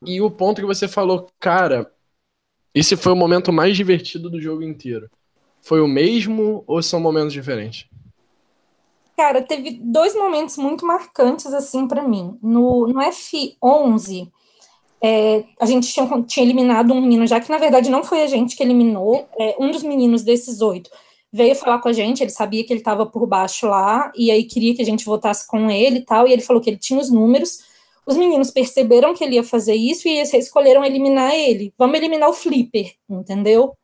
[0.04, 1.90] e o ponto que você falou, cara,
[2.74, 5.10] esse foi o momento mais divertido do jogo inteiro.
[5.62, 7.86] Foi o mesmo ou são momentos diferentes?
[9.16, 12.38] Cara, teve dois momentos muito marcantes assim para mim.
[12.42, 14.30] No, no F11,
[15.02, 18.26] é, a gente tinha, tinha, eliminado um menino, já que na verdade não foi a
[18.26, 20.90] gente que eliminou, é, um dos meninos desses oito
[21.32, 24.44] veio falar com a gente, ele sabia que ele estava por baixo lá, e aí
[24.44, 26.98] queria que a gente votasse com ele e tal, e ele falou que ele tinha
[26.98, 27.58] os números,
[28.06, 31.74] os meninos perceberam que ele ia fazer isso e escolheram eliminar ele.
[31.76, 33.76] Vamos eliminar o Flipper, entendeu?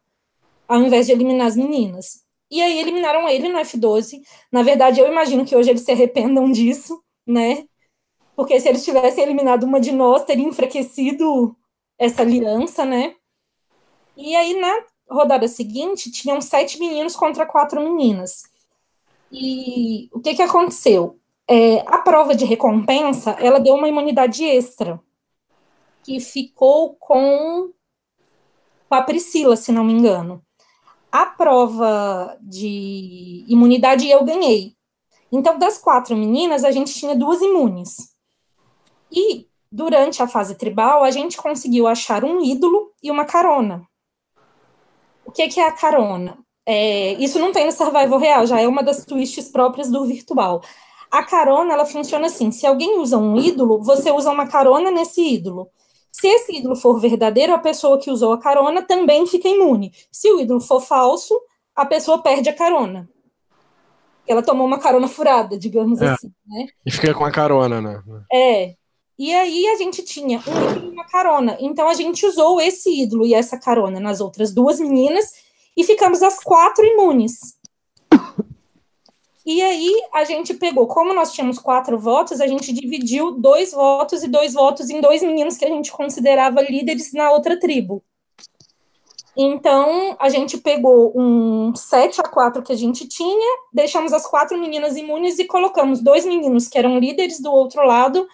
[0.68, 2.22] Ao invés de eliminar as meninas.
[2.48, 4.20] E aí eliminaram ele no F12.
[4.50, 7.64] Na verdade, eu imagino que hoje eles se arrependam disso, né?
[8.36, 11.56] Porque se eles tivessem eliminado uma de nós, teria enfraquecido
[11.98, 13.16] essa aliança, né?
[14.16, 18.44] E aí, na rodada seguinte, tinham sete meninos contra quatro meninas.
[19.32, 21.18] E o que, que aconteceu?
[21.54, 24.98] É, a prova de recompensa, ela deu uma imunidade extra,
[26.02, 27.70] que ficou com,
[28.88, 30.42] a Priscila, se não me engano.
[31.10, 34.74] A prova de imunidade eu ganhei.
[35.30, 38.14] Então, das quatro meninas, a gente tinha duas imunes.
[39.10, 43.86] E durante a fase tribal, a gente conseguiu achar um ídolo e uma carona.
[45.22, 46.38] O que, que é a carona?
[46.64, 50.62] É, isso não tem no Survival Real, já é uma das twists próprias do virtual.
[51.12, 55.20] A carona, ela funciona assim: se alguém usa um ídolo, você usa uma carona nesse
[55.20, 55.68] ídolo.
[56.10, 59.92] Se esse ídolo for verdadeiro, a pessoa que usou a carona também fica imune.
[60.10, 61.38] Se o ídolo for falso,
[61.76, 63.06] a pessoa perde a carona.
[64.26, 66.10] Ela tomou uma carona furada, digamos é.
[66.10, 66.66] assim, né?
[66.86, 68.02] E fica com a carona, né?
[68.32, 68.74] É.
[69.18, 71.58] E aí a gente tinha um ídolo e uma carona.
[71.60, 75.26] Então a gente usou esse ídolo e essa carona nas outras duas meninas
[75.76, 77.60] e ficamos as quatro imunes.
[79.44, 84.22] E aí a gente pegou, como nós tínhamos quatro votos, a gente dividiu dois votos
[84.22, 88.02] e dois votos em dois meninos que a gente considerava líderes na outra tribo.
[89.36, 94.58] Então, a gente pegou um 7 a 4 que a gente tinha, deixamos as quatro
[94.58, 98.28] meninas imunes e colocamos dois meninos que eram líderes do outro lado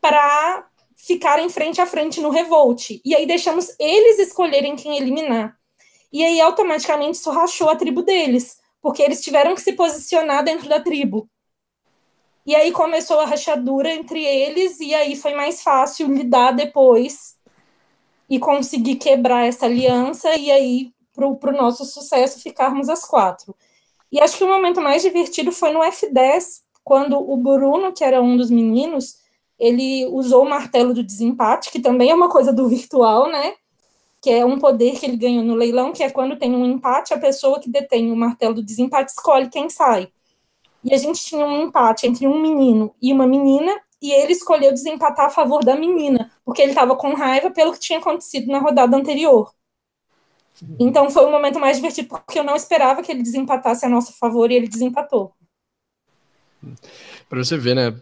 [0.00, 3.00] para ficarem frente a frente no revolt.
[3.02, 5.56] E aí deixamos eles escolherem quem eliminar.
[6.12, 10.68] E aí, automaticamente, isso rachou a tribo deles, porque eles tiveram que se posicionar dentro
[10.68, 11.26] da tribo.
[12.44, 17.38] E aí começou a rachadura entre eles, e aí foi mais fácil lidar depois
[18.28, 23.56] e conseguir quebrar essa aliança, e aí, para o nosso sucesso, ficarmos as quatro.
[24.12, 28.20] E acho que o momento mais divertido foi no F10, quando o Bruno, que era
[28.20, 29.16] um dos meninos,
[29.58, 33.54] ele usou o martelo do desempate, que também é uma coisa do virtual, né?
[34.24, 37.12] Que é um poder que ele ganhou no leilão, que é quando tem um empate,
[37.12, 40.08] a pessoa que detém o martelo do desempate escolhe quem sai.
[40.82, 43.70] E a gente tinha um empate entre um menino e uma menina,
[44.00, 47.80] e ele escolheu desempatar a favor da menina, porque ele estava com raiva pelo que
[47.80, 49.52] tinha acontecido na rodada anterior.
[50.80, 54.14] Então foi o momento mais divertido, porque eu não esperava que ele desempatasse a nosso
[54.14, 55.34] favor e ele desempatou.
[57.28, 57.94] Para você ver, né?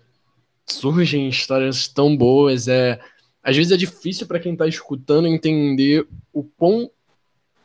[0.68, 3.00] Surgem histórias tão boas, é
[3.42, 6.90] às vezes é difícil para quem está escutando entender o quão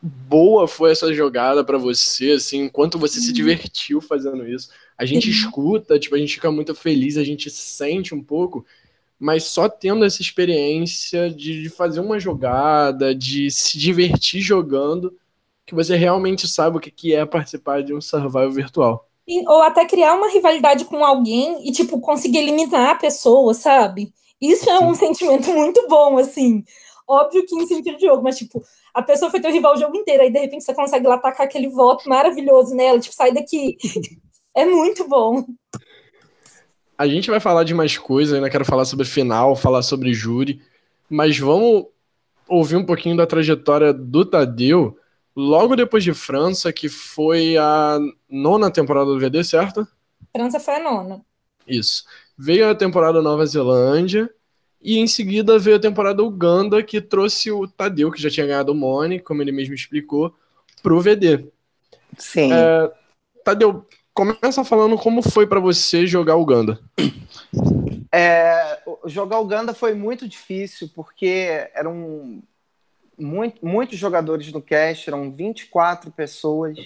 [0.02, 3.34] boa foi essa jogada para você, assim, quanto você se uhum.
[3.34, 4.70] divertiu fazendo isso.
[4.98, 8.66] A gente escuta, tipo, a gente fica muito feliz, a gente sente um pouco,
[9.20, 15.16] mas só tendo essa experiência de, fazer uma jogada, de se divertir jogando,
[15.66, 19.10] que você realmente sabe o que é participar de um survival virtual.
[19.28, 24.14] Ou até criar uma rivalidade com alguém e, tipo, conseguir eliminar a pessoa, sabe?
[24.42, 26.64] Isso é um sentimento muito bom, assim.
[27.08, 28.62] Óbvio que em sentido de jogo, mas, tipo,
[28.94, 31.46] a pessoa foi teu rival o jogo inteiro, aí de repente você consegue lá atacar
[31.46, 33.78] aquele voto maravilhoso nela, tipo, sai daqui.
[34.54, 35.46] É muito bom.
[36.98, 40.60] A gente vai falar de mais coisas, ainda quero falar sobre final, falar sobre júri,
[41.08, 41.86] mas vamos
[42.48, 44.98] ouvir um pouquinho da trajetória do Tadeu
[45.36, 49.88] logo depois de França, que foi a nona temporada do VD, certo?
[50.36, 51.22] França foi a nona.
[51.68, 52.04] Isso.
[52.38, 54.30] Veio a temporada Nova Zelândia
[54.82, 58.72] e em seguida veio a temporada Uganda, que trouxe o Tadeu, que já tinha ganhado
[58.72, 60.36] o Money, como ele mesmo explicou,
[60.84, 61.48] pro VD.
[62.18, 62.54] Sim.
[62.54, 62.92] É,
[63.44, 63.86] Tadeu,
[64.18, 66.80] Começa falando como foi para você jogar Uganda.
[68.12, 72.42] É, jogar Uganda foi muito difícil, porque eram
[73.16, 76.80] muito, muitos jogadores no cast, eram 24 pessoas,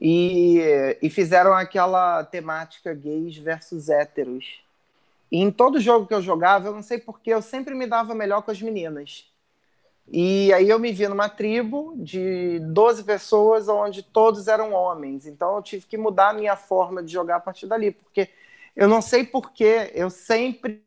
[0.00, 0.60] e,
[1.00, 4.60] e fizeram aquela temática gays versus héteros.
[5.30, 8.14] E em todo jogo que eu jogava, eu não sei porquê, eu sempre me dava
[8.14, 9.26] melhor com as meninas.
[10.06, 15.26] E aí eu me vi numa tribo de 12 pessoas onde todos eram homens.
[15.26, 18.28] Então eu tive que mudar a minha forma de jogar a partir dali, porque
[18.76, 20.84] eu não sei porquê, eu sempre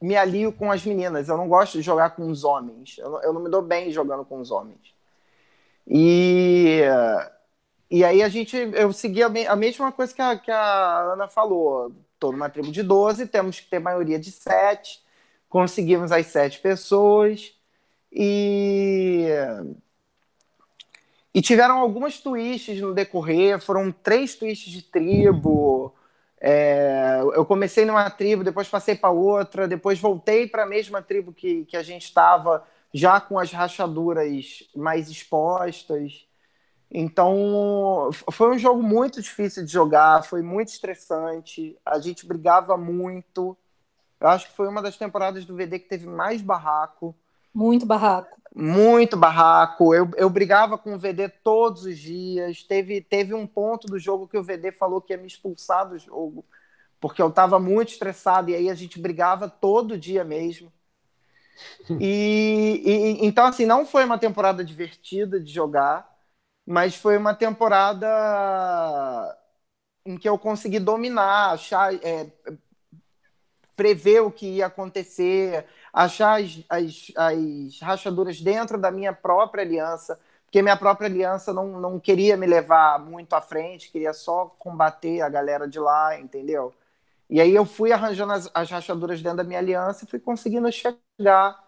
[0.00, 1.28] me alio com as meninas.
[1.28, 2.98] Eu não gosto de jogar com os homens.
[2.98, 4.94] Eu não, eu não me dou bem jogando com os homens.
[5.86, 6.82] E,
[7.90, 11.12] e aí a gente, eu segui a, me, a mesma coisa que a, que a
[11.12, 11.92] Ana falou.
[12.14, 15.04] Estou numa tribo de 12, temos que ter maioria de 7
[15.54, 17.54] conseguimos as sete pessoas
[18.10, 19.28] e
[21.32, 25.94] e tiveram algumas twists no decorrer, foram três twists de tribo.
[26.40, 31.32] É, eu comecei numa tribo, depois passei para outra, depois voltei para a mesma tribo
[31.32, 36.26] que, que a gente estava, já com as rachaduras mais expostas.
[36.96, 41.76] Então, foi um jogo muito difícil de jogar, foi muito estressante.
[41.84, 43.58] A gente brigava muito.
[44.20, 47.12] Eu acho que foi uma das temporadas do VD que teve mais barraco.
[47.52, 48.40] Muito barraco.
[48.54, 49.92] Muito barraco.
[49.92, 52.62] Eu, eu brigava com o VD todos os dias.
[52.62, 55.98] Teve, teve um ponto do jogo que o VD falou que ia me expulsar do
[55.98, 56.44] jogo,
[57.00, 60.72] porque eu estava muito estressado e aí a gente brigava todo dia mesmo.
[62.00, 66.13] E, e, então, assim, não foi uma temporada divertida de jogar,
[66.66, 68.06] mas foi uma temporada
[70.06, 72.30] em que eu consegui dominar, achar, é,
[73.76, 80.18] prever o que ia acontecer, achar as, as, as rachaduras dentro da minha própria aliança,
[80.44, 85.20] porque minha própria aliança não, não queria me levar muito à frente, queria só combater
[85.22, 86.72] a galera de lá, entendeu?
[87.28, 90.70] E aí eu fui arranjando as, as rachaduras dentro da minha aliança e fui conseguindo
[90.70, 91.64] chegar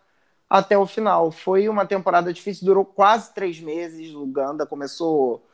[0.49, 1.31] até o final.
[1.31, 4.15] Foi uma temporada difícil, durou quase três meses.
[4.15, 5.47] Uganda começou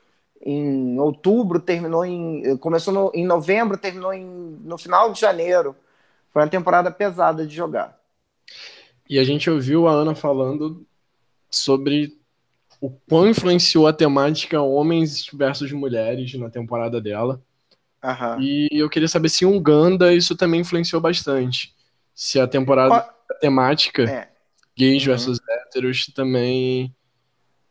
[0.44, 2.56] em outubro, terminou em.
[2.58, 5.74] Começou no, em novembro, terminou em, no final de janeiro.
[6.30, 7.98] Foi uma temporada pesada de jogar.
[9.08, 10.86] E a gente ouviu a Ana falando
[11.50, 12.18] sobre
[12.80, 17.40] o quão influenciou a temática homens versus mulheres na temporada dela.
[18.40, 21.72] E eu queria saber se em Uganda isso também influenciou bastante.
[22.14, 24.31] Se a temporada a temática é.
[24.76, 25.08] Gays uhum.
[25.08, 26.94] versus héteros também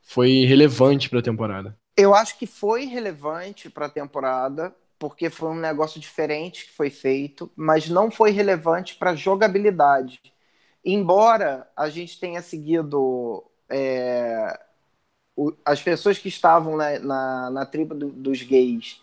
[0.02, 1.78] foi relevante para a temporada.
[1.96, 6.90] Eu acho que foi relevante para a temporada, porque foi um negócio diferente que foi
[6.90, 10.22] feito, mas não foi relevante para a jogabilidade.
[10.84, 14.60] Embora a gente tenha seguido é,
[15.36, 19.02] o, as pessoas que estavam na, na, na tribo do, dos gays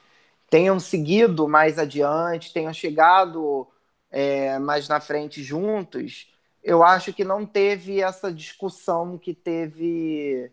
[0.51, 3.67] tenham seguido mais adiante, tenham chegado
[4.11, 6.33] é, mais na frente juntos,
[6.69, 10.53] eu acho que não teve essa discussão que teve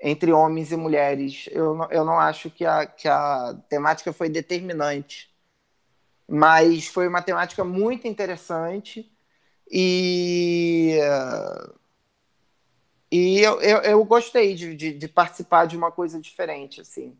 [0.00, 1.48] entre homens e mulheres.
[1.50, 5.34] Eu, não, eu não acho que a, que a temática foi determinante,
[6.28, 9.10] mas foi uma temática muito interessante
[9.70, 10.98] e
[13.10, 17.16] e eu, eu, eu gostei de, de, de, participar de uma coisa diferente, assim.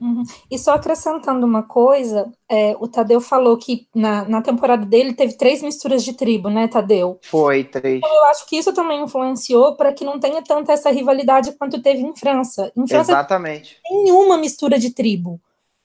[0.00, 0.22] Uhum.
[0.50, 5.36] E só acrescentando uma coisa, é, o Tadeu falou que na, na temporada dele teve
[5.36, 7.18] três misturas de tribo, né, Tadeu?
[7.22, 7.98] Foi, três.
[7.98, 11.80] Então, eu acho que isso também influenciou para que não tenha tanta essa rivalidade quanto
[11.80, 12.72] teve em França.
[12.76, 13.78] Em França, Exatamente.
[13.90, 15.40] Nenhuma mistura de tribo.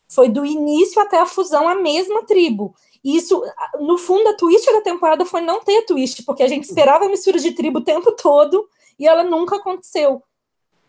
[0.09, 2.73] Foi do início até a fusão a mesma tribo.
[3.03, 3.43] E isso,
[3.79, 7.09] no fundo, a twist da temporada foi não ter twist, porque a gente esperava a
[7.09, 10.23] mistura de tribo o tempo todo e ela nunca aconteceu.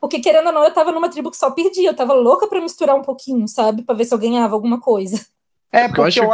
[0.01, 1.91] Porque, querendo ou não, eu tava numa tribo que só perdia.
[1.91, 3.83] Eu tava louca para misturar um pouquinho, sabe?
[3.83, 5.25] para ver se eu ganhava alguma coisa.
[5.71, 6.25] É, porque eu acho, eu,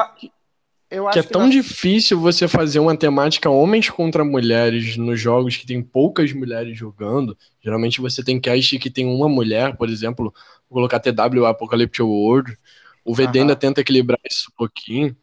[0.91, 1.53] eu acho que é que tão nós...
[1.53, 7.37] difícil você fazer uma temática homens contra mulheres nos jogos que tem poucas mulheres jogando.
[7.61, 10.33] Geralmente você tem cast que tem uma mulher, por exemplo,
[10.69, 12.57] vou colocar TW Apocalyptic World.
[13.05, 15.17] O VD ainda tenta equilibrar isso um pouquinho.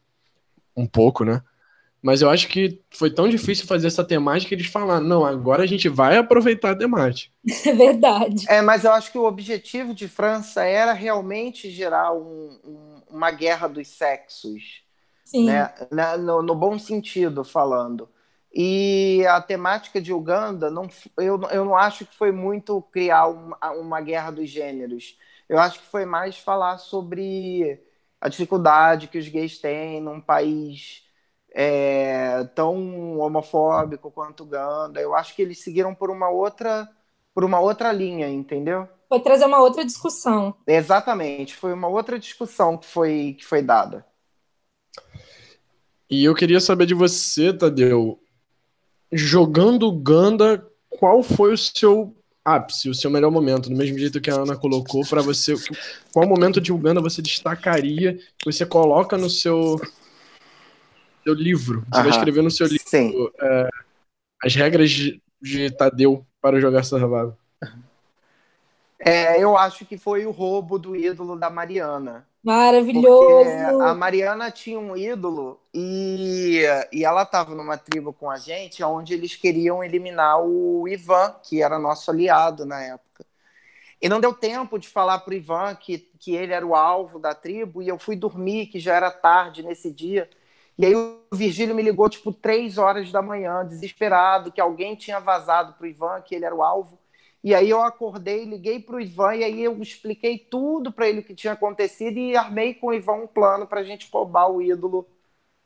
[0.76, 1.42] Um pouco, né?
[2.02, 5.62] Mas eu acho que foi tão difícil fazer essa temática que eles falaram, não, agora
[5.62, 7.32] a gente vai aproveitar a temática.
[7.64, 8.44] É verdade.
[8.48, 13.30] É, mas eu acho que o objetivo de França era realmente gerar um, um, uma
[13.30, 14.82] guerra dos sexos.
[15.24, 15.46] Sim.
[15.46, 15.72] Né?
[16.18, 18.08] No, no, bom sentido, falando.
[18.52, 23.56] E a temática de Uganda, não, eu, eu não acho que foi muito criar uma,
[23.70, 25.16] uma guerra dos gêneros.
[25.48, 27.80] Eu acho que foi mais falar sobre
[28.20, 31.02] a dificuldade que os gays têm num país
[31.54, 35.00] é, tão homofóbico quanto Ganda.
[35.00, 36.88] Eu acho que eles seguiram por uma outra
[37.34, 38.86] por uma outra linha, entendeu?
[39.08, 40.54] Foi trazer uma outra discussão.
[40.66, 44.04] Exatamente, foi uma outra discussão que foi que foi dada.
[46.10, 48.18] E eu queria saber de você, Tadeu,
[49.10, 54.30] jogando Ganda, qual foi o seu ápice, o seu melhor momento, do mesmo jeito que
[54.30, 55.54] a Ana colocou para você,
[56.12, 59.80] qual momento de Uganda você destacaria, que você coloca no seu
[61.22, 61.84] seu livro.
[61.90, 63.68] Você vai escrever no seu livro é,
[64.44, 67.36] as regras de, de, Tadeu para jogar Survival.
[68.98, 72.26] É, eu acho que foi o roubo do ídolo da Mariana.
[72.42, 73.80] Maravilhoso!
[73.82, 76.62] a Mariana tinha um ídolo e,
[76.92, 81.62] e ela estava numa tribo com a gente onde eles queriam eliminar o Ivan, que
[81.62, 83.24] era nosso aliado na época.
[84.00, 87.20] E não deu tempo de falar para o Ivan que, que ele era o alvo
[87.20, 90.28] da tribo, e eu fui dormir, que já era tarde nesse dia.
[90.78, 95.20] E aí o Virgílio me ligou, tipo, três horas da manhã, desesperado, que alguém tinha
[95.20, 96.98] vazado para o Ivan, que ele era o alvo.
[97.44, 101.20] E aí eu acordei, liguei para o Ivan, e aí eu expliquei tudo para ele
[101.20, 104.48] o que tinha acontecido e armei com o Ivan um plano para a gente roubar
[104.50, 105.06] o ídolo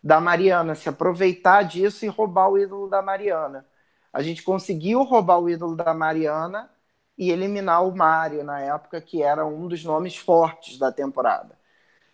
[0.02, 3.66] da Mariana, se aproveitar disso e roubar o ídolo da Mariana.
[4.12, 6.70] A gente conseguiu roubar o ídolo da Mariana
[7.18, 11.58] e eliminar o Mário na época, que era um dos nomes fortes da temporada.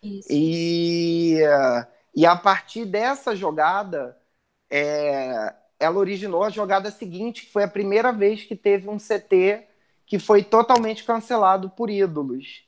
[0.01, 0.27] Isso.
[0.29, 1.39] E
[2.15, 4.17] e a partir dessa jogada,
[4.69, 9.67] é, ela originou a jogada seguinte, que foi a primeira vez que teve um CT
[10.05, 12.63] que foi totalmente cancelado por ídolos.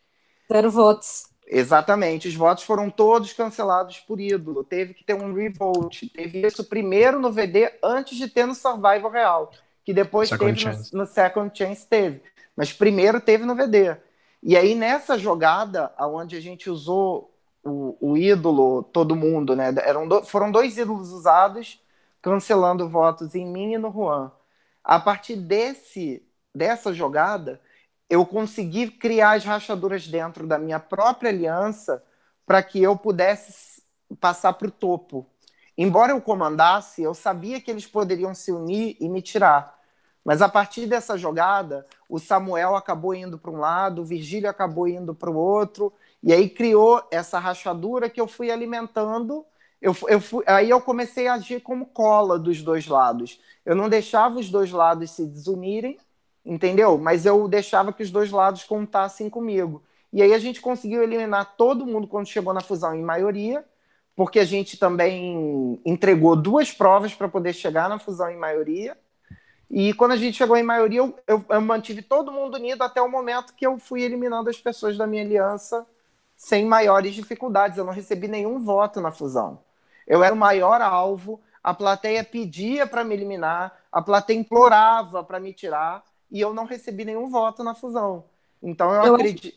[0.52, 1.28] Zero votos.
[1.48, 4.64] Exatamente, os votos foram todos cancelados por ídolo.
[4.64, 6.10] Teve que ter um revolt.
[6.10, 9.52] Teve isso primeiro no VD antes de ter no Survival Real,
[9.84, 12.24] que depois second teve no, no, Second Chance teve,
[12.56, 13.96] mas primeiro teve no VD.
[14.42, 17.35] E aí nessa jogada, aonde a gente usou
[17.66, 19.74] o, o ídolo, todo mundo, né?
[19.84, 21.84] Eram do, foram dois ídolos usados,
[22.22, 24.32] cancelando votos em mim e no Juan.
[24.84, 27.60] A partir desse, dessa jogada,
[28.08, 32.04] eu consegui criar as rachaduras dentro da minha própria aliança
[32.46, 33.82] para que eu pudesse
[34.20, 35.28] passar para o topo.
[35.76, 39.76] Embora eu comandasse, eu sabia que eles poderiam se unir e me tirar.
[40.24, 44.88] Mas a partir dessa jogada, o Samuel acabou indo para um lado, o Virgílio acabou
[44.88, 45.92] indo para o outro,
[46.26, 49.46] e aí criou essa rachadura que eu fui alimentando.
[49.80, 53.40] Eu, eu fui, aí eu comecei a agir como cola dos dois lados.
[53.64, 56.00] Eu não deixava os dois lados se desunirem,
[56.44, 56.98] entendeu?
[56.98, 59.84] Mas eu deixava que os dois lados contassem comigo.
[60.12, 63.64] E aí a gente conseguiu eliminar todo mundo quando chegou na fusão em maioria,
[64.16, 68.98] porque a gente também entregou duas provas para poder chegar na fusão em maioria.
[69.70, 73.00] E quando a gente chegou em maioria, eu, eu, eu, mantive todo mundo unido até
[73.00, 75.86] o momento que eu fui eliminando as pessoas da minha aliança
[76.36, 77.78] sem maiores dificuldades.
[77.78, 79.60] Eu não recebi nenhum voto na fusão.
[80.08, 85.40] Eu era o maior alvo, a plateia pedia para me eliminar, a plateia implorava para
[85.40, 88.26] me tirar, e eu não recebi nenhum voto na fusão.
[88.62, 89.56] Então eu, eu acredito.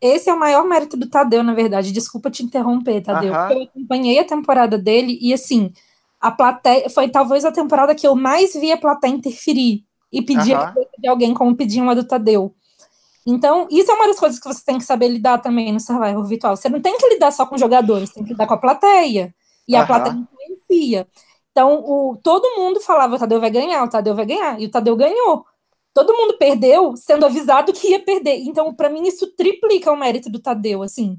[0.00, 1.92] Esse é o maior mérito do Tadeu, na verdade.
[1.92, 3.32] Desculpa te interromper, Tadeu.
[3.32, 5.72] Eu acompanhei a temporada dele e assim
[6.20, 10.54] a plateia foi talvez a temporada que eu mais vi a plateia interferir e pedir
[10.54, 12.54] a de alguém como pediam a do Tadeu.
[13.26, 16.24] Então, isso é uma das coisas que você tem que saber lidar também no Survivor
[16.24, 16.56] Virtual.
[16.56, 19.34] Você não tem que lidar só com jogadores, tem que lidar com a plateia.
[19.66, 21.08] E a plateia influencia.
[21.50, 24.60] Então, o, todo mundo falava, o Tadeu vai ganhar, o Tadeu vai ganhar.
[24.60, 25.44] E o Tadeu ganhou.
[25.92, 28.36] Todo mundo perdeu sendo avisado que ia perder.
[28.44, 31.18] Então, para mim, isso triplica o mérito do Tadeu, assim.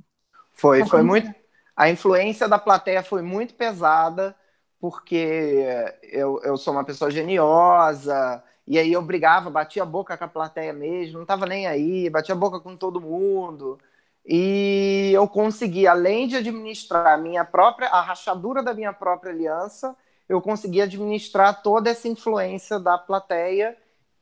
[0.53, 1.29] Foi, foi muito...
[1.75, 4.35] A influência da plateia foi muito pesada
[4.79, 5.65] porque
[6.03, 10.27] eu, eu sou uma pessoa geniosa, e aí eu brigava, batia a boca com a
[10.27, 13.79] plateia mesmo, não estava nem aí, batia a boca com todo mundo.
[14.25, 19.95] E eu consegui, além de administrar a minha própria, a rachadura da minha própria aliança,
[20.27, 23.77] eu consegui administrar toda essa influência da plateia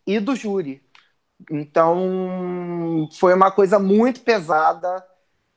[0.05, 0.83] e do júri.
[1.49, 5.03] Então, foi uma coisa muito pesada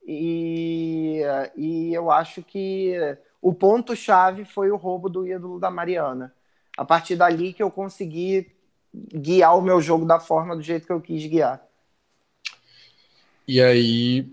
[0.03, 1.21] e,
[1.57, 2.95] e eu acho que
[3.43, 6.35] o ponto-chave foi o roubo do ídolo da Mariana.
[6.77, 8.51] A partir dali que eu consegui
[8.95, 11.63] guiar o meu jogo da forma do jeito que eu quis guiar.
[13.47, 14.27] E aí,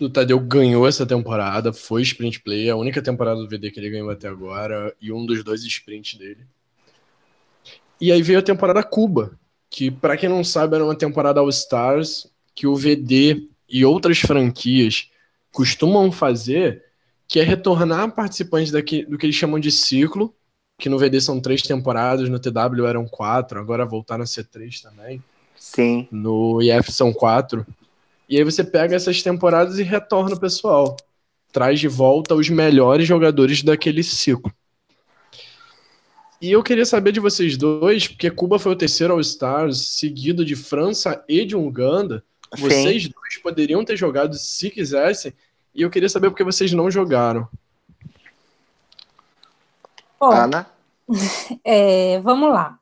[0.00, 3.90] o Tadeu ganhou essa temporada, foi sprint play, a única temporada do VD que ele
[3.90, 6.46] ganhou até agora, e um dos dois sprints dele.
[8.00, 9.38] E aí veio a temporada Cuba,
[9.70, 14.20] que para quem não sabe era uma temporada All Stars que o VD e outras
[14.20, 15.10] franquias
[15.50, 16.84] costumam fazer
[17.26, 20.34] que é retornar participantes daqui, do que eles chamam de ciclo,
[20.78, 24.80] que no VD são três temporadas, no TW eram quatro, agora voltar a ser três
[24.80, 25.22] também.
[25.56, 26.08] Sim.
[26.10, 27.66] No IF são quatro.
[28.28, 30.96] E aí você pega essas temporadas e retorna o pessoal.
[31.52, 34.52] Traz de volta os melhores jogadores daquele ciclo.
[36.40, 40.54] E eu queria saber de vocês dois, porque Cuba foi o terceiro All-Stars, seguido de
[40.54, 42.22] França e de Uganda.
[42.54, 42.62] Sim.
[42.62, 45.32] Vocês dois poderiam ter jogado se quisessem,
[45.74, 47.48] e eu queria saber porque vocês não jogaram.
[50.28, 50.66] Bom, Ana?
[51.62, 52.78] É, vamos lá.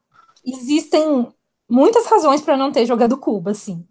[0.47, 1.29] Existem
[1.69, 3.85] muitas razões para não ter jogado Cuba, sim.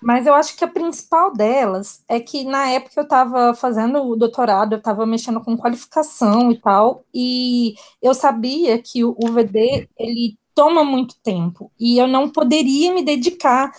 [0.00, 4.14] Mas eu acho que a principal delas é que na época eu estava fazendo o
[4.14, 10.38] doutorado, eu estava mexendo com qualificação e tal, e eu sabia que o VD ele
[10.54, 13.72] toma muito tempo e eu não poderia me dedicar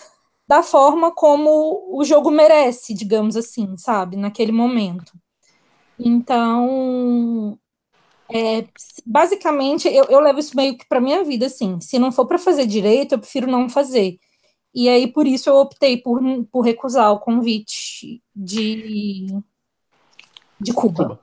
[0.47, 5.13] da forma como o jogo merece, digamos assim, sabe, naquele momento.
[5.97, 7.57] Então,
[8.31, 8.67] é,
[9.05, 11.79] basicamente, eu, eu, levo isso meio que para minha vida, assim.
[11.81, 14.19] Se não for para fazer direito, eu prefiro não fazer.
[14.73, 16.21] E aí, por isso, eu optei por,
[16.51, 19.27] por recusar o convite de,
[20.61, 21.03] de Cuba.
[21.03, 21.19] Cuba.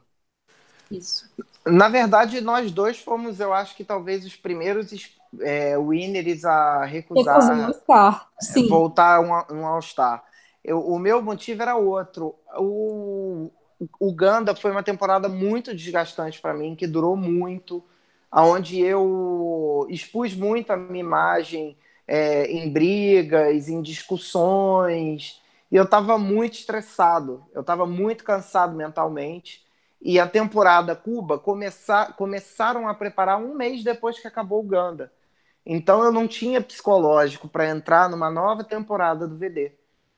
[0.91, 1.31] Isso.
[1.65, 4.93] Na verdade, nós dois fomos, eu acho que talvez os primeiros
[5.41, 7.41] é, winners a recusar
[8.69, 10.25] voltar um, um All-Star.
[10.69, 12.35] O meu motivo era outro.
[12.59, 13.51] O,
[13.99, 17.85] o Ganda foi uma temporada muito desgastante para mim, que durou muito,
[18.31, 26.17] aonde eu expus muito a minha imagem é, em brigas, em discussões, e eu estava
[26.17, 29.67] muito estressado, eu estava muito cansado mentalmente
[30.01, 35.13] e a temporada Cuba começar, começaram a preparar um mês depois que acabou o Ganda.
[35.65, 39.73] Então eu não tinha psicológico para entrar numa nova temporada do VD.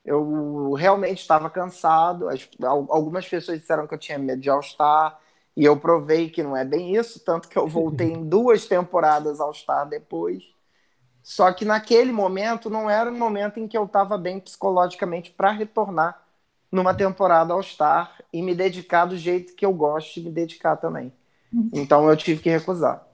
[0.09, 2.29] Eu realmente estava cansado.
[2.29, 5.19] As, algumas pessoas disseram que eu tinha medo de All-Star,
[5.57, 9.41] e eu provei que não é bem isso, tanto que eu voltei em duas temporadas
[9.41, 10.45] All-Star depois.
[11.21, 15.51] Só que naquele momento não era um momento em que eu estava bem psicologicamente para
[15.51, 16.23] retornar
[16.71, 21.13] numa temporada All-Star e me dedicar do jeito que eu gosto de me dedicar também.
[21.53, 21.71] Uhum.
[21.75, 23.08] Então eu tive que recusar.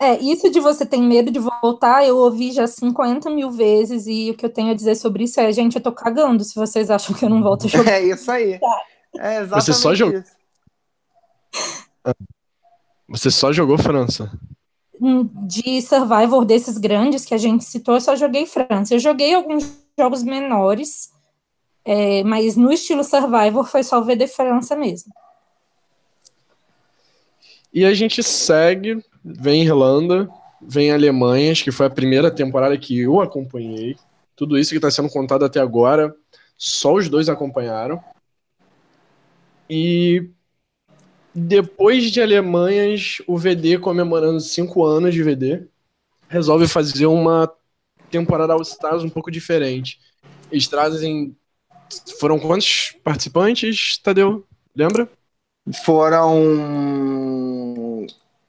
[0.00, 4.30] É, isso de você ter medo de voltar, eu ouvi já 50 mil vezes, e
[4.30, 6.90] o que eu tenho a dizer sobre isso é, gente, eu tô cagando se vocês
[6.90, 7.92] acham que eu não volto a jogar.
[7.92, 8.60] É isso aí.
[9.18, 10.22] É exatamente você só jogou.
[13.08, 14.30] Você só jogou França?
[15.00, 18.94] Hum, de Survivor desses grandes que a gente citou, eu só joguei França.
[18.94, 21.12] Eu joguei alguns jogos menores,
[21.84, 25.12] é, mas no estilo Survivor foi só o VD França mesmo.
[27.72, 30.28] E a gente segue, vem Irlanda,
[30.60, 33.96] vem Alemanha, que foi a primeira temporada que eu acompanhei.
[34.36, 36.14] Tudo isso que está sendo contado até agora,
[36.56, 38.02] só os dois acompanharam.
[39.70, 40.28] E
[41.34, 45.66] depois de Alemanhas, o VD comemorando cinco anos de VD.
[46.28, 47.50] resolve fazer uma
[48.10, 49.98] temporada All-Stars um pouco diferente.
[50.50, 51.36] Eles trazem.
[52.18, 54.46] Foram quantos participantes, Tadeu?
[54.76, 55.08] Lembra?
[55.84, 57.53] Foram.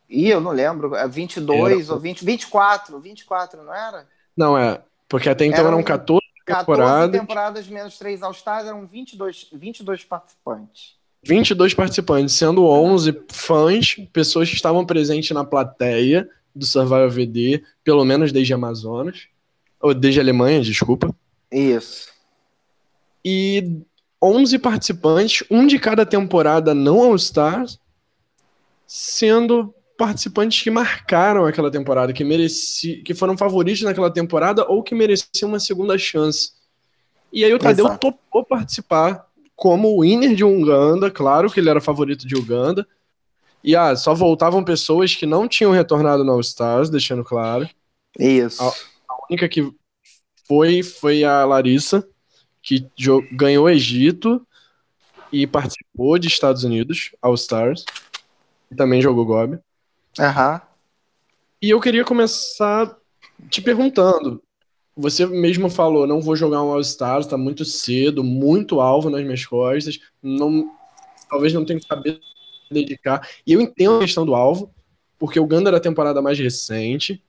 [0.10, 0.92] Ih, eu não lembro.
[1.10, 1.94] 22 era...
[1.94, 3.00] ou 20, 24.
[3.00, 4.08] 24, não era?
[4.36, 4.82] Não, é.
[5.08, 7.12] Porque até então eram, eram 14 temporadas.
[7.12, 10.96] 14 temporadas menos 3 All-Stars, eram 22, 22 participantes.
[11.24, 18.06] 22 participantes, sendo 11 fãs, pessoas que estavam presentes na plateia do Survival VD, pelo
[18.06, 19.28] menos desde Amazonas,
[19.80, 21.14] ou desde Alemanha, desculpa.
[21.52, 22.10] Isso.
[23.24, 23.82] E
[24.22, 27.80] 11 participantes, um de cada temporada não All-Stars,
[28.86, 34.94] sendo participantes que marcaram aquela temporada, que mereci, que foram favoritos naquela temporada ou que
[34.94, 36.52] mereciam uma segunda chance.
[37.32, 38.12] E aí o Tadeu Exato.
[38.12, 42.86] topou participar como winner de Uganda, claro que ele era favorito de Uganda.
[43.64, 47.68] E ah, só voltavam pessoas que não tinham retornado no All Stars, deixando claro.
[48.20, 48.62] Isso.
[48.62, 49.74] A, a única que
[50.48, 52.08] foi foi a Larissa,
[52.62, 52.88] que
[53.32, 54.46] ganhou Egito
[55.32, 57.86] e participou de Estados Unidos, All Stars.
[58.72, 59.60] E também jogou Gobi.
[60.20, 60.62] Aham.
[61.62, 62.96] E eu queria começar
[63.50, 64.42] te perguntando,
[64.96, 69.46] você mesmo falou, não vou jogar um All-Star, está muito cedo, muito alvo nas minhas
[69.46, 70.72] costas, não,
[71.30, 72.20] talvez não tenha saber
[72.72, 73.28] dedicar.
[73.46, 74.74] E eu entendo a questão do alvo,
[75.20, 77.22] porque o Ganda era a temporada mais recente.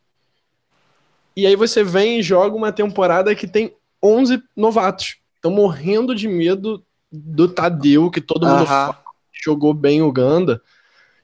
[1.34, 5.16] E aí você vem e joga uma temporada que tem 11 novatos.
[5.34, 9.02] Estão morrendo de medo do Tadeu, que todo mundo fala,
[9.44, 10.62] jogou bem o Ganda.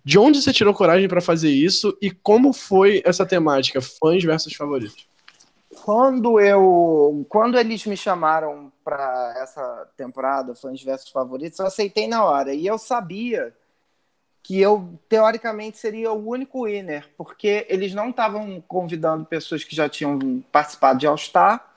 [0.05, 4.55] De onde você tirou coragem para fazer isso e como foi essa temática, fãs versus
[4.55, 5.07] favoritos?
[5.85, 12.25] quando eu quando eles me chamaram para essa temporada fãs versus favoritos eu aceitei na
[12.25, 12.55] hora.
[12.55, 13.55] E eu sabia
[14.43, 19.89] que eu teoricamente seria o único winner porque eles não estavam convidando pessoas que já
[19.89, 21.69] tinham participado de All Star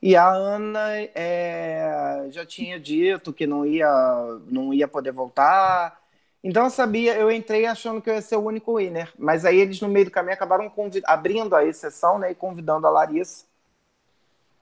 [0.00, 3.90] e a Ana é, já tinha dito que não ia
[4.46, 6.01] não ia poder voltar
[6.42, 9.58] então eu sabia, eu entrei achando que eu ia ser o único winner, mas aí
[9.58, 10.70] eles no meio do caminho acabaram
[11.04, 13.44] abrindo a exceção, né, e convidando a Larissa.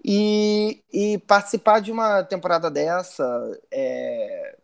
[0.05, 3.25] E, e participar de uma temporada dessa,
[3.71, 4.57] é,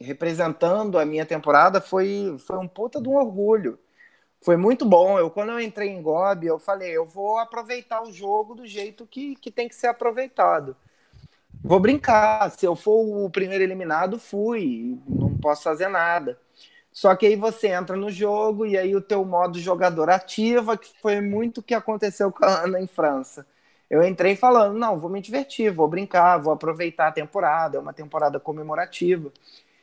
[0.00, 3.78] representando a minha temporada, foi, foi um puta de um orgulho.
[4.40, 5.18] Foi muito bom.
[5.18, 9.06] Eu, quando eu entrei em Gob, eu falei, eu vou aproveitar o jogo do jeito
[9.06, 10.76] que, que tem que ser aproveitado.
[11.62, 12.50] Vou brincar.
[12.50, 14.98] Se eu for o primeiro eliminado, fui.
[15.08, 16.38] Não posso fazer nada.
[16.94, 20.92] Só que aí você entra no jogo e aí o teu modo jogador ativa, que
[21.02, 23.44] foi muito o que aconteceu com a Ana em França.
[23.90, 27.92] Eu entrei falando, não, vou me divertir, vou brincar, vou aproveitar a temporada, é uma
[27.92, 29.32] temporada comemorativa.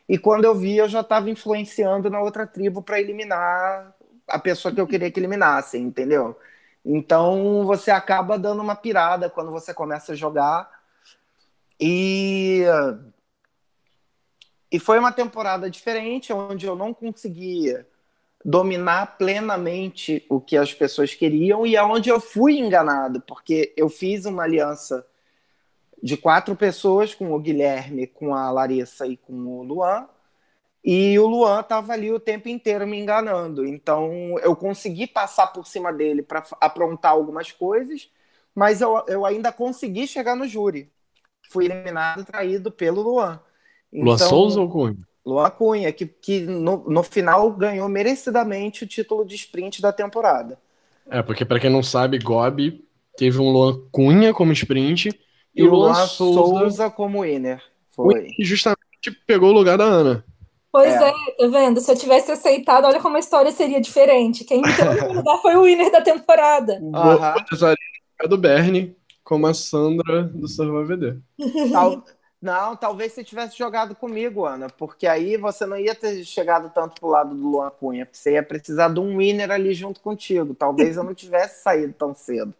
[0.08, 3.94] E quando eu vi, eu já estava influenciando na outra tribo para eliminar
[4.28, 6.40] a pessoa que eu queria que eliminasse, entendeu?
[6.86, 10.70] Então você acaba dando uma pirada quando você começa a jogar.
[11.80, 12.64] E
[14.72, 17.88] e foi uma temporada diferente, onde eu não conseguia
[18.44, 24.26] dominar plenamente o que as pessoas queriam e aonde eu fui enganado, porque eu fiz
[24.26, 25.06] uma aliança
[26.02, 30.08] de quatro pessoas com o Guilherme, com a Larissa e com o Luan,
[30.84, 33.66] e o Luan estava ali o tempo inteiro me enganando.
[33.66, 38.10] Então eu consegui passar por cima dele para aprontar algumas coisas,
[38.56, 40.92] mas eu, eu ainda consegui chegar no júri.
[41.50, 43.40] Fui eliminado, traído pelo Luan.
[43.92, 44.98] Então, Luan Souza ou Cunha?
[45.26, 50.58] Luan Cunha, que, que no, no final ganhou merecidamente o título de sprint da temporada.
[51.10, 52.84] É, porque para quem não sabe, Gobi
[53.18, 57.62] teve um Luan Cunha como sprint e, e o Luan Souza, Souza como winner.
[57.92, 58.34] Foi.
[58.38, 58.80] E justamente
[59.28, 60.26] pegou o lugar da Ana.
[60.72, 61.10] Pois é.
[61.10, 61.12] é.
[61.12, 61.82] tá vendo?
[61.82, 64.46] Se eu tivesse aceitado, olha como a história seria diferente.
[64.46, 66.80] Quem me deu o lugar foi o winner da temporada.
[66.82, 67.76] O uhum.
[68.22, 71.18] é do Bernie, como a Sandra do Survival VD.
[71.72, 72.04] Tal,
[72.42, 77.00] não, talvez você tivesse jogado comigo, Ana, porque aí você não ia ter chegado tanto
[77.00, 80.56] pro lado do Luan Cunha, porque você ia precisar de um winner ali junto contigo.
[80.56, 82.52] Talvez eu não tivesse saído tão cedo.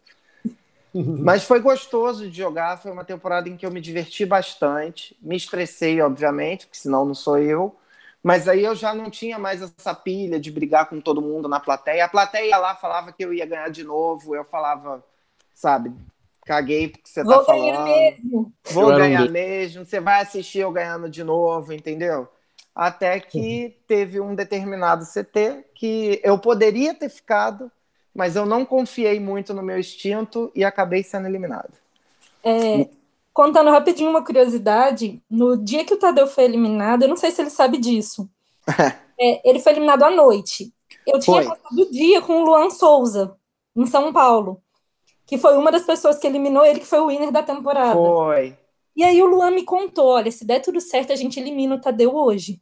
[0.94, 5.16] Mas foi gostoso de jogar, foi uma temporada em que eu me diverti bastante.
[5.20, 7.74] Me estressei, obviamente, porque senão não sou eu.
[8.22, 11.58] Mas aí eu já não tinha mais essa pilha de brigar com todo mundo na
[11.58, 12.04] plateia.
[12.04, 15.02] A plateia lá falava que eu ia ganhar de novo, eu falava,
[15.54, 15.92] sabe,
[16.44, 17.84] Caguei porque você Vou tá falando.
[17.84, 18.52] Mesmo.
[18.70, 19.30] Vou eu ganhar um...
[19.30, 19.84] mesmo.
[19.84, 22.28] Você vai assistir eu ganhando de novo, entendeu?
[22.74, 23.72] Até que uhum.
[23.86, 27.70] teve um determinado CT que eu poderia ter ficado,
[28.14, 31.74] mas eu não confiei muito no meu instinto e acabei sendo eliminado.
[32.42, 32.88] É,
[33.32, 37.40] contando rapidinho uma curiosidade, no dia que o Tadeu foi eliminado, eu não sei se
[37.40, 38.28] ele sabe disso.
[39.20, 40.72] é, ele foi eliminado à noite.
[41.06, 41.44] Eu tinha foi.
[41.44, 43.36] passado o dia com o Luan Souza,
[43.76, 44.62] em São Paulo.
[45.32, 47.94] Que foi uma das pessoas que eliminou ele, que foi o winner da temporada.
[47.94, 48.54] Foi.
[48.94, 51.80] E aí o Luan me contou: olha, se der tudo certo, a gente elimina o
[51.80, 52.60] Tadeu hoje.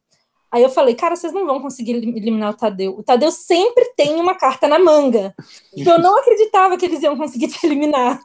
[0.52, 2.96] Aí eu falei, cara, vocês não vão conseguir eliminar o Tadeu.
[2.96, 5.34] O Tadeu sempre tem uma carta na manga.
[5.76, 8.20] eu não acreditava que eles iam conseguir te eliminar.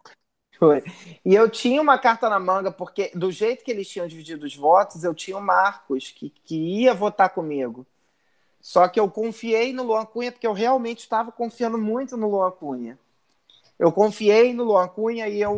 [0.60, 0.84] Foi.
[1.26, 4.56] E eu tinha uma carta na manga, porque do jeito que eles tinham dividido os
[4.56, 7.84] votos, eu tinha o Marcos, que, que ia votar comigo.
[8.62, 12.52] Só que eu confiei no Luan Cunha, porque eu realmente estava confiando muito no Luan
[12.52, 13.00] Cunha.
[13.78, 15.58] Eu confiei no Luan Cunha e eu,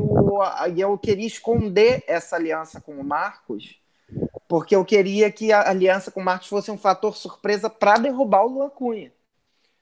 [0.76, 3.80] e eu queria esconder essa aliança com o Marcos,
[4.48, 8.44] porque eu queria que a aliança com o Marcos fosse um fator surpresa para derrubar
[8.44, 9.12] o Luan Cunha.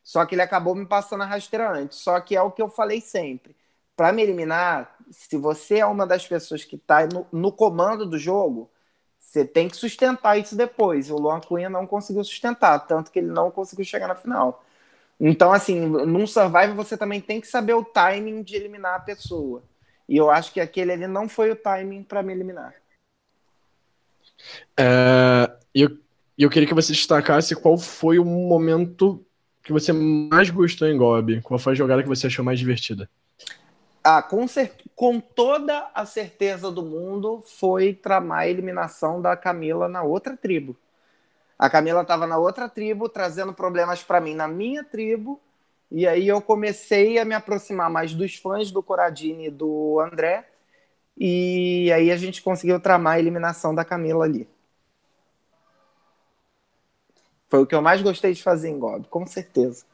[0.04, 1.98] Só que ele acabou me passando a rasteira antes.
[1.98, 3.56] Só que é o que eu falei sempre.
[3.96, 8.18] Para me eliminar, se você é uma das pessoas que está no, no, comando do
[8.20, 8.70] jogo,
[9.20, 11.10] você tem que sustentar isso depois.
[11.10, 14.64] O Luan Cunha não conseguiu sustentar, tanto que ele não conseguiu chegar na final.
[15.20, 19.64] Então, assim, num survival você também tem que saber o timing de eliminar a pessoa.
[20.08, 22.74] E eu acho que aquele ali não foi o timing para me eliminar.
[24.78, 25.98] É, eu,
[26.38, 29.26] eu queria que você destacasse qual foi o momento
[29.64, 31.42] que você mais gostou em Gobi.
[31.42, 33.10] Qual foi a jogada que você achou mais divertida?
[34.04, 34.46] Ah, com,
[34.96, 40.78] com toda a certeza do mundo, foi tramar a eliminação da Camila na outra tribo.
[41.58, 45.40] A Camila estava na outra tribo, trazendo problemas para mim na minha tribo,
[45.90, 50.48] e aí eu comecei a me aproximar mais dos fãs do Coradini e do André,
[51.18, 54.48] e aí a gente conseguiu tramar a eliminação da Camila ali.
[57.48, 59.86] Foi o que eu mais gostei de fazer em Gob, com certeza.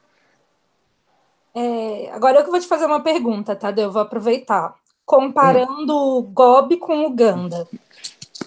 [1.54, 3.72] É, agora eu que vou te fazer uma pergunta, tá?
[3.76, 4.74] Eu vou aproveitar.
[5.04, 6.32] Comparando hum.
[6.32, 7.68] Gob com Uganda,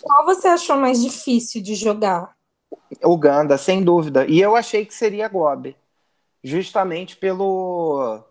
[0.02, 2.35] qual você achou mais difícil de jogar?
[3.04, 4.26] Uganda, sem dúvida.
[4.28, 5.76] E eu achei que seria Gob,
[6.44, 8.24] justamente pelo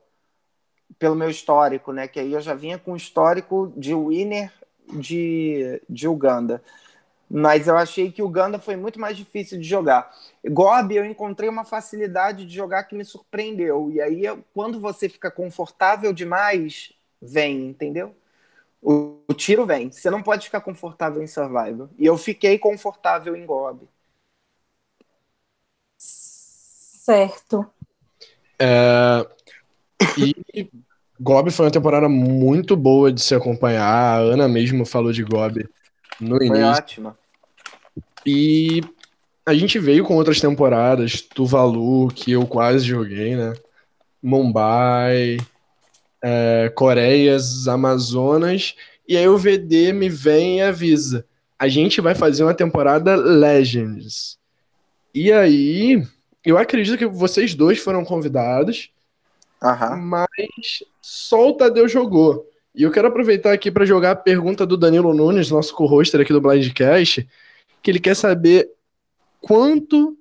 [0.98, 2.06] pelo meu histórico, né?
[2.08, 4.52] Que aí eu já vinha com histórico de winner
[4.92, 6.62] de, de Uganda.
[7.28, 10.10] Mas eu achei que Uganda foi muito mais difícil de jogar.
[10.46, 13.90] Gobi, eu encontrei uma facilidade de jogar que me surpreendeu.
[13.90, 14.22] E aí,
[14.52, 18.14] quando você fica confortável demais, vem, entendeu?
[18.82, 19.90] O, o tiro vem.
[19.90, 21.88] Você não pode ficar confortável em survival.
[21.98, 23.88] E eu fiquei confortável em Gobi.
[27.04, 27.66] Certo.
[28.58, 29.26] É,
[30.16, 30.70] e
[31.20, 33.84] Gobi foi uma temporada muito boa de se acompanhar.
[33.84, 35.68] A Ana mesmo falou de Gobi
[36.18, 36.66] no foi início.
[36.66, 37.18] ótima.
[38.24, 38.80] E
[39.44, 43.52] a gente veio com outras temporadas, Tuvalu, que eu quase joguei, né?
[44.22, 45.36] Mumbai,
[46.22, 48.74] é, Coreias, Amazonas,
[49.06, 51.26] e aí o VD me vem e avisa:
[51.58, 54.38] a gente vai fazer uma temporada Legends.
[55.14, 56.02] E aí,
[56.44, 58.90] eu acredito que vocês dois foram convidados,
[59.62, 59.96] uhum.
[60.02, 62.46] mas só o Tadeu jogou.
[62.74, 66.32] E eu quero aproveitar aqui para jogar a pergunta do Danilo Nunes, nosso co-hoster aqui
[66.32, 67.26] do Blindcast,
[67.82, 68.70] que ele quer saber
[69.40, 70.16] quanto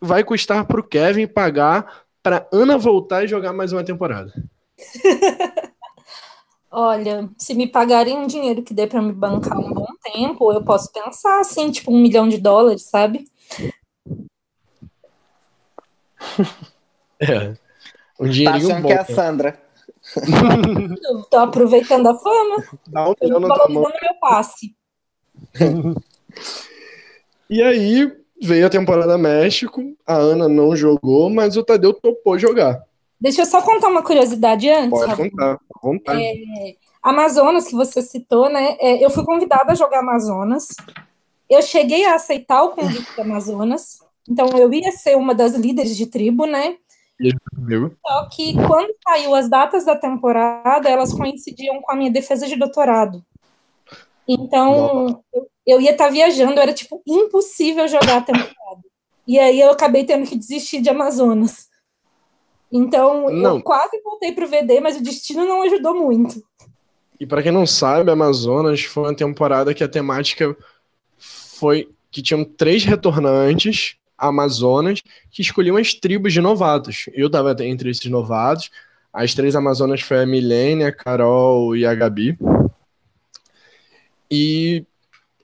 [0.00, 4.32] vai custar para o Kevin pagar para Ana voltar e jogar mais uma temporada.
[6.70, 10.62] Olha, se me pagarem um dinheiro que dê para me bancar um bom tempo, eu
[10.62, 13.24] posso pensar assim, tipo um milhão de dólares, sabe?
[17.20, 17.54] É.
[18.20, 18.88] Um dinheirinho tá bom.
[18.88, 19.58] que é a Sandra.
[21.02, 22.64] Eu tô aproveitando a fama.
[22.86, 24.76] Dá um eu milhão tô valorizando meu passe.
[27.48, 28.12] E aí
[28.42, 32.82] veio a temporada México, a Ana não jogou, mas o Tadeu topou jogar.
[33.20, 34.90] Deixa eu só contar uma curiosidade antes.
[34.90, 35.30] Pode Rafa.
[35.30, 36.20] contar, à vontade.
[36.20, 38.76] É, Amazonas, que você citou, né?
[38.80, 40.68] É, eu fui convidada a jogar Amazonas.
[41.48, 44.00] Eu cheguei a aceitar o convite do Amazonas.
[44.28, 46.76] Então, eu ia ser uma das líderes de tribo, né?
[48.06, 52.56] Só que quando saiu as datas da temporada, elas coincidiam com a minha defesa de
[52.56, 53.24] doutorado.
[54.28, 58.82] Então, eu, eu ia estar viajando, era tipo impossível jogar a temporada.
[59.26, 61.68] E aí eu acabei tendo que desistir de Amazonas.
[62.70, 63.56] Então, Não.
[63.56, 66.42] eu quase voltei para o VD, mas o destino não ajudou muito.
[67.18, 70.54] E para quem não sabe, Amazonas foi uma temporada que a temática
[71.18, 77.06] foi que tinham três retornantes Amazonas que escolhiam as tribos de novatos.
[77.12, 78.70] Eu estava entre esses novatos.
[79.12, 82.38] As três Amazonas foi a Milene, a Carol e a Gabi.
[84.30, 84.84] E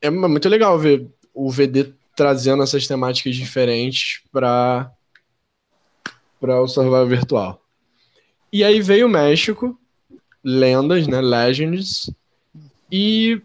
[0.00, 4.90] é muito legal ver o VD trazendo essas temáticas diferentes para
[6.40, 7.62] para o survival virtual.
[8.52, 9.78] E aí veio o México,
[10.42, 12.10] lendas, né, legends,
[12.90, 13.40] e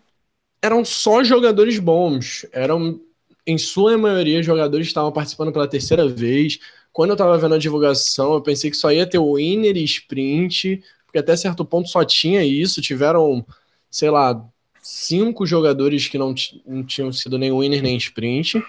[0.61, 2.45] eram só jogadores bons.
[2.51, 2.99] Eram
[3.47, 6.59] em sua maioria jogadores estavam participando pela terceira vez.
[6.93, 9.83] Quando eu estava vendo a divulgação, eu pensei que só ia ter o winner e
[9.83, 13.45] sprint porque até certo ponto só tinha isso, tiveram,
[13.89, 14.45] sei lá,
[14.81, 18.61] cinco jogadores que não, não tinham sido nem winner nem sprint,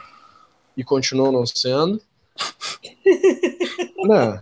[0.77, 2.01] e continuam não sendo.
[3.99, 4.41] não.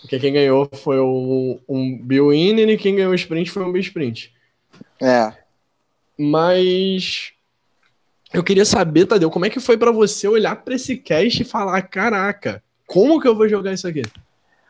[0.00, 3.72] Porque quem ganhou foi um, um Bill Winner e quem ganhou o sprint foi um
[3.72, 4.32] Bill Sprint.
[5.00, 5.32] É.
[6.18, 7.32] Mas
[8.32, 11.46] eu queria saber, Tadeu, como é que foi para você olhar para esse cast e
[11.46, 14.02] falar: caraca, como que eu vou jogar isso aqui?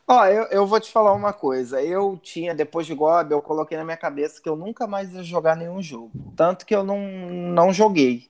[0.07, 1.83] Ó, eu, eu vou te falar uma coisa.
[1.83, 5.23] Eu tinha, depois de Gob, eu coloquei na minha cabeça que eu nunca mais ia
[5.23, 6.11] jogar nenhum jogo.
[6.35, 8.29] Tanto que eu não, não joguei.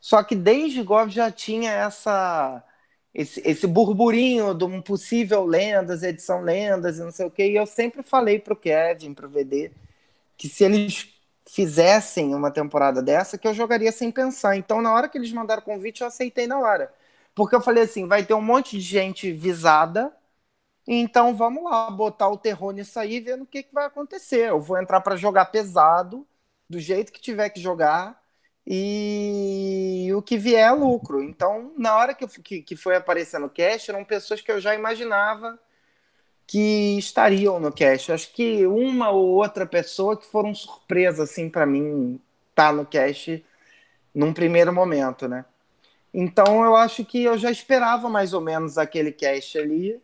[0.00, 2.62] Só que desde Gob já tinha essa
[3.12, 7.50] esse, esse burburinho de um possível Lendas, edição Lendas e não sei o quê.
[7.50, 9.72] E eu sempre falei pro Kevin, pro VD,
[10.36, 11.17] que se eles
[11.50, 14.56] fizessem uma temporada dessa, que eu jogaria sem pensar.
[14.56, 16.92] Então, na hora que eles mandaram o convite, eu aceitei na hora.
[17.34, 20.12] Porque eu falei assim, vai ter um monte de gente visada
[20.86, 24.48] então vamos lá, botar o terror nisso aí e ver no que, que vai acontecer.
[24.48, 26.26] Eu vou entrar para jogar pesado,
[26.68, 28.22] do jeito que tiver que jogar,
[28.66, 31.22] e o que vier é lucro.
[31.22, 34.74] Então, na hora que, que, que foi aparecendo o cast, eram pessoas que eu já
[34.74, 35.58] imaginava
[36.48, 38.10] que estariam no cast.
[38.10, 42.18] Acho que uma ou outra pessoa que foram surpresa assim para mim
[42.54, 43.44] tá no cast
[44.14, 45.44] num primeiro momento, né?
[46.12, 50.00] Então eu acho que eu já esperava mais ou menos aquele cast ali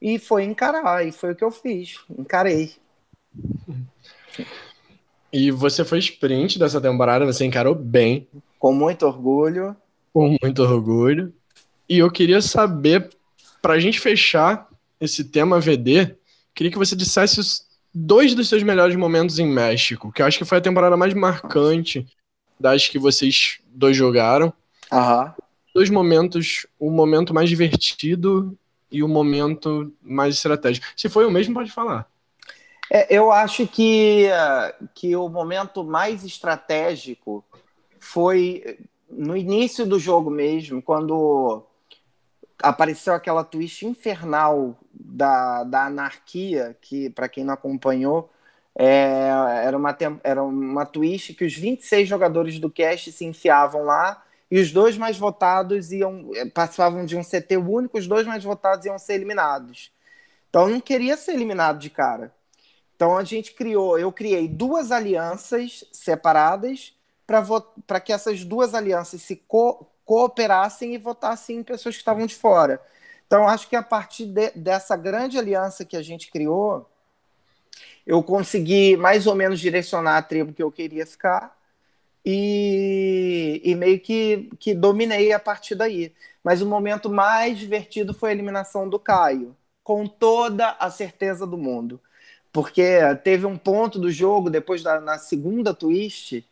[0.00, 2.74] e foi encarar, e foi o que eu fiz, encarei.
[5.32, 8.28] E você foi sprint dessa temporada, você encarou bem.
[8.60, 9.76] Com muito orgulho.
[10.12, 11.34] Com muito orgulho.
[11.88, 13.10] E eu queria saber,
[13.60, 14.68] pra gente fechar
[15.04, 16.16] esse tema VD,
[16.54, 17.64] queria que você dissesse os
[17.94, 21.14] dois dos seus melhores momentos em México, que eu acho que foi a temporada mais
[21.14, 22.06] marcante
[22.58, 24.52] das que vocês dois jogaram.
[24.92, 25.34] Aham.
[25.74, 28.56] Dois momentos, o momento mais divertido
[28.90, 30.86] e o momento mais estratégico.
[30.96, 32.08] Se foi o mesmo, pode falar.
[32.90, 34.28] É, eu acho que,
[34.94, 37.44] que o momento mais estratégico
[37.98, 38.78] foi
[39.10, 41.64] no início do jogo mesmo, quando
[42.62, 48.30] apareceu aquela twist infernal da, da anarquia, que, para quem não acompanhou,
[48.76, 49.28] é,
[49.64, 54.60] era, uma, era uma twist que os 26 jogadores do cast se enfiavam lá e
[54.60, 58.84] os dois mais votados iam eh, participavam de um CT único, os dois mais votados
[58.86, 59.92] iam ser eliminados.
[60.48, 62.32] Então eu não queria ser eliminado de cara.
[62.94, 66.94] Então a gente criou, eu criei duas alianças separadas
[67.86, 72.34] para que essas duas alianças se co cooperassem e votassem em pessoas que estavam de
[72.34, 72.80] fora.
[73.26, 76.88] Então acho que a partir de, dessa grande aliança que a gente criou,
[78.06, 81.56] eu consegui mais ou menos direcionar a tribo que eu queria ficar
[82.24, 86.12] e, e meio que, que dominei a partir daí.
[86.42, 91.56] Mas o momento mais divertido foi a eliminação do Caio, com toda a certeza do
[91.56, 92.00] mundo.
[92.52, 96.46] Porque teve um ponto do jogo, depois da na segunda twist,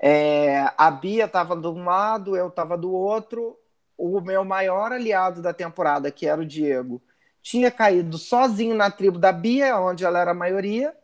[0.00, 3.56] é, a Bia estava de um lado, eu estava do outro.
[3.96, 7.02] O meu maior aliado da temporada, que era o Diego,
[7.42, 10.94] tinha caído sozinho na tribo da Bia, onde ela era a maioria,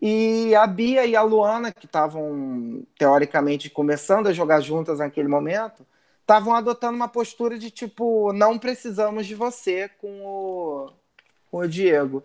[0.00, 5.84] e a Bia e a Luana, que estavam teoricamente começando a jogar juntas naquele momento,
[6.20, 10.92] estavam adotando uma postura de tipo, não precisamos de você com o,
[11.50, 12.22] com o Diego.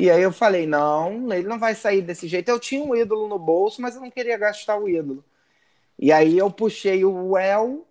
[0.00, 2.48] E aí eu falei, não, ele não vai sair desse jeito.
[2.48, 5.22] Eu tinha um ídolo no bolso, mas eu não queria gastar o ídolo.
[5.98, 7.86] E aí eu puxei o El,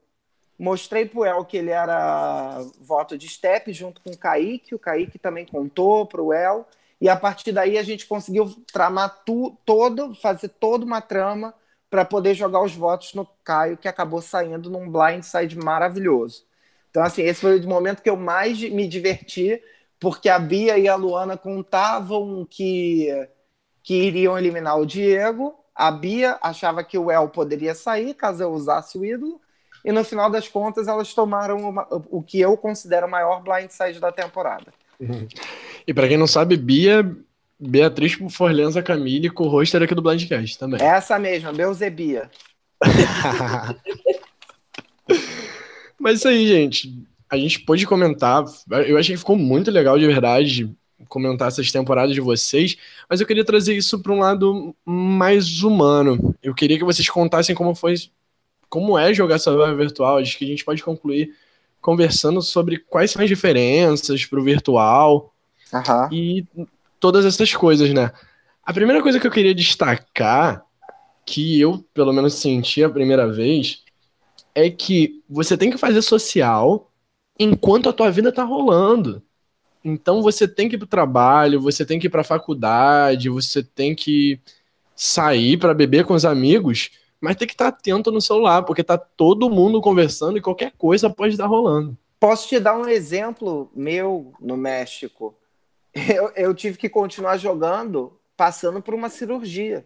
[0.58, 5.20] mostrei pro El que ele era voto de step junto com o Kaique, o Kaique
[5.20, 6.68] também contou pro El.
[7.00, 11.54] E a partir daí a gente conseguiu tramar tu, todo, fazer toda uma trama
[11.92, 16.44] para poder jogar os votos no Caio, que acabou saindo num blindside maravilhoso.
[16.90, 19.62] Então, assim, esse foi o momento que eu mais me diverti,
[20.00, 23.10] porque a Bia e a Luana contavam que,
[23.84, 25.56] que iriam eliminar o Diego.
[25.76, 29.42] A Bia achava que o El poderia sair caso eu usasse o ídolo.
[29.84, 34.00] E no final das contas, elas tomaram uma, o que eu considero o maior blindside
[34.00, 34.74] da temporada.
[35.00, 35.28] Uhum.
[35.88, 37.10] E para quem não sabe, Bia,
[37.60, 40.82] Beatriz Forlenza Camille, co-hoster aqui do Blindcast também.
[40.82, 42.30] Essa mesma, Beuzebia.
[46.00, 47.09] Mas isso aí, gente.
[47.30, 48.44] A gente pôde comentar.
[48.88, 50.76] Eu achei que ficou muito legal de verdade
[51.08, 52.78] comentar essas temporadas de vocês,
[53.10, 56.36] mas eu queria trazer isso para um lado mais humano.
[56.44, 57.96] Eu queria que vocês contassem como foi,
[58.70, 60.18] como é jogar Survival virtual.
[60.18, 61.34] Acho que a gente pode concluir
[61.82, 65.34] conversando sobre quais são as diferenças para o virtual
[65.74, 66.14] uhum.
[66.14, 66.46] e
[67.00, 68.12] todas essas coisas, né?
[68.64, 70.64] A primeira coisa que eu queria destacar,
[71.26, 73.84] que eu pelo menos senti a primeira vez,
[74.54, 76.89] é que você tem que fazer social
[77.40, 79.24] enquanto a tua vida tá rolando.
[79.84, 83.96] Então você tem que ir pro trabalho, você tem que ir pra faculdade, você tem
[83.96, 84.40] que
[84.94, 86.92] sair para beber com os amigos,
[87.22, 91.10] mas tem que estar atento no celular, porque tá todo mundo conversando e qualquer coisa
[91.10, 91.98] pode estar rolando.
[92.20, 95.36] Posso te dar um exemplo meu no México?
[96.08, 99.86] Eu, eu tive que continuar jogando passando por uma cirurgia.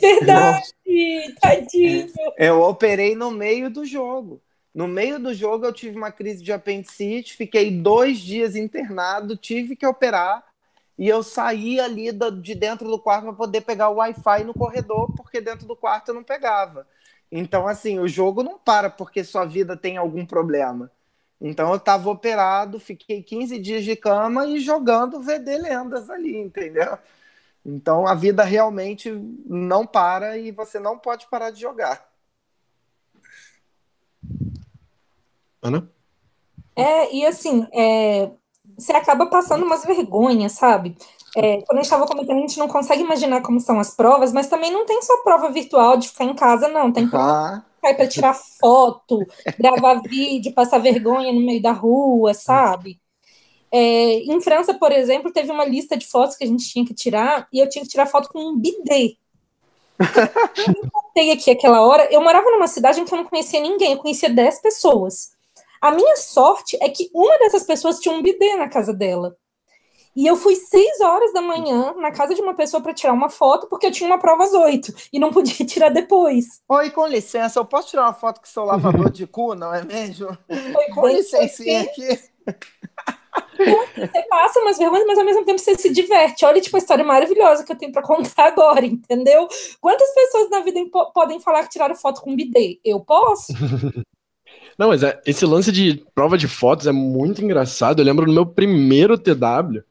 [0.00, 1.40] Verdade, Nossa.
[1.40, 2.12] tadinho.
[2.36, 4.42] Eu operei no meio do jogo.
[4.74, 9.74] No meio do jogo, eu tive uma crise de apendicite, fiquei dois dias internado, tive
[9.74, 10.44] que operar
[10.98, 12.10] e eu saí ali
[12.42, 16.08] de dentro do quarto para poder pegar o Wi-Fi no corredor, porque dentro do quarto
[16.08, 16.86] eu não pegava.
[17.30, 20.90] Então, assim, o jogo não para porque sua vida tem algum problema.
[21.40, 26.98] Então, eu estava operado, fiquei 15 dias de cama e jogando VD Lendas ali, entendeu?
[27.64, 29.10] Então, a vida realmente
[29.46, 32.07] não para e você não pode parar de jogar.
[35.62, 35.90] Ana?
[36.76, 38.30] É, e assim, é,
[38.76, 40.96] você acaba passando umas vergonhas, sabe?
[41.36, 44.32] É, quando a gente estava comentando, a gente não consegue imaginar como são as provas,
[44.32, 46.92] mas também não tem só prova virtual de ficar em casa, não.
[46.92, 47.94] Tem prova ah.
[47.94, 49.26] para tirar foto,
[49.58, 53.00] gravar vídeo, passar vergonha no meio da rua, sabe?
[53.70, 56.94] É, em França, por exemplo, teve uma lista de fotos que a gente tinha que
[56.94, 59.18] tirar e eu tinha que tirar foto com um bidê.
[59.98, 62.08] eu contei aqui aquela hora.
[62.10, 65.37] Eu morava numa cidade em que eu não conhecia ninguém, eu conhecia 10 pessoas.
[65.80, 69.36] A minha sorte é que uma dessas pessoas tinha um bidê na casa dela.
[70.16, 73.30] E eu fui seis horas da manhã na casa de uma pessoa para tirar uma
[73.30, 76.60] foto, porque eu tinha uma prova às oito e não podia tirar depois.
[76.68, 79.84] Oi, com licença, eu posso tirar uma foto com seu lavador de cu, não é
[79.84, 80.36] mesmo?
[80.48, 82.18] Oi, com licença aqui.
[83.58, 86.44] Você passa umas vergonhas, mas ao mesmo tempo você se diverte.
[86.44, 89.46] Olha, tipo, a história maravilhosa que eu tenho para contar agora, entendeu?
[89.80, 90.80] Quantas pessoas na vida
[91.14, 92.80] podem falar que tiraram foto com bidê?
[92.84, 93.52] Eu posso?
[94.78, 98.00] Não, mas é, esse lance de prova de fotos é muito engraçado.
[98.00, 99.82] Eu lembro no meu primeiro TW,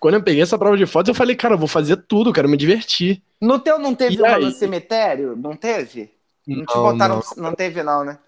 [0.00, 2.48] quando eu peguei essa prova de fotos, eu falei, cara, eu vou fazer tudo, quero
[2.48, 3.22] me divertir.
[3.38, 4.44] No teu não teve uma aí...
[4.44, 5.36] no cemitério?
[5.36, 6.10] Não teve?
[6.46, 7.22] Não, não te botaram.
[7.36, 7.42] Não.
[7.44, 8.18] não teve, não, né?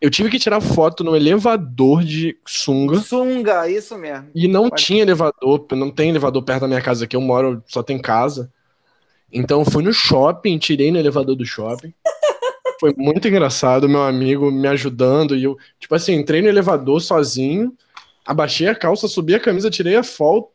[0.00, 2.98] Eu tive que tirar foto no elevador de sunga.
[2.98, 4.28] Sunga, isso mesmo.
[4.34, 4.82] E não Pode...
[4.82, 8.52] tinha elevador, não tem elevador perto da minha casa aqui, eu moro, só tem casa.
[9.32, 11.94] Então eu fui no shopping, tirei no elevador do shopping.
[12.78, 15.36] Foi muito engraçado, meu amigo me ajudando.
[15.36, 17.72] E eu, tipo assim, entrei no elevador sozinho,
[18.24, 20.48] abaixei a calça, subi a camisa, tirei a foto,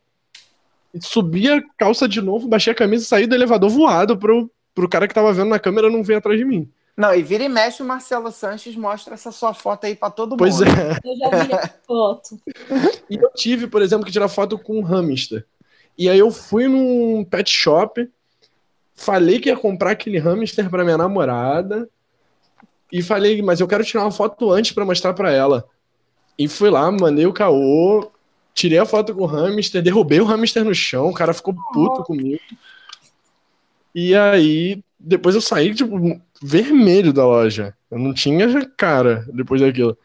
[1.00, 4.88] subi a calça de novo, baixei a camisa e saí do elevador voado pro, pro
[4.88, 6.70] cara que tava vendo na câmera não ver atrás de mim.
[6.96, 10.36] Não, e vira e mexe, o Marcelo Sanches mostra essa sua foto aí para todo
[10.36, 10.66] pois mundo.
[10.66, 10.98] Pois é.
[11.04, 12.40] Eu já vi a foto.
[13.08, 15.46] E eu tive, por exemplo, que tirar foto com um hamster.
[15.96, 18.06] E aí eu fui num pet shop,
[18.94, 21.88] falei que ia comprar aquele hamster para minha namorada
[22.92, 25.64] e falei, mas eu quero tirar uma foto antes para mostrar para ela.
[26.38, 28.10] E fui lá, mandei o caô,
[28.54, 32.02] tirei a foto com o hamster, derrubei o hamster no chão, o cara ficou puto
[32.02, 32.40] comigo.
[33.94, 37.74] E aí, depois eu saí, tipo, vermelho da loja.
[37.90, 39.96] Eu não tinha cara depois daquilo.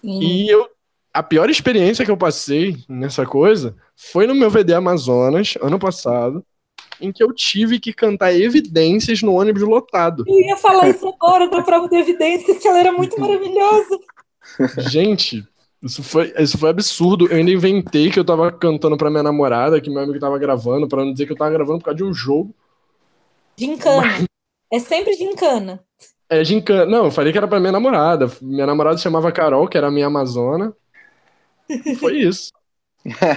[0.00, 0.20] Sim.
[0.20, 0.68] E eu,
[1.12, 6.44] a pior experiência que eu passei nessa coisa foi no meu VD Amazonas, ano passado,
[7.00, 10.24] em que eu tive que cantar evidências no ônibus lotado.
[10.26, 13.98] Eu ia falar isso agora da prova de evidências, que ela era muito maravilhosa.
[14.90, 15.46] Gente,
[15.82, 17.28] isso foi, isso foi absurdo.
[17.30, 20.88] Eu ainda inventei que eu tava cantando pra minha namorada, que meu amigo tava gravando,
[20.88, 22.54] pra não dizer que eu tava gravando por causa de um jogo.
[23.56, 24.02] Gincana.
[24.02, 24.26] Mas...
[24.72, 25.84] É sempre gincana.
[26.28, 26.86] É gincana.
[26.86, 28.30] Não, eu falei que era pra minha namorada.
[28.40, 30.74] Minha namorada chamava Carol, que era a minha amazona.
[32.00, 32.50] Foi isso.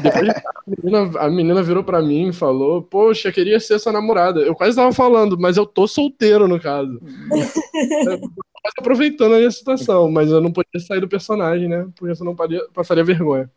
[0.02, 4.40] Depois a menina, a menina virou pra mim e falou: Poxa, queria ser sua namorada.
[4.40, 7.00] Eu quase tava falando, mas eu tô solteiro no caso.
[7.30, 11.88] quase aproveitando a minha situação, mas eu não podia sair do personagem, né?
[11.96, 12.36] Porque senão
[12.74, 13.50] passaria vergonha.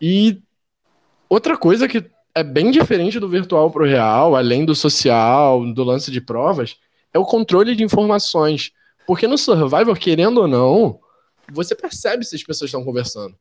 [0.00, 0.40] E
[1.28, 2.04] outra coisa que
[2.34, 6.76] é bem diferente do virtual pro real, além do social, do lance de provas,
[7.12, 8.70] é o controle de informações.
[9.06, 11.00] Porque no Survivor, querendo ou não,
[11.50, 13.34] você percebe se as pessoas estão conversando.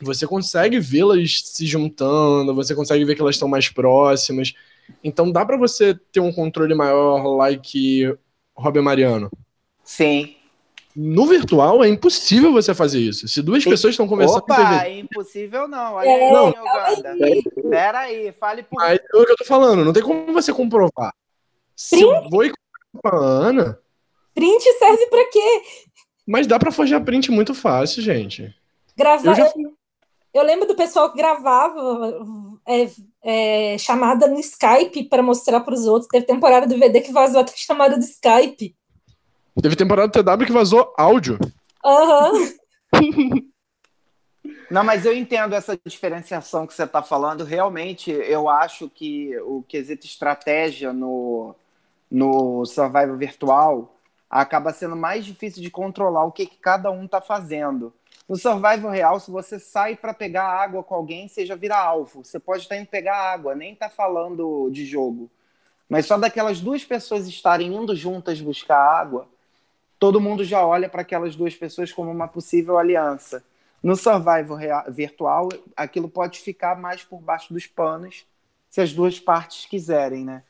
[0.00, 4.52] Você consegue vê-las se juntando, você consegue ver que elas estão mais próximas.
[5.02, 8.14] Então dá para você ter um controle maior, like
[8.54, 9.30] Robin Mariano.
[9.82, 10.36] Sim.
[10.94, 13.28] No virtual é impossível você fazer isso.
[13.28, 14.38] Se duas pessoas estão conversando.
[14.38, 15.94] Opa, é impossível não.
[15.94, 16.48] Olha é, aí, não.
[16.48, 17.16] Uganda.
[17.68, 20.52] Pera aí, fale por Mas é o que eu tô falando, não tem como você
[20.54, 21.12] comprovar.
[21.74, 22.24] Se Print?
[22.24, 23.78] eu vou e com a Ana.
[24.34, 25.62] Print serve para quê?
[26.26, 28.54] Mas dá para forjar print muito fácil, gente.
[28.96, 29.30] Gravar.
[29.30, 29.52] Eu, já...
[30.34, 32.26] eu, lembro do pessoal que gravava
[32.66, 32.90] é,
[33.22, 36.08] é, chamada no Skype para mostrar para os outros.
[36.08, 38.74] Teve temporada do VD que vazou até chamada do Skype.
[39.62, 41.38] Teve temporada do TW que vazou áudio.
[41.84, 42.32] Aham.
[42.32, 43.50] Uhum.
[44.70, 47.44] Não, mas eu entendo essa diferenciação que você está falando.
[47.44, 51.54] Realmente, eu acho que o quesito estratégia no,
[52.10, 53.95] no survival virtual
[54.28, 57.92] acaba sendo mais difícil de controlar o que, que cada um está fazendo.
[58.28, 62.24] No survival real, se você sai para pegar água com alguém, você já vira alvo.
[62.24, 65.30] Você pode estar indo pegar água, nem tá falando de jogo.
[65.88, 69.28] Mas só daquelas duas pessoas estarem indo juntas buscar água,
[69.98, 73.44] todo mundo já olha para aquelas duas pessoas como uma possível aliança.
[73.80, 78.26] No survival real, virtual, aquilo pode ficar mais por baixo dos panos,
[78.68, 80.42] se as duas partes quiserem, né?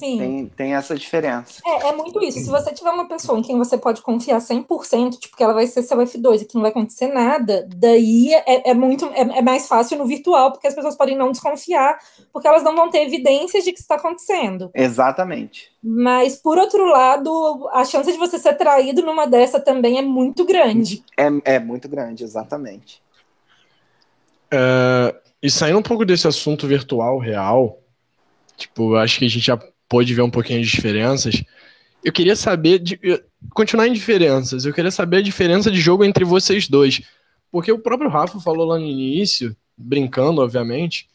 [0.00, 0.16] Sim.
[0.16, 1.60] Tem, tem essa diferença.
[1.62, 2.40] É, é muito isso.
[2.40, 5.66] Se você tiver uma pessoa em quem você pode confiar 100%, tipo, que ela vai
[5.66, 9.42] ser seu F2 e que não vai acontecer nada, daí é, é muito é, é,
[9.42, 11.98] mais fácil no virtual, porque as pessoas podem não desconfiar,
[12.32, 14.70] porque elas não vão ter evidências de que está acontecendo.
[14.72, 15.70] Exatamente.
[15.84, 20.46] Mas, por outro lado, a chance de você ser traído numa dessa também é muito
[20.46, 21.04] grande.
[21.14, 23.02] É, é muito grande, exatamente.
[24.50, 27.78] É, e saindo um pouco desse assunto virtual real,
[28.56, 29.58] tipo, acho que a gente já
[29.90, 31.42] pôde ver um pouquinho de diferenças.
[32.02, 32.98] Eu queria saber, de,
[33.52, 37.02] continuar em diferenças, eu queria saber a diferença de jogo entre vocês dois.
[37.50, 41.08] Porque o próprio Rafa falou lá no início, brincando, obviamente,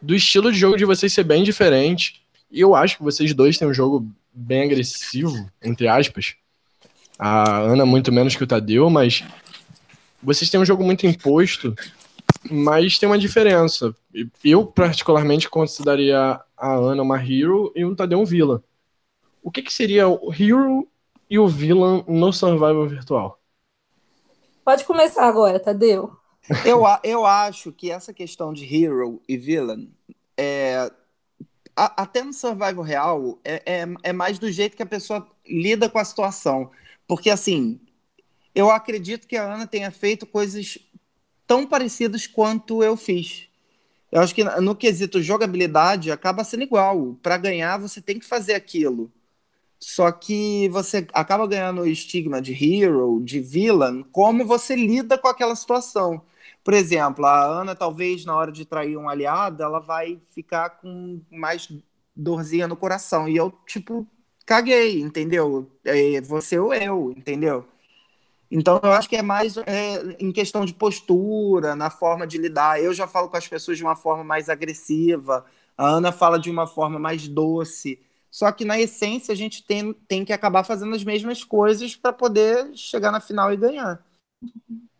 [0.00, 2.22] do estilo de jogo de vocês ser bem diferente.
[2.50, 6.34] E eu acho que vocês dois têm um jogo bem agressivo, entre aspas.
[7.18, 9.22] A Ana muito menos que o Tadeu, mas
[10.22, 11.74] vocês têm um jogo muito imposto,
[12.50, 13.94] mas tem uma diferença.
[14.42, 18.58] Eu, particularmente, consideraria a Ana uma hero e o Tadeu um villain.
[19.42, 20.88] O que, que seria o hero
[21.28, 23.38] e o villain no survival virtual?
[24.64, 26.16] Pode começar agora, Tadeu.
[26.64, 29.92] Eu, eu acho que essa questão de hero e villain
[30.38, 30.90] é,
[31.76, 35.90] a, até no survival real é, é, é mais do jeito que a pessoa lida
[35.90, 36.70] com a situação.
[37.06, 37.78] Porque assim,
[38.54, 40.78] eu acredito que a Ana tenha feito coisas
[41.46, 43.48] tão parecidas quanto eu fiz.
[44.14, 47.16] Eu acho que no quesito jogabilidade acaba sendo igual.
[47.20, 49.10] Para ganhar, você tem que fazer aquilo.
[49.80, 55.26] Só que você acaba ganhando o estigma de hero, de villain, como você lida com
[55.26, 56.22] aquela situação.
[56.62, 61.20] Por exemplo, a Ana, talvez na hora de trair um aliado, ela vai ficar com
[61.28, 61.68] mais
[62.14, 63.28] dorzinha no coração.
[63.28, 64.06] E eu, tipo,
[64.46, 65.68] caguei, entendeu?
[65.84, 67.66] É você ou eu, entendeu?
[68.54, 72.80] Então, eu acho que é mais é, em questão de postura, na forma de lidar.
[72.80, 75.44] Eu já falo com as pessoas de uma forma mais agressiva,
[75.76, 77.98] a Ana fala de uma forma mais doce.
[78.30, 82.12] Só que, na essência, a gente tem, tem que acabar fazendo as mesmas coisas para
[82.12, 84.00] poder chegar na final e ganhar.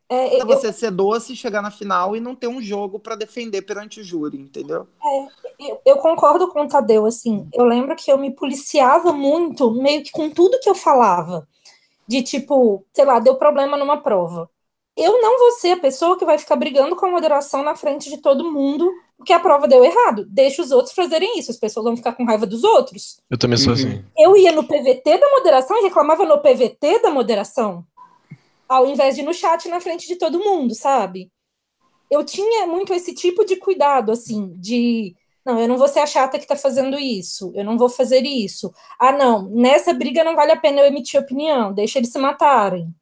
[0.08, 0.46] É, eu...
[0.46, 4.04] você ser doce, chegar na final e não ter um jogo para defender perante o
[4.04, 4.88] júri, entendeu?
[5.00, 7.48] É, eu, eu, concordo com o Tadeu, assim.
[7.54, 11.46] Eu lembro que eu me policiava muito, meio que com tudo que eu falava
[12.06, 14.48] de tipo, sei lá, deu problema numa prova.
[14.96, 18.08] Eu não vou ser a pessoa que vai ficar brigando com a moderação na frente
[18.08, 20.26] de todo mundo porque a prova deu errado.
[20.28, 23.20] Deixa os outros fazerem isso, as pessoas vão ficar com raiva dos outros.
[23.30, 23.74] Eu também sou uhum.
[23.74, 24.04] assim.
[24.16, 27.84] Eu ia no PVT da moderação e reclamava no PVT da moderação,
[28.68, 31.30] ao invés de ir no chat na frente de todo mundo, sabe?
[32.10, 36.06] Eu tinha muito esse tipo de cuidado, assim, de não, eu não vou ser a
[36.06, 38.72] chata que está fazendo isso, eu não vou fazer isso.
[38.98, 42.94] Ah, não, nessa briga não vale a pena eu emitir opinião, deixa eles se matarem.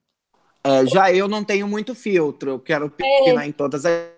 [0.65, 3.47] É, já eu não tenho muito filtro, eu quero opinar é.
[3.47, 4.11] em todas as.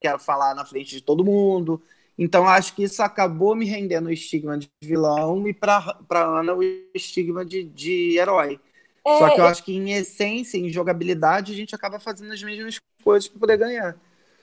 [0.00, 1.82] Quero falar na frente de todo mundo.
[2.16, 6.62] Então, acho que isso acabou me rendendo o estigma de vilão e para Ana o
[6.94, 8.60] estigma de, de herói.
[9.06, 12.42] É, Só que eu acho que, em essência, em jogabilidade, a gente acaba fazendo as
[12.42, 13.96] mesmas coisas para poder ganhar.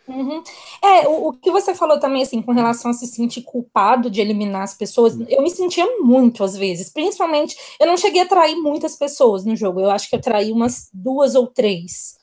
[0.08, 0.44] Uhum.
[0.84, 4.22] É, o, o, que você falou também, assim, com relação a se sentir culpado de
[4.22, 8.56] eliminar as pessoas, eu me sentia muito às vezes, principalmente, eu não cheguei a trair
[8.56, 12.18] muitas pessoas no jogo, eu acho que eu traí umas duas ou três,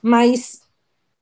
[0.00, 0.62] mas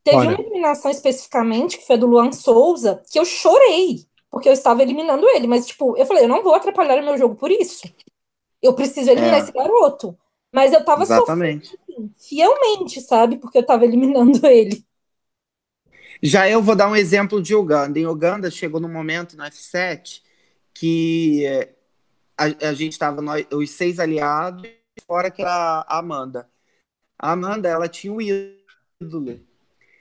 [0.04, 0.30] teve Olha.
[0.30, 4.82] uma eliminação especificamente, que foi a do Luan Souza, que eu chorei, porque eu estava
[4.82, 7.82] eliminando ele, mas, tipo, eu falei, eu não vou atrapalhar o meu jogo por isso,
[8.62, 9.42] eu preciso eliminar é.
[9.42, 10.16] esse garoto,
[10.52, 11.70] mas eu tava Exatamente.
[11.70, 14.84] sofrendo, assim, fielmente, sabe, porque eu tava eliminando ele.
[16.22, 17.98] Já eu vou dar um exemplo de Uganda.
[17.98, 20.22] Em Uganda, chegou num momento no F7
[20.72, 21.44] que
[22.38, 23.20] a, a gente estava,
[23.52, 24.68] os seis aliados,
[25.04, 26.48] fora que era a Amanda.
[27.18, 29.40] A Amanda, ela tinha o ídolo.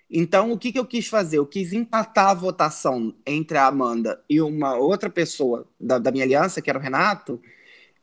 [0.10, 1.39] Então, o que, que eu quis fazer?
[1.39, 6.26] Eu quis empatar a votação entre a Amanda e uma outra pessoa da, da minha
[6.26, 7.41] aliança, que era o Renato.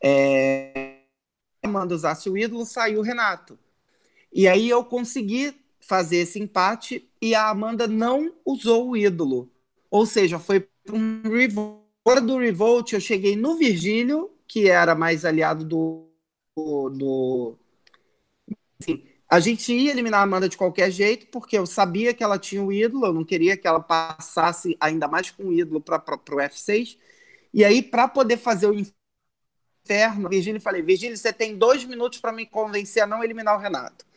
[0.02, 1.02] É...
[1.62, 3.56] A Amanda usasse o ídolo, saiu o Renato.
[4.32, 5.54] E aí eu consegui
[5.88, 9.50] fazer esse empate e a Amanda não usou o ídolo.
[9.90, 11.82] Ou seja, foi um revolt.
[12.06, 16.10] Fora do revolt, eu cheguei no Virgílio, que era mais aliado do.
[16.56, 17.56] do,
[18.80, 22.38] assim, a gente ia eliminar a Amanda de qualquer jeito, porque eu sabia que ela
[22.38, 26.02] tinha o ídolo, eu não queria que ela passasse ainda mais com o ídolo para
[26.14, 26.98] o F6.
[27.52, 28.74] E aí, para poder fazer o
[29.84, 33.60] inferno, Virgínia, falei: Virgínia, você tem dois minutos para me convencer a não eliminar o
[33.60, 34.07] Renato.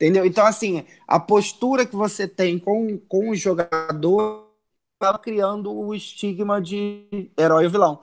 [0.00, 0.24] Entendeu?
[0.24, 4.48] Então, assim, a postura que você tem com, com o jogador
[4.94, 8.00] estava criando o estigma de herói ou vilão.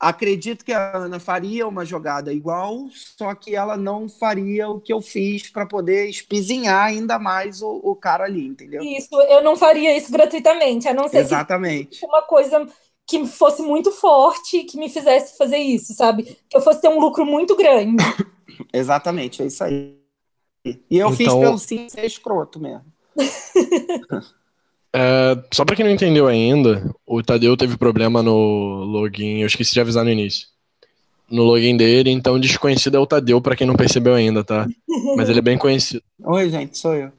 [0.00, 4.92] Acredito que a Ana faria uma jogada igual, só que ela não faria o que
[4.92, 8.82] eu fiz para poder espizinhar ainda mais o, o, cara ali, entendeu?
[8.82, 12.00] Isso, eu não faria isso gratuitamente, a não ser Exatamente.
[12.00, 12.66] Que uma coisa
[13.06, 16.38] que fosse muito forte, que me fizesse fazer isso, sabe?
[16.48, 18.02] Que eu fosse ter um lucro muito grande.
[18.72, 20.03] Exatamente, é isso aí.
[20.64, 21.12] E eu então...
[21.12, 22.84] fiz pelo sim ser escroto mesmo.
[24.96, 29.72] É, só para quem não entendeu ainda, o Tadeu teve problema no login, eu esqueci
[29.72, 30.46] de avisar no início.
[31.28, 34.68] No login dele, então desconhecido é o Tadeu, para quem não percebeu ainda, tá?
[35.16, 36.00] Mas ele é bem conhecido.
[36.22, 37.10] Oi, gente, sou eu.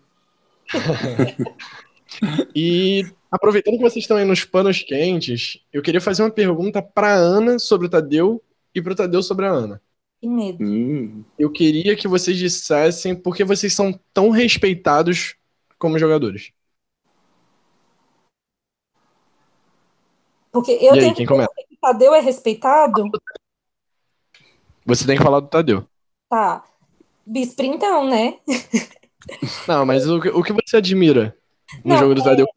[2.55, 7.13] e aproveitando que vocês estão aí nos panos quentes, eu queria fazer uma pergunta para
[7.13, 8.41] Ana sobre o Tadeu
[8.73, 9.81] e para o Tadeu sobre a Ana.
[10.25, 10.63] Que medo.
[10.63, 11.23] Hum.
[11.37, 15.35] Eu queria que vocês dissessem por que vocês são tão respeitados
[15.77, 16.51] como jogadores.
[20.51, 21.53] Porque eu e tenho aí, quem começa?
[21.55, 23.03] que o Tadeu é respeitado.
[24.83, 25.87] Você tem que falar do Tadeu.
[26.27, 26.65] Tá.
[27.23, 28.39] Bisprintão, né?
[29.67, 31.37] Não, mas o, o que você admira
[31.83, 32.47] no Não, jogo do Tadeu?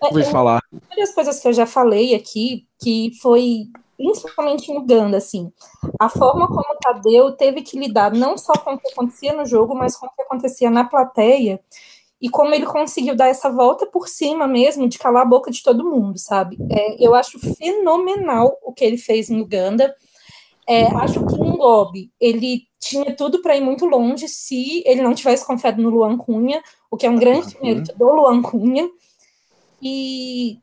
[0.00, 0.62] É, é, falar.
[0.70, 5.52] Uma das coisas que eu já falei aqui, que foi principalmente em Uganda, assim,
[5.98, 9.44] a forma como o Tadeu teve que lidar não só com o que acontecia no
[9.44, 11.60] jogo, mas com o que acontecia na plateia,
[12.20, 15.62] e como ele conseguiu dar essa volta por cima mesmo, de calar a boca de
[15.62, 16.56] todo mundo, sabe?
[16.70, 19.94] É, eu acho fenomenal o que ele fez em Uganda.
[20.68, 25.14] É, acho que em Gobi ele tinha tudo para ir muito longe se ele não
[25.14, 27.62] tivesse confiado no Luan Cunha, o que é um grande uhum.
[27.62, 28.88] mérito do Luan Cunha.
[29.82, 30.58] E,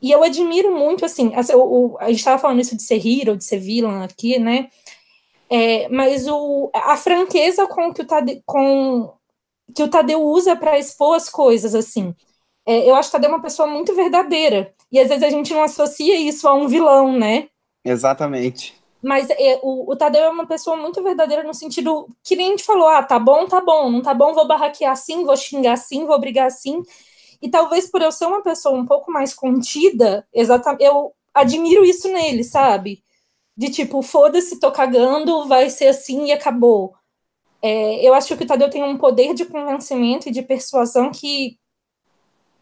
[0.00, 3.36] e eu admiro muito, assim, o, o, a gente estava falando isso de ser hero,
[3.36, 4.68] de ser villain aqui, né?
[5.48, 9.12] É, mas o, a franqueza com que o Tade, com
[9.74, 12.14] que o Tadeu usa para expor as coisas, assim.
[12.66, 14.74] É, eu acho que o Tadeu é uma pessoa muito verdadeira.
[14.90, 17.48] E às vezes a gente não associa isso a um vilão, né?
[17.84, 18.74] Exatamente.
[19.02, 22.50] Mas é, o, o Tadeu é uma pessoa muito verdadeira no sentido que nem a
[22.50, 25.74] gente falou: ah, tá bom, tá bom, não tá bom, vou barraquear assim, vou xingar
[25.74, 26.82] assim, vou brigar assim.
[27.40, 32.08] E talvez por eu ser uma pessoa um pouco mais contida, exatamente, eu admiro isso
[32.08, 33.02] nele, sabe?
[33.56, 36.94] De tipo, foda-se, tô cagando, vai ser assim e acabou.
[37.62, 41.58] É, eu acho que o Tadeu tem um poder de convencimento e de persuasão que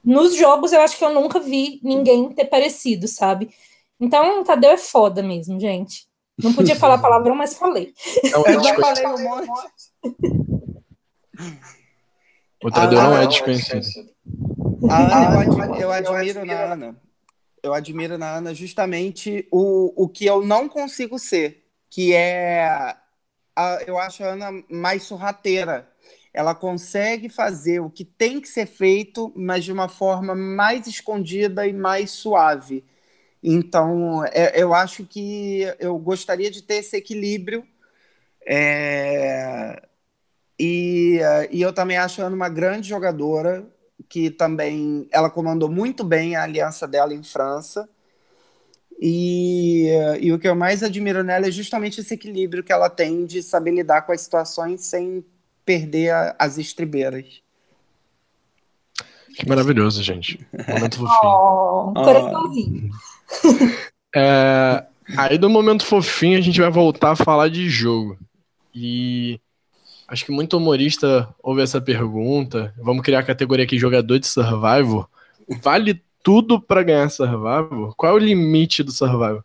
[0.05, 3.51] nos jogos eu acho que eu nunca vi ninguém ter parecido, sabe?
[3.99, 6.07] Então o Tadeu é foda mesmo, gente.
[6.43, 7.93] Não podia falar palavrão, mas falei.
[8.31, 9.55] Não, eu já falei um monte.
[12.63, 14.14] O Tadeu ah, não é desconhecido.
[14.91, 16.97] Ah, eu, admiro, eu admiro na Ana.
[17.63, 22.95] Eu admiro na Ana justamente o, o que eu não consigo ser, que é
[23.57, 25.89] a, eu acho a Ana mais sorrateira.
[26.33, 31.67] Ela consegue fazer o que tem que ser feito, mas de uma forma mais escondida
[31.67, 32.85] e mais suave.
[33.43, 37.67] Então, é, eu acho que eu gostaria de ter esse equilíbrio.
[38.47, 39.81] É,
[40.59, 41.21] e,
[41.51, 43.67] e eu também acho a Ana uma grande jogadora,
[44.15, 47.89] que também ela comandou muito bem a aliança dela em França.
[49.03, 49.89] E,
[50.20, 53.43] e o que eu mais admiro nela é justamente esse equilíbrio que ela tem de
[53.43, 55.24] saber lidar com as situações sem
[55.66, 57.43] perder a, as estribeiras.
[59.36, 60.47] Que maravilhoso, gente.
[60.69, 61.32] Momento fofinho.
[61.32, 62.91] Oh, coraçãozinho.
[64.15, 64.85] É,
[65.16, 68.16] aí do momento fofinho a gente vai voltar a falar de jogo.
[68.73, 69.41] E
[70.09, 72.75] acho que muito humorista ouve essa pergunta.
[72.79, 75.09] Vamos criar a categoria aqui jogador de survival.
[75.63, 77.95] Vale tudo para ganhar Survival?
[77.97, 79.45] Qual é o limite do Survival?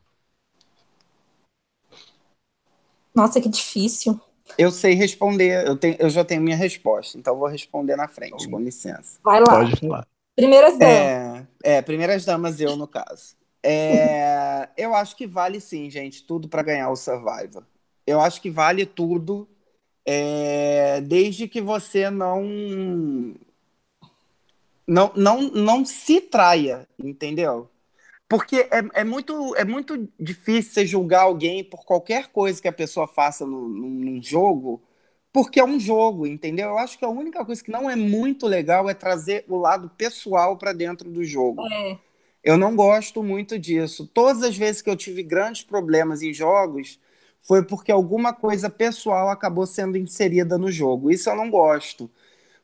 [3.13, 4.19] Nossa, que difícil.
[4.57, 8.49] Eu sei responder, eu, tenho, eu já tenho minha resposta, então vou responder na frente,
[8.49, 9.19] com licença.
[9.23, 9.57] Vai lá.
[9.57, 10.07] Pode falar.
[10.35, 10.95] Primeiras damas.
[10.95, 13.35] É, é primeiras damas, eu no caso.
[13.61, 17.63] É, eu acho que vale sim, gente, tudo para ganhar o Survivor.
[18.07, 19.47] Eu acho que vale tudo,
[20.11, 22.41] é, desde que você não
[24.87, 27.69] não, não, não se traia, entendeu?
[28.27, 32.73] Porque é, é, muito, é muito difícil você julgar alguém por qualquer coisa que a
[32.73, 34.81] pessoa faça no, num jogo,
[35.31, 36.69] porque é um jogo, entendeu?
[36.69, 39.91] Eu acho que a única coisa que não é muito legal é trazer o lado
[39.95, 41.61] pessoal para dentro do jogo.
[41.71, 41.99] É.
[42.43, 44.09] Eu não gosto muito disso.
[44.11, 46.99] Todas as vezes que eu tive grandes problemas em jogos,
[47.43, 51.11] foi porque alguma coisa pessoal acabou sendo inserida no jogo.
[51.11, 52.11] Isso eu não gosto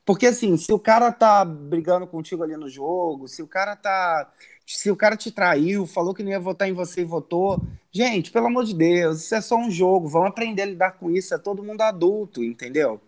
[0.06, 4.32] Porque assim, se o cara tá brigando contigo ali no jogo, se o cara tá.
[4.68, 7.62] Se o cara te traiu, falou que não ia votar em você e votou.
[7.92, 10.08] Gente, pelo amor de Deus, isso é só um jogo.
[10.10, 11.34] Vamos aprender a lidar com isso.
[11.36, 13.02] É todo mundo adulto, entendeu?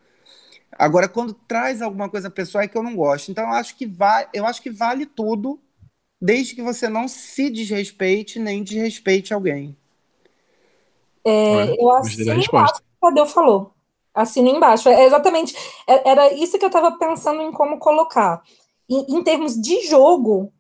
[0.78, 3.32] Agora, quando traz alguma coisa pessoal é que eu não gosto.
[3.32, 5.60] Então, eu acho que, vai, eu acho que vale tudo,
[6.22, 9.78] desde que você não se desrespeite nem desrespeite alguém.
[11.26, 13.74] É, eu assino embaixo o que o Tadeu falou.
[14.14, 14.90] Assina embaixo.
[14.90, 15.56] É exatamente.
[15.88, 18.42] É, era isso que eu estava pensando em como colocar.
[18.90, 20.52] Em, em, termos de jogo,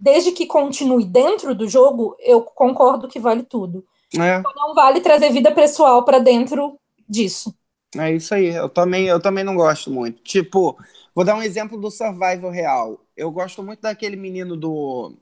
[0.00, 3.84] desde que continue dentro do jogo, eu concordo que vale tudo.
[4.14, 4.42] É.
[4.54, 6.78] Não vale trazer vida pessoal para dentro
[7.08, 7.54] disso.
[7.96, 8.46] É isso aí.
[8.46, 10.22] Eu também, eu também não gosto muito.
[10.22, 10.76] Tipo,
[11.14, 13.00] vou dar um exemplo do survival real.
[13.16, 15.14] Eu gosto muito daquele menino do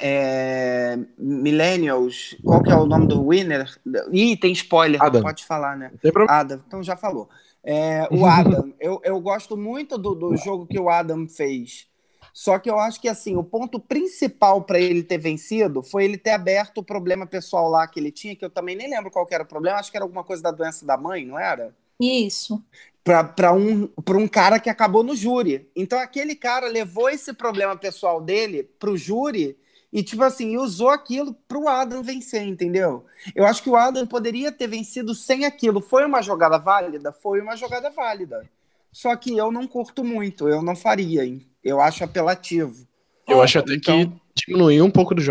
[0.00, 2.36] é, Millennials.
[2.44, 3.70] Qual que é o nome do winner?
[4.10, 5.22] Ih, tem spoiler, Adam.
[5.22, 5.92] pode falar, né?
[6.28, 7.28] Adam, então já falou.
[7.64, 11.86] É, o Adam, eu, eu gosto muito do, do jogo que o Adam fez.
[12.32, 16.16] Só que eu acho que assim, o ponto principal para ele ter vencido foi ele
[16.16, 19.26] ter aberto o problema pessoal lá que ele tinha, que eu também nem lembro qual
[19.30, 21.74] era o problema, acho que era alguma coisa da doença da mãe, não era?
[22.00, 22.64] Isso.
[23.04, 25.68] Para um, um cara que acabou no júri.
[25.74, 29.56] Então aquele cara levou esse problema pessoal dele pro júri
[29.92, 33.04] e, tipo assim, usou aquilo pro Adam vencer, entendeu?
[33.34, 35.82] Eu acho que o Adam poderia ter vencido sem aquilo.
[35.82, 37.12] Foi uma jogada válida?
[37.12, 38.48] Foi uma jogada válida.
[38.90, 41.22] Só que eu não curto muito, eu não faria.
[41.62, 42.86] Eu acho apelativo.
[43.28, 44.06] Eu acho até então...
[44.34, 45.22] que diminuiu um pouco do,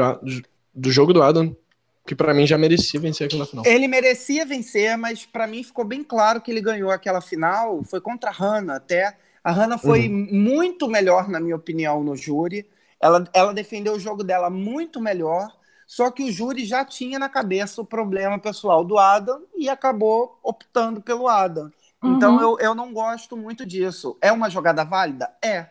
[0.73, 1.56] do jogo do Adam,
[2.05, 3.65] que para mim já merecia vencer aquela final.
[3.65, 7.83] Ele merecia vencer, mas para mim ficou bem claro que ele ganhou aquela final.
[7.83, 9.15] Foi contra a Hannah até.
[9.43, 10.27] A Hannah foi uhum.
[10.31, 12.67] muito melhor, na minha opinião, no júri.
[12.99, 15.51] Ela, ela defendeu o jogo dela muito melhor.
[15.87, 20.39] Só que o júri já tinha na cabeça o problema pessoal do Adam e acabou
[20.41, 21.71] optando pelo Adam.
[22.03, 22.41] Então uhum.
[22.41, 24.17] eu, eu não gosto muito disso.
[24.21, 25.29] É uma jogada válida?
[25.43, 25.67] É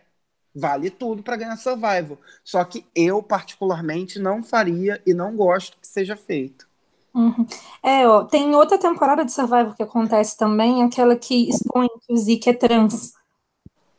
[0.55, 2.17] vale tudo para ganhar survival.
[2.43, 6.69] Só que eu, particularmente, não faria e não gosto que seja feito.
[7.13, 7.45] Uhum.
[7.83, 12.17] É, ó, tem outra temporada de Survival que acontece também, aquela que expõe que o
[12.17, 13.13] Zeke é trans.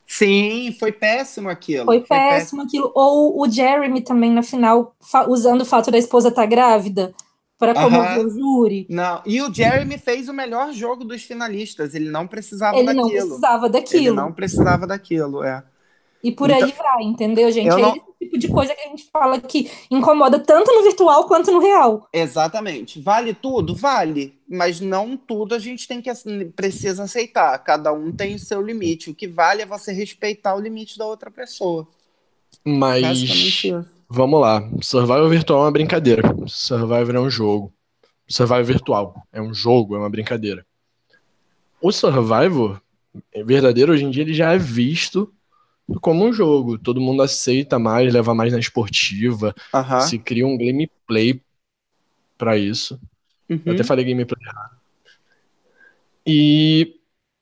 [0.07, 1.85] Sim, foi péssimo aquilo.
[1.85, 2.91] Foi, foi péssimo, péssimo, aquilo.
[2.95, 4.95] Ou o Jeremy também na final,
[5.27, 7.13] usando o fato da esposa estar tá grávida
[7.57, 8.25] para comover uhum.
[8.25, 8.85] o júri.
[8.89, 11.95] Não, e o Jeremy fez o melhor jogo dos finalistas.
[11.95, 13.09] Ele não precisava ele daquilo.
[13.09, 14.03] Ele não precisava daquilo.
[14.03, 15.63] Ele não precisava daquilo, é.
[16.23, 17.67] E por então, aí vai, entendeu, gente?
[17.67, 17.95] É não...
[17.97, 21.59] esse tipo de coisa que a gente fala que incomoda tanto no virtual quanto no
[21.59, 22.07] real.
[22.13, 23.01] Exatamente.
[23.01, 23.75] Vale tudo?
[23.75, 24.33] Vale.
[24.49, 26.09] Mas não tudo a gente tem que
[26.55, 27.57] precisa aceitar.
[27.59, 29.09] Cada um tem o seu limite.
[29.09, 31.85] O que vale é você respeitar o limite da outra pessoa.
[32.63, 33.63] Mas.
[34.07, 34.69] Vamos lá.
[34.81, 36.21] Survival virtual é uma brincadeira.
[36.47, 37.73] Survival é um jogo.
[38.29, 40.65] Survival virtual é um jogo, é uma brincadeira.
[41.81, 42.79] O Survival
[43.45, 45.33] verdadeiro hoje em dia ele já é visto
[46.01, 46.77] como um jogo.
[46.77, 49.53] Todo mundo aceita mais, leva mais na esportiva.
[50.07, 51.41] Se cria um gameplay
[52.37, 52.99] para isso.
[53.49, 53.61] Uhum.
[53.65, 54.77] Eu até falei gameplay errado.
[56.25, 56.95] E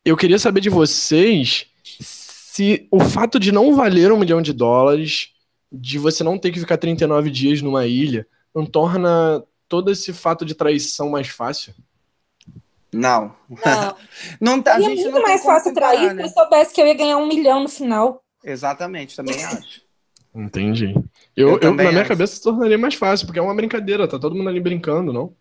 [0.03, 1.67] eu queria saber de vocês
[1.99, 5.29] se o fato de não valer um milhão de dólares,
[5.71, 10.43] de você não ter que ficar 39 dias numa ilha, não torna todo esse fato
[10.43, 11.73] de traição mais fácil?
[12.93, 13.33] Não.
[13.49, 13.95] Não.
[14.41, 16.27] não tá, a gente muito não mais fácil trair né?
[16.27, 18.20] se eu soubesse que eu ia ganhar um milhão no final.
[18.43, 19.81] Exatamente, também acho.
[20.33, 20.93] Entendi.
[21.35, 22.09] Eu, eu, eu na minha acho.
[22.09, 25.35] cabeça se tornaria mais fácil, porque é uma brincadeira, tá todo mundo ali brincando, não?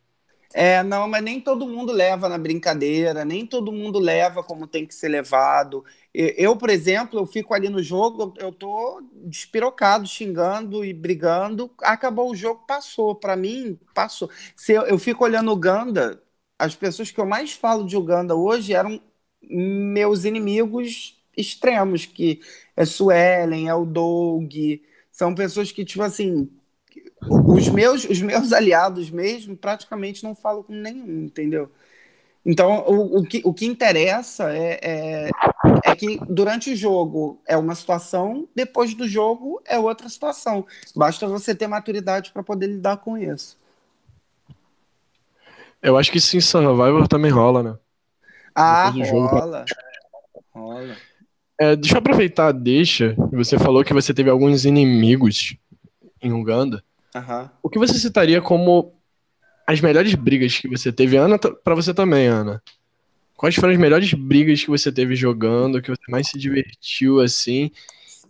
[0.53, 4.85] É, não, mas nem todo mundo leva na brincadeira, nem todo mundo leva como tem
[4.85, 5.85] que ser levado.
[6.13, 11.71] Eu, por exemplo, eu fico ali no jogo, eu tô despirocado, xingando e brigando.
[11.81, 13.15] Acabou o jogo, passou.
[13.15, 14.29] Para mim, passou.
[14.57, 16.21] Se eu, eu fico olhando Uganda,
[16.59, 19.01] as pessoas que eu mais falo de Uganda hoje eram
[19.43, 22.41] meus inimigos extremos, que
[22.81, 24.55] é Suelen, é o Doug,
[25.13, 26.51] são pessoas que, tipo assim,
[27.29, 31.71] os meus, os meus aliados mesmo praticamente não falam com nenhum, entendeu?
[32.45, 35.31] Então, o, o, que, o que interessa é, é,
[35.85, 40.67] é, que durante o jogo é uma situação, depois do jogo é outra situação.
[40.97, 43.59] Basta você ter maturidade para poder lidar com isso.
[45.83, 47.79] Eu acho que sim, Survivor também rola, né?
[48.55, 48.91] Ah.
[49.05, 49.27] Jogo...
[49.27, 49.67] rola.
[51.61, 53.15] É, deixa eu aproveitar, deixa.
[53.33, 55.55] Você falou que você teve alguns inimigos
[56.23, 56.83] em Uganda.
[57.15, 57.49] Uhum.
[57.63, 58.95] O que você citaria como
[59.67, 62.63] as melhores brigas que você teve, Ana, para você também, Ana?
[63.37, 67.71] Quais foram as melhores brigas que você teve jogando, que você mais se divertiu assim?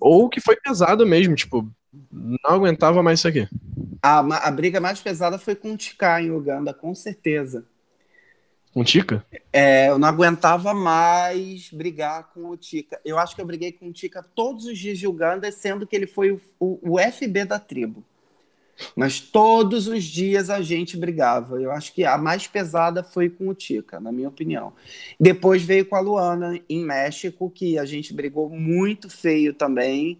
[0.01, 1.71] Ou que foi pesado mesmo, tipo,
[2.11, 3.47] não aguentava mais isso aqui?
[4.03, 7.65] A, a briga mais pesada foi com o Tika em Uganda, com certeza.
[8.73, 9.25] Com o Tica?
[9.53, 13.01] É, eu não aguentava mais brigar com o Tica.
[13.05, 15.97] Eu acho que eu briguei com o Tica todos os dias de Uganda, sendo que
[15.97, 18.05] ele foi o, o, o FB da tribo.
[18.97, 21.61] Mas todos os dias a gente brigava.
[21.61, 24.73] Eu acho que a mais pesada foi com o Tica, na minha opinião.
[25.19, 30.19] Depois veio com a Luana em México, que a gente brigou muito feio também.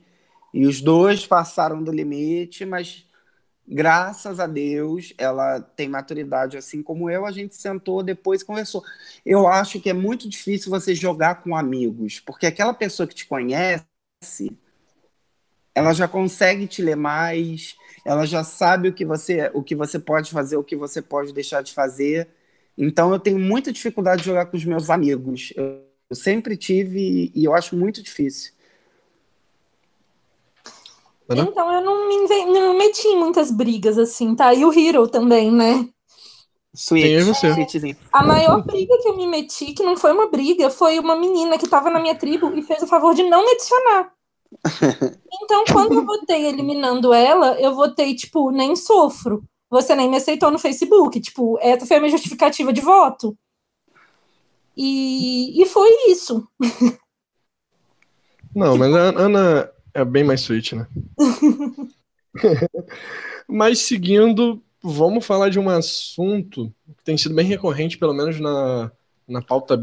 [0.53, 3.07] E os dois passaram do limite, mas
[3.71, 7.25] graças a Deus ela tem maturidade assim como eu.
[7.25, 8.85] A gente sentou depois conversou.
[9.25, 13.27] Eu acho que é muito difícil você jogar com amigos, porque aquela pessoa que te
[13.27, 13.87] conhece,
[15.75, 19.99] ela já consegue te ler mais ela já sabe o que você, o que você
[19.99, 22.29] pode fazer, o que você pode deixar de fazer.
[22.77, 25.53] Então eu tenho muita dificuldade de jogar com os meus amigos.
[25.57, 28.53] Eu, eu sempre tive e eu acho muito difícil.
[31.39, 32.17] Então eu não me,
[32.47, 34.53] não me meti em muitas brigas assim, tá?
[34.53, 35.89] E o Hero também, né?
[36.73, 37.01] Você.
[37.01, 41.17] É, a maior briga que eu me meti, que não foi uma briga, foi uma
[41.17, 44.13] menina que tava na minha tribo e fez o favor de não me adicionar.
[45.43, 49.43] Então, quando eu votei eliminando ela, eu votei, tipo, nem sofro.
[49.71, 51.21] Você nem me aceitou no Facebook.
[51.21, 53.37] Tipo, essa foi a minha justificativa de voto.
[54.77, 56.47] E, e foi isso.
[58.55, 60.87] Não, mas a Ana é bem mais sweet, né?
[63.49, 68.91] mas seguindo, vamos falar de um assunto que tem sido bem recorrente, pelo menos na,
[69.27, 69.77] na pauta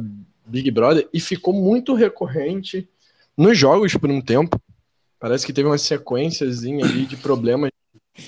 [0.45, 2.87] Big Brother, e ficou muito recorrente
[3.35, 4.59] nos jogos, por um tempo,
[5.19, 7.71] parece que teve uma sequenciazinha ali de problemas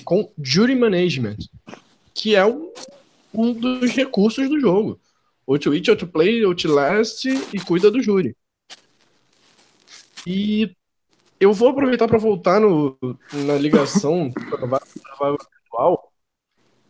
[0.04, 1.38] com jury management,
[2.14, 2.72] que é um,
[3.34, 5.00] um dos recursos do jogo.
[5.46, 8.36] Ou to eat, ou to play, ou to last, e cuida do júri.
[10.24, 10.76] E
[11.40, 12.96] eu vou aproveitar para voltar no,
[13.32, 16.12] na ligação virtual.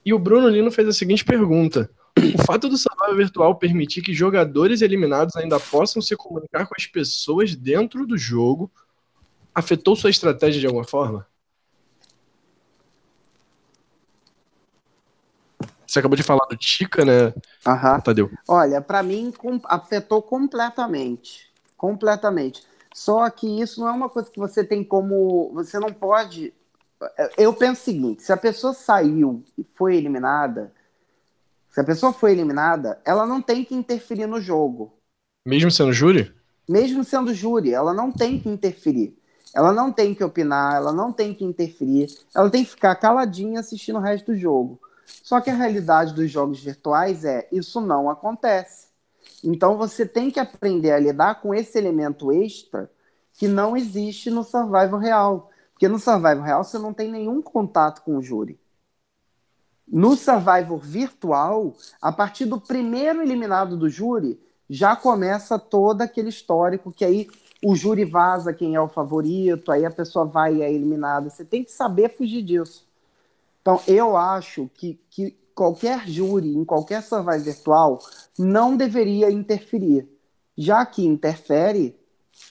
[0.04, 4.12] E o Bruno Lino fez a seguinte pergunta: o fato do Survival Virtual permitir que
[4.12, 8.70] jogadores eliminados ainda possam se comunicar com as pessoas dentro do jogo
[9.54, 11.26] afetou sua estratégia de alguma forma?
[15.86, 17.34] Você acabou de falar do Tica, né?
[17.66, 18.00] Aham.
[18.00, 18.30] Tadeu.
[18.46, 21.50] Olha, para mim com, afetou completamente.
[21.76, 22.62] Completamente.
[22.94, 25.50] Só que isso não é uma coisa que você tem como.
[25.54, 26.52] Você não pode.
[27.36, 30.72] Eu penso o seguinte: se a pessoa saiu e foi eliminada,
[31.70, 34.92] se a pessoa foi eliminada, ela não tem que interferir no jogo.
[35.46, 36.34] Mesmo sendo júri?
[36.68, 39.16] Mesmo sendo júri, ela não tem que interferir.
[39.54, 43.58] Ela não tem que opinar, ela não tem que interferir, ela tem que ficar caladinha
[43.58, 44.80] assistindo o resto do jogo.
[45.24, 48.89] Só que a realidade dos jogos virtuais é isso não acontece.
[49.42, 52.90] Então você tem que aprender a lidar com esse elemento extra
[53.32, 55.50] que não existe no survival real.
[55.72, 58.60] Porque no survival real você não tem nenhum contato com o júri.
[59.90, 66.92] No Survivor virtual, a partir do primeiro eliminado do júri, já começa todo aquele histórico
[66.92, 67.28] que aí
[67.64, 71.28] o júri vaza quem é o favorito, aí a pessoa vai e é eliminada.
[71.28, 72.86] Você tem que saber fugir disso.
[73.60, 77.98] Então, eu acho que, que qualquer júri, em qualquer Survivor virtual,
[78.38, 80.08] não deveria interferir.
[80.56, 81.94] Já que interfere,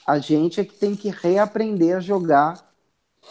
[0.06, 2.72] a gente é que tem que reaprender a jogar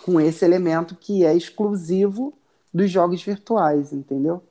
[0.04, 2.34] com esse elemento que é exclusivo
[2.74, 4.44] dos jogos virtuais, entendeu?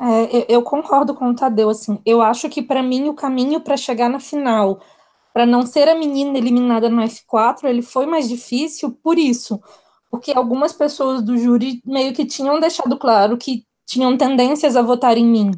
[0.00, 3.76] É, eu concordo com o Tadeu, assim, eu acho que para mim o caminho para
[3.76, 4.80] chegar na final,
[5.32, 9.62] para não ser a menina eliminada no F4, ele foi mais difícil por isso,
[10.10, 15.16] porque algumas pessoas do júri meio que tinham deixado claro que tinham tendências a votar
[15.16, 15.50] em mim.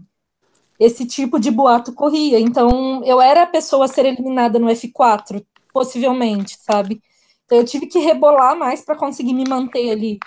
[0.79, 5.45] Esse tipo de boato corria, então eu era a pessoa a ser eliminada no F4,
[5.73, 7.01] possivelmente, sabe?
[7.45, 10.19] Então eu tive que rebolar mais para conseguir me manter ali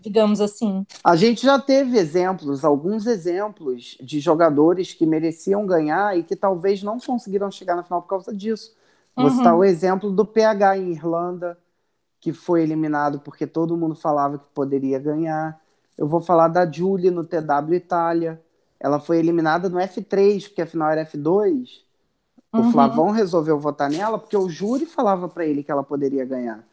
[0.00, 0.84] digamos assim.
[1.04, 6.82] A gente já teve exemplos, alguns exemplos de jogadores que mereciam ganhar e que talvez
[6.82, 8.74] não conseguiram chegar na final por causa disso.
[9.14, 9.36] Vou uhum.
[9.36, 11.58] citar o exemplo do PH em Irlanda,
[12.20, 15.58] que foi eliminado porque todo mundo falava que poderia ganhar.
[15.96, 18.40] Eu vou falar da Julie no TW Itália.
[18.78, 21.82] Ela foi eliminada no F3, porque afinal era F2.
[22.52, 22.68] Uhum.
[22.68, 26.64] O Flavão resolveu votar nela porque o júri falava para ele que ela poderia ganhar.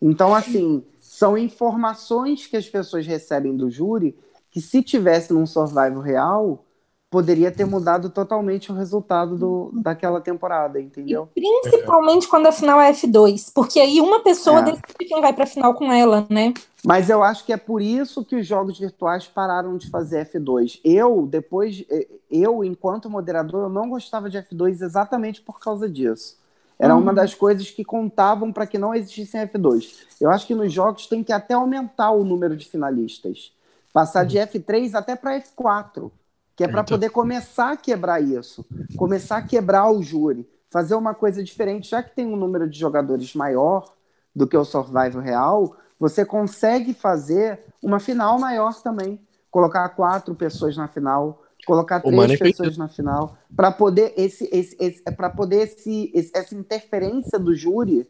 [0.00, 4.18] Então, assim, são informações que as pessoas recebem do júri
[4.50, 6.64] que, se tivesse num survival real,
[7.12, 11.28] poderia ter mudado totalmente o resultado do, daquela temporada, entendeu?
[11.36, 14.62] E principalmente quando a final é F2, porque aí uma pessoa é.
[14.62, 16.54] decide quem vai para a final com ela, né?
[16.82, 20.80] Mas eu acho que é por isso que os jogos virtuais pararam de fazer F2.
[20.82, 21.84] Eu, depois,
[22.30, 26.38] eu, enquanto moderador, eu não gostava de F2 exatamente por causa disso.
[26.78, 27.02] Era uhum.
[27.02, 30.06] uma das coisas que contavam para que não existissem F2.
[30.18, 33.52] Eu acho que nos jogos tem que até aumentar o número de finalistas.
[33.92, 34.28] Passar uhum.
[34.28, 36.10] de F3 até para F4.
[36.56, 38.64] Que é para poder começar a quebrar isso,
[38.96, 42.78] começar a quebrar o júri, fazer uma coisa diferente, já que tem um número de
[42.78, 43.92] jogadores maior
[44.34, 49.20] do que o Survival real, você consegue fazer uma final maior também,
[49.50, 55.02] colocar quatro pessoas na final, colocar três pessoas na final, para poder esse, esse, esse
[55.02, 58.08] para poder esse, esse, essa interferência do júri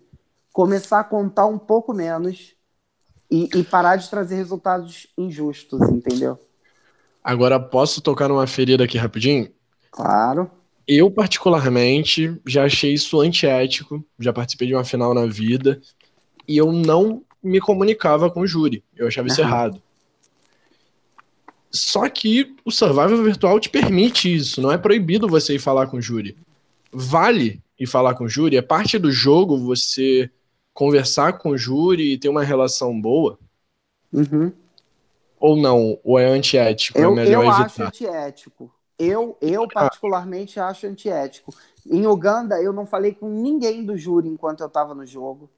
[0.53, 2.55] começar a contar um pouco menos
[3.31, 6.39] e, e parar de trazer resultados injustos, entendeu?
[7.23, 9.49] Agora, posso tocar numa ferida aqui rapidinho?
[9.91, 10.51] Claro.
[10.87, 14.05] Eu, particularmente, já achei isso antiético.
[14.19, 15.81] Já participei de uma final na vida.
[16.49, 18.83] E eu não me comunicava com o júri.
[18.97, 19.47] Eu achava isso uhum.
[19.47, 19.83] errado.
[21.71, 24.61] Só que o Survival Virtual te permite isso.
[24.61, 26.37] Não é proibido você ir falar com o júri.
[26.93, 28.57] Vale ir falar com o júri.
[28.57, 30.31] É parte do jogo você
[30.75, 33.39] conversar com o júri e ter uma relação boa.
[34.13, 34.53] Uhum.
[35.43, 35.99] Ou não?
[36.05, 36.97] Ou é antiético?
[36.97, 37.65] Eu, é melhor eu evitar?
[37.65, 38.73] acho antiético.
[38.97, 41.53] Eu, eu particularmente acho antiético.
[41.85, 45.51] Em Uganda, eu não falei com ninguém do júri enquanto eu estava no jogo.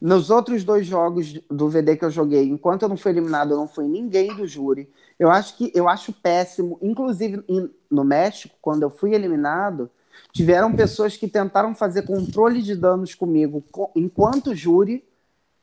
[0.00, 3.58] Nos outros dois jogos do VD que eu joguei, enquanto eu não fui eliminado, eu
[3.58, 4.90] não fui ninguém do júri.
[5.18, 6.78] Eu acho que eu acho péssimo.
[6.80, 7.44] Inclusive
[7.90, 9.90] no México, quando eu fui eliminado,
[10.32, 13.62] tiveram pessoas que tentaram fazer controle de danos comigo
[13.94, 15.04] enquanto júri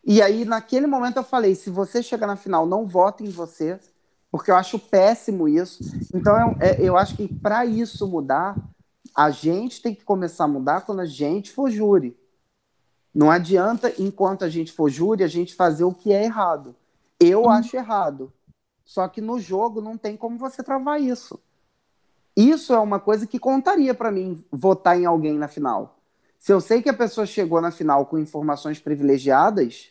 [0.04, 3.80] e aí, naquele momento, eu falei: se você chegar na final, não vote em você,
[4.32, 5.84] porque eu acho péssimo isso.
[6.14, 8.56] Então, eu, é, eu acho que para isso mudar,
[9.16, 12.18] a gente tem que começar a mudar quando a gente for júri.
[13.14, 16.76] Não adianta, enquanto a gente for júri, a gente fazer o que é errado.
[17.20, 17.50] Eu hum.
[17.50, 18.34] acho errado.
[18.86, 21.40] Só que no jogo não tem como você travar isso.
[22.36, 26.01] Isso é uma coisa que contaria para mim votar em alguém na final.
[26.42, 29.90] Se eu sei que a pessoa chegou na final com informações privilegiadas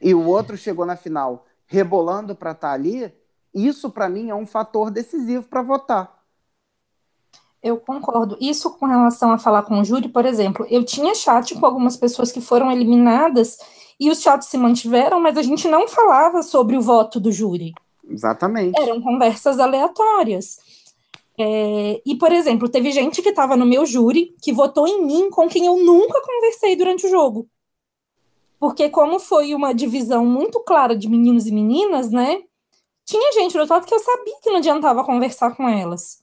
[0.00, 3.12] e o outro chegou na final rebolando para estar tá ali,
[3.52, 6.22] isso para mim é um fator decisivo para votar.
[7.60, 8.38] Eu concordo.
[8.40, 11.96] Isso com relação a falar com o júri, por exemplo, eu tinha chat com algumas
[11.96, 13.58] pessoas que foram eliminadas
[13.98, 17.74] e os chats se mantiveram, mas a gente não falava sobre o voto do júri.
[18.08, 18.80] Exatamente.
[18.80, 20.73] Eram conversas aleatórias.
[21.38, 25.30] É, e, por exemplo, teve gente que estava no meu júri que votou em mim
[25.30, 27.48] com quem eu nunca conversei durante o jogo.
[28.58, 32.42] Porque, como foi uma divisão muito clara de meninos e meninas, né?
[33.04, 36.22] Tinha gente do outro lado que eu sabia que não adiantava conversar com elas.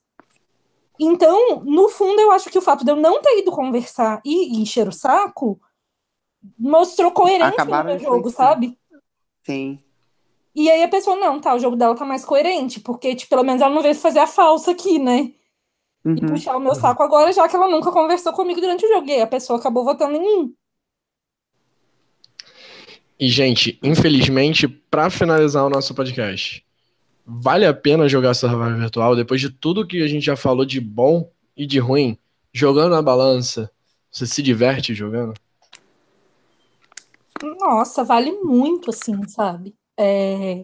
[0.99, 4.55] Então, no fundo, eu acho que o fato de eu não ter ido conversar e,
[4.55, 5.59] e encher o saco
[6.57, 8.77] mostrou coerência Acabaram no meu jogo, sabe?
[9.43, 9.79] Sim.
[10.53, 13.43] E aí a pessoa, não, tá, o jogo dela tá mais coerente, porque tipo, pelo
[13.43, 15.31] menos ela não veio fazer a falsa aqui, né?
[16.03, 16.15] Uhum.
[16.15, 19.07] E puxar o meu saco agora, já que ela nunca conversou comigo durante o jogo.
[19.07, 20.55] E aí a pessoa acabou votando em mim.
[23.19, 26.65] E, gente, infelizmente, para finalizar o nosso podcast,
[27.23, 30.81] vale a pena jogar Survival Virtual depois de tudo que a gente já falou de
[30.81, 32.17] bom e de ruim?
[32.51, 33.71] Jogando na balança,
[34.11, 35.35] você se diverte jogando?
[37.59, 39.75] Nossa, vale muito, assim, sabe?
[39.97, 40.63] É,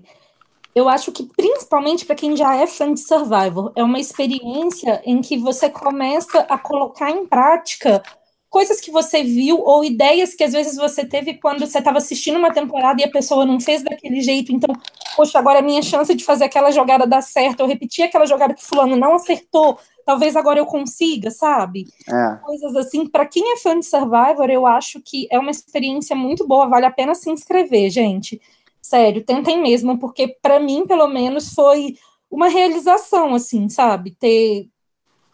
[0.77, 5.21] eu acho que principalmente para quem já é fã de Survivor, é uma experiência em
[5.21, 8.03] que você começa a colocar em prática
[8.49, 12.37] coisas que você viu ou ideias que às vezes você teve quando você estava assistindo
[12.37, 14.51] uma temporada e a pessoa não fez daquele jeito.
[14.51, 14.73] Então,
[15.15, 18.53] poxa, agora é minha chance de fazer aquela jogada dar certo, eu repetir aquela jogada
[18.53, 21.87] que fulano não acertou, talvez agora eu consiga, sabe?
[22.07, 22.35] É.
[22.45, 23.07] Coisas assim.
[23.07, 26.85] Para quem é fã de Survivor, eu acho que é uma experiência muito boa, vale
[26.85, 28.39] a pena se inscrever, gente.
[28.87, 31.97] Sério, tentem mesmo, porque para mim, pelo menos, foi
[32.31, 34.15] uma realização, assim, sabe?
[34.17, 34.69] Ter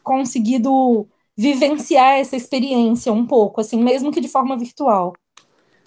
[0.02, 1.08] conseguido
[1.38, 5.14] vivenciar essa experiência um pouco, assim, mesmo que de forma virtual.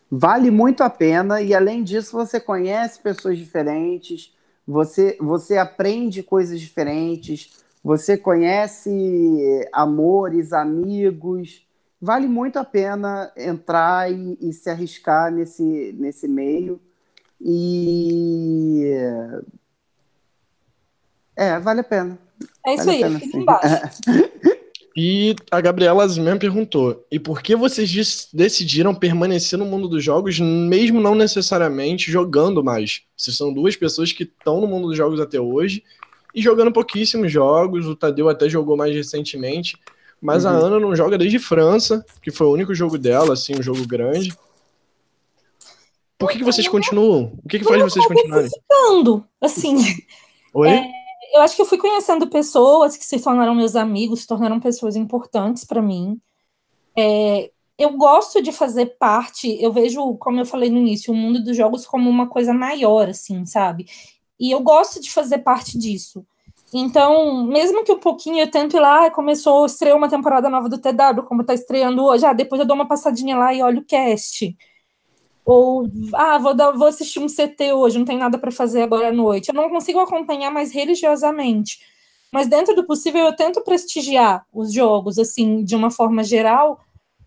[0.08, 4.32] Vale muito a pena e além disso você conhece pessoas diferentes,
[4.64, 7.50] você você aprende coisas diferentes,
[7.82, 11.66] você conhece amores, amigos.
[12.00, 16.80] Vale muito a pena entrar e, e se arriscar nesse, nesse meio.
[17.40, 18.90] E.
[21.36, 22.18] É, vale a pena.
[22.66, 23.90] É isso vale aí, fica embaixo.
[24.98, 30.40] E a Gabriela Zimmer perguntou: e por que vocês decidiram permanecer no mundo dos jogos,
[30.40, 33.02] mesmo não necessariamente jogando mais?
[33.14, 35.84] Vocês são duas pessoas que estão no mundo dos jogos até hoje
[36.34, 37.86] e jogando pouquíssimos jogos.
[37.86, 39.76] O Tadeu até jogou mais recentemente,
[40.18, 40.50] mas uhum.
[40.50, 43.86] a Ana não joga desde França, que foi o único jogo dela, assim, um jogo
[43.86, 44.34] grande.
[46.18, 47.32] Por que, que vocês continuam?
[47.44, 48.50] O que, que faz vocês continuarem?
[48.50, 49.76] Ficando, assim.
[50.54, 50.70] Oi?
[50.70, 50.90] É,
[51.34, 54.96] eu acho que eu fui conhecendo pessoas que se tornaram meus amigos, se tornaram pessoas
[54.96, 56.18] importantes para mim.
[56.96, 61.44] É, eu gosto de fazer parte, eu vejo, como eu falei no início, o mundo
[61.44, 63.86] dos jogos como uma coisa maior, assim, sabe?
[64.40, 66.24] E eu gosto de fazer parte disso.
[66.72, 70.78] Então, mesmo que um pouquinho eu tento ir lá, começou, estreou uma temporada nova do
[70.78, 73.84] TW, como está estreando hoje, ah, depois eu dou uma passadinha lá e olho o
[73.84, 74.56] cast.
[75.46, 79.08] Ou, ah, vou, dar, vou assistir um CT hoje, não tem nada para fazer agora
[79.08, 79.48] à noite.
[79.48, 81.78] Eu não consigo acompanhar mais religiosamente.
[82.32, 86.80] Mas dentro do possível, eu tento prestigiar os jogos, assim, de uma forma geral,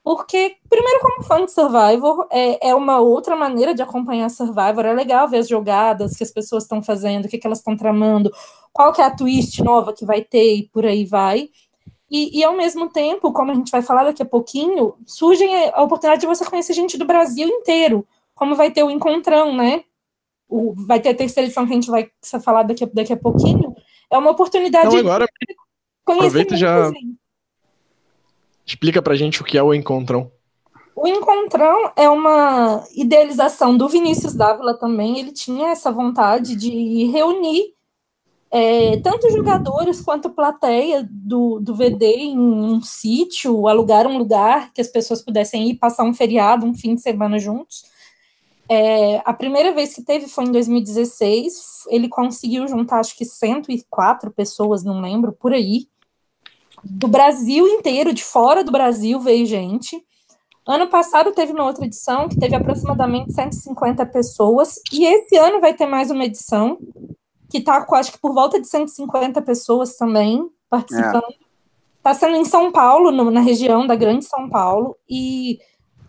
[0.03, 4.85] porque, primeiro, como fã de Survivor, é, é uma outra maneira de acompanhar Survivor.
[4.85, 7.77] É legal ver as jogadas que as pessoas estão fazendo, o que, que elas estão
[7.77, 8.31] tramando,
[8.73, 11.49] qual que é a twist nova que vai ter e por aí vai.
[12.09, 15.81] E, e, ao mesmo tempo, como a gente vai falar daqui a pouquinho, surge a
[15.83, 19.83] oportunidade de você conhecer gente do Brasil inteiro, como vai ter o Encontrão, né?
[20.47, 22.09] O, vai ter a terceira edição que a gente vai
[22.43, 23.75] falar daqui a, daqui a pouquinho.
[24.09, 25.55] É uma oportunidade então, agora, de
[26.03, 27.15] conhecer aproveita já gente.
[28.65, 30.31] explica pra gente o que é o Encontrão.
[30.95, 35.19] O Encontrão é uma idealização do Vinícius Dávila também.
[35.19, 37.73] Ele tinha essa vontade de reunir
[38.51, 44.81] é, tanto jogadores quanto plateia do, do VD em um sítio, alugar um lugar que
[44.81, 47.83] as pessoas pudessem ir passar um feriado, um fim de semana juntos.
[48.67, 51.85] É, a primeira vez que teve foi em 2016.
[51.89, 55.87] Ele conseguiu juntar, acho que 104 pessoas, não lembro, por aí.
[56.83, 59.99] Do Brasil inteiro, de fora do Brasil, veio gente.
[60.67, 64.75] Ano passado teve uma outra edição que teve aproximadamente 150 pessoas.
[64.91, 66.77] E esse ano vai ter mais uma edição
[67.49, 71.35] que está acho que por volta de 150 pessoas também participando.
[71.97, 72.13] Está é.
[72.13, 75.59] sendo em São Paulo, no, na região da Grande São Paulo, e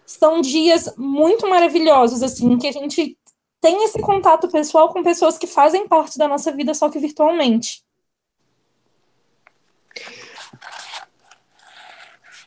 [0.04, 3.18] são dias muito maravilhosos, assim, que a gente
[3.60, 7.82] tem esse contato pessoal com pessoas que fazem parte da nossa vida, só que virtualmente.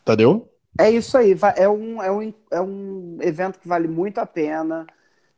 [0.03, 0.49] Tadeu?
[0.77, 4.87] É isso aí, é um, é, um, é um evento que vale muito a pena,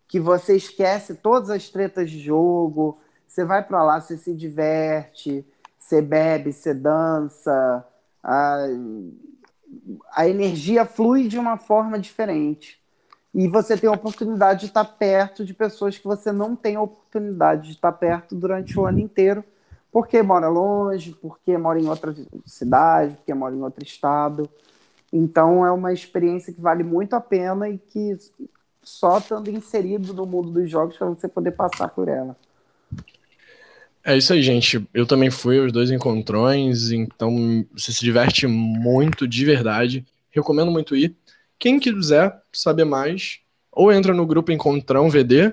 [0.07, 2.99] que você esquece todas as tretas de jogo,
[3.36, 5.45] você vai para lá, você se diverte,
[5.78, 7.86] você bebe, você dança,
[8.24, 8.66] a,
[10.14, 12.82] a energia flui de uma forma diferente.
[13.34, 16.82] E você tem a oportunidade de estar perto de pessoas que você não tem a
[16.82, 19.44] oportunidade de estar perto durante o ano inteiro,
[19.91, 24.49] porque mora longe, porque mora em outra cidade, porque mora em outro estado.
[25.12, 28.18] Então é uma experiência que vale muito a pena e que
[28.82, 32.38] só estando inserido no mundo dos jogos para você poder passar por ela.
[34.07, 34.88] É isso aí, gente.
[34.94, 40.06] Eu também fui aos dois encontrões, então você se diverte muito de verdade.
[40.30, 41.15] Recomendo muito ir.
[41.57, 43.40] Quem quiser saber mais,
[43.72, 45.52] ou entra no grupo Encontrão VD,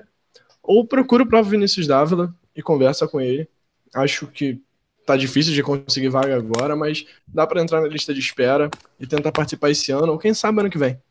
[0.61, 3.49] ou procura o próprio Vinícius Dávila e conversa com ele.
[3.95, 4.61] Acho que
[5.03, 8.69] tá difícil de conseguir vaga agora, mas dá para entrar na lista de espera
[8.99, 11.01] e tentar participar esse ano, ou quem sabe ano que vem.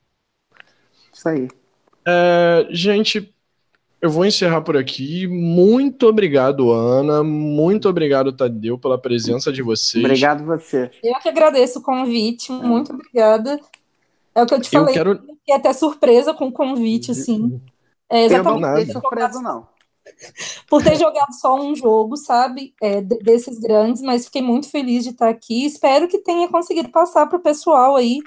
[1.13, 1.49] Isso aí.
[2.07, 3.35] É, gente,
[4.03, 5.29] eu vou encerrar por aqui.
[5.29, 7.23] Muito obrigado, Ana.
[7.23, 10.05] Muito obrigado, Tadeu, pela presença de vocês.
[10.05, 10.91] Obrigado você.
[11.05, 12.51] Eu que agradeço o convite.
[12.51, 13.61] Muito obrigada.
[14.35, 14.89] É o que eu te falei.
[14.89, 15.23] Eu quero...
[15.39, 17.61] Fiquei até surpresa com o convite, assim.
[18.11, 18.65] É exatamente.
[18.65, 19.69] Eu não fiquei surpresa, não.
[20.69, 22.75] Por ter jogado só um jogo, sabe?
[22.83, 25.65] É, desses grandes, mas fiquei muito feliz de estar aqui.
[25.65, 28.19] Espero que tenha conseguido passar para o pessoal aí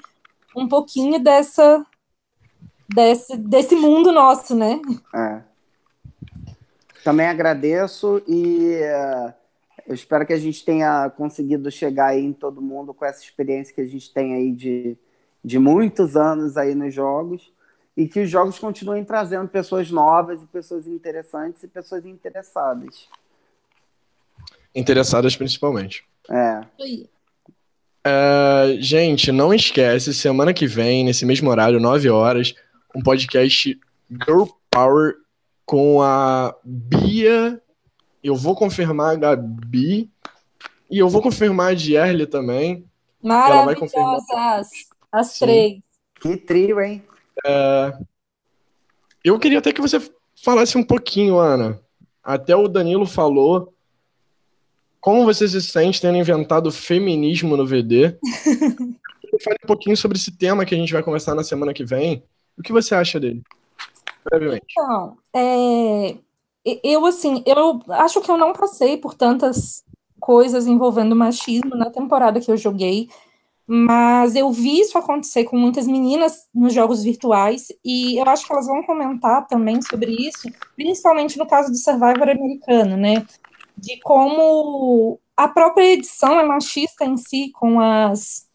[0.56, 1.84] um pouquinho dessa
[2.88, 4.80] desse, desse mundo nosso, né?
[5.14, 5.55] É.
[7.06, 9.32] Também agradeço e uh,
[9.86, 13.72] eu espero que a gente tenha conseguido chegar aí em todo mundo com essa experiência
[13.72, 14.96] que a gente tem aí de,
[15.44, 17.52] de muitos anos aí nos jogos
[17.96, 23.08] e que os jogos continuem trazendo pessoas novas e pessoas interessantes e pessoas interessadas.
[24.74, 26.04] Interessadas principalmente.
[26.28, 26.60] É.
[28.04, 28.76] é.
[28.80, 32.52] gente, não esquece, semana que vem, nesse mesmo horário, 9 horas,
[32.92, 33.78] um podcast
[34.10, 35.14] Girl Power
[35.66, 37.60] com a Bia.
[38.22, 40.10] Eu vou confirmar a Gabi.
[40.88, 42.86] E eu vou confirmar a Dierle também.
[43.20, 44.68] Maravilhosas,
[45.10, 45.44] as Sim.
[45.44, 45.82] três.
[46.20, 47.04] Que trio, hein?
[47.44, 47.98] É...
[49.24, 50.00] Eu queria até que você
[50.42, 51.80] falasse um pouquinho, Ana.
[52.22, 53.74] Até o Danilo falou.
[55.00, 58.16] Como você se sente tendo inventado feminismo no VD?
[59.42, 62.22] Fale um pouquinho sobre esse tema que a gente vai conversar na semana que vem.
[62.56, 63.42] O que você acha dele?
[64.30, 64.66] Brevemente.
[64.70, 66.16] Então, é,
[66.82, 69.84] eu, assim, eu acho que eu não passei por tantas
[70.20, 73.08] coisas envolvendo machismo na temporada que eu joguei,
[73.66, 78.52] mas eu vi isso acontecer com muitas meninas nos jogos virtuais, e eu acho que
[78.52, 83.26] elas vão comentar também sobre isso, principalmente no caso do Survivor americano, né?
[83.76, 88.45] De como a própria edição é machista em si, com as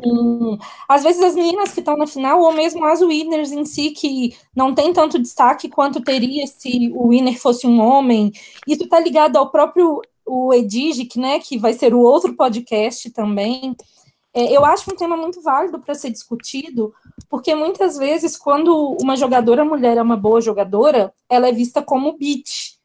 [0.00, 0.58] com,
[0.88, 4.34] às vezes as meninas que estão na final, ou mesmo as winners em si, que
[4.54, 8.32] não tem tanto destaque quanto teria se o winner fosse um homem.
[8.66, 13.74] Isso está ligado ao próprio o Edigic, né, que vai ser o outro podcast também,
[14.32, 16.94] é, eu acho um tema muito válido para ser discutido,
[17.28, 22.16] porque muitas vezes, quando uma jogadora mulher é uma boa jogadora, ela é vista como
[22.16, 22.76] bitch,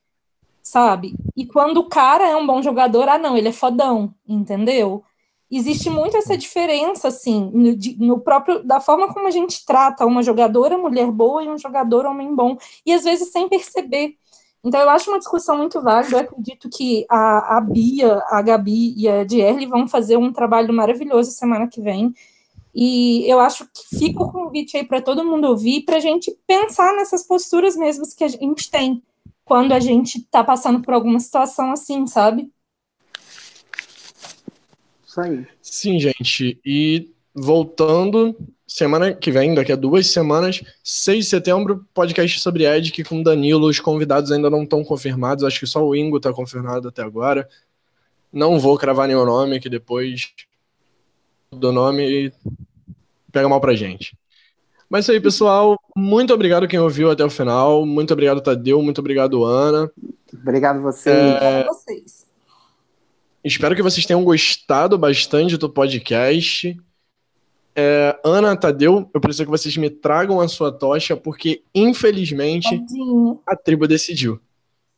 [0.61, 1.13] sabe?
[1.35, 5.03] E quando o cara é um bom jogador, ah, não, ele é fodão, entendeu?
[5.49, 10.23] Existe muito essa diferença, assim, no, no, próprio, da forma como a gente trata uma
[10.23, 14.15] jogadora mulher boa e um jogador homem bom, e às vezes sem perceber.
[14.63, 16.15] Então, eu acho uma discussão muito válida.
[16.15, 20.73] Eu acredito que a, a Bia, a Gabi e a Dierle vão fazer um trabalho
[20.73, 22.11] maravilhoso semana que vem.
[22.73, 26.35] E eu acho que fica o convite aí para todo mundo ouvir, para a gente
[26.47, 29.03] pensar nessas posturas mesmas que a gente tem
[29.45, 32.51] quando a gente está passando por alguma situação assim, sabe?
[35.15, 35.47] Isso aí.
[35.61, 36.59] Sim, gente.
[36.65, 38.35] E voltando,
[38.67, 43.67] semana que vem, daqui a duas semanas, 6 de setembro, podcast sobre Edic com Danilo.
[43.67, 47.47] Os convidados ainda não estão confirmados, acho que só o Ingo está confirmado até agora.
[48.31, 50.33] Não vou cravar nenhum nome, que depois
[51.49, 52.33] do nome
[53.31, 54.17] pega mal pra gente.
[54.89, 55.79] Mas é isso aí, pessoal.
[55.95, 57.85] Muito obrigado quem ouviu até o final.
[57.85, 58.81] Muito obrigado, Tadeu.
[58.81, 59.89] Muito obrigado, Ana.
[60.33, 61.15] Obrigado vocês.
[61.15, 61.37] É...
[61.37, 62.24] Obrigado vocês.
[63.45, 66.75] Espero que vocês tenham gostado bastante do podcast.
[67.75, 73.39] É, Ana, Tadeu, eu preciso que vocês me tragam a sua tocha, porque, infelizmente, Tadinho.
[73.45, 74.41] a tribo decidiu.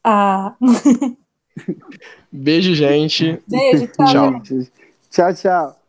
[0.01, 0.55] Ah.
[2.31, 3.37] Beijo, gente.
[3.45, 4.41] Beijo, tchau.
[4.41, 4.41] Tchau.
[5.11, 5.86] Tchau, tchau.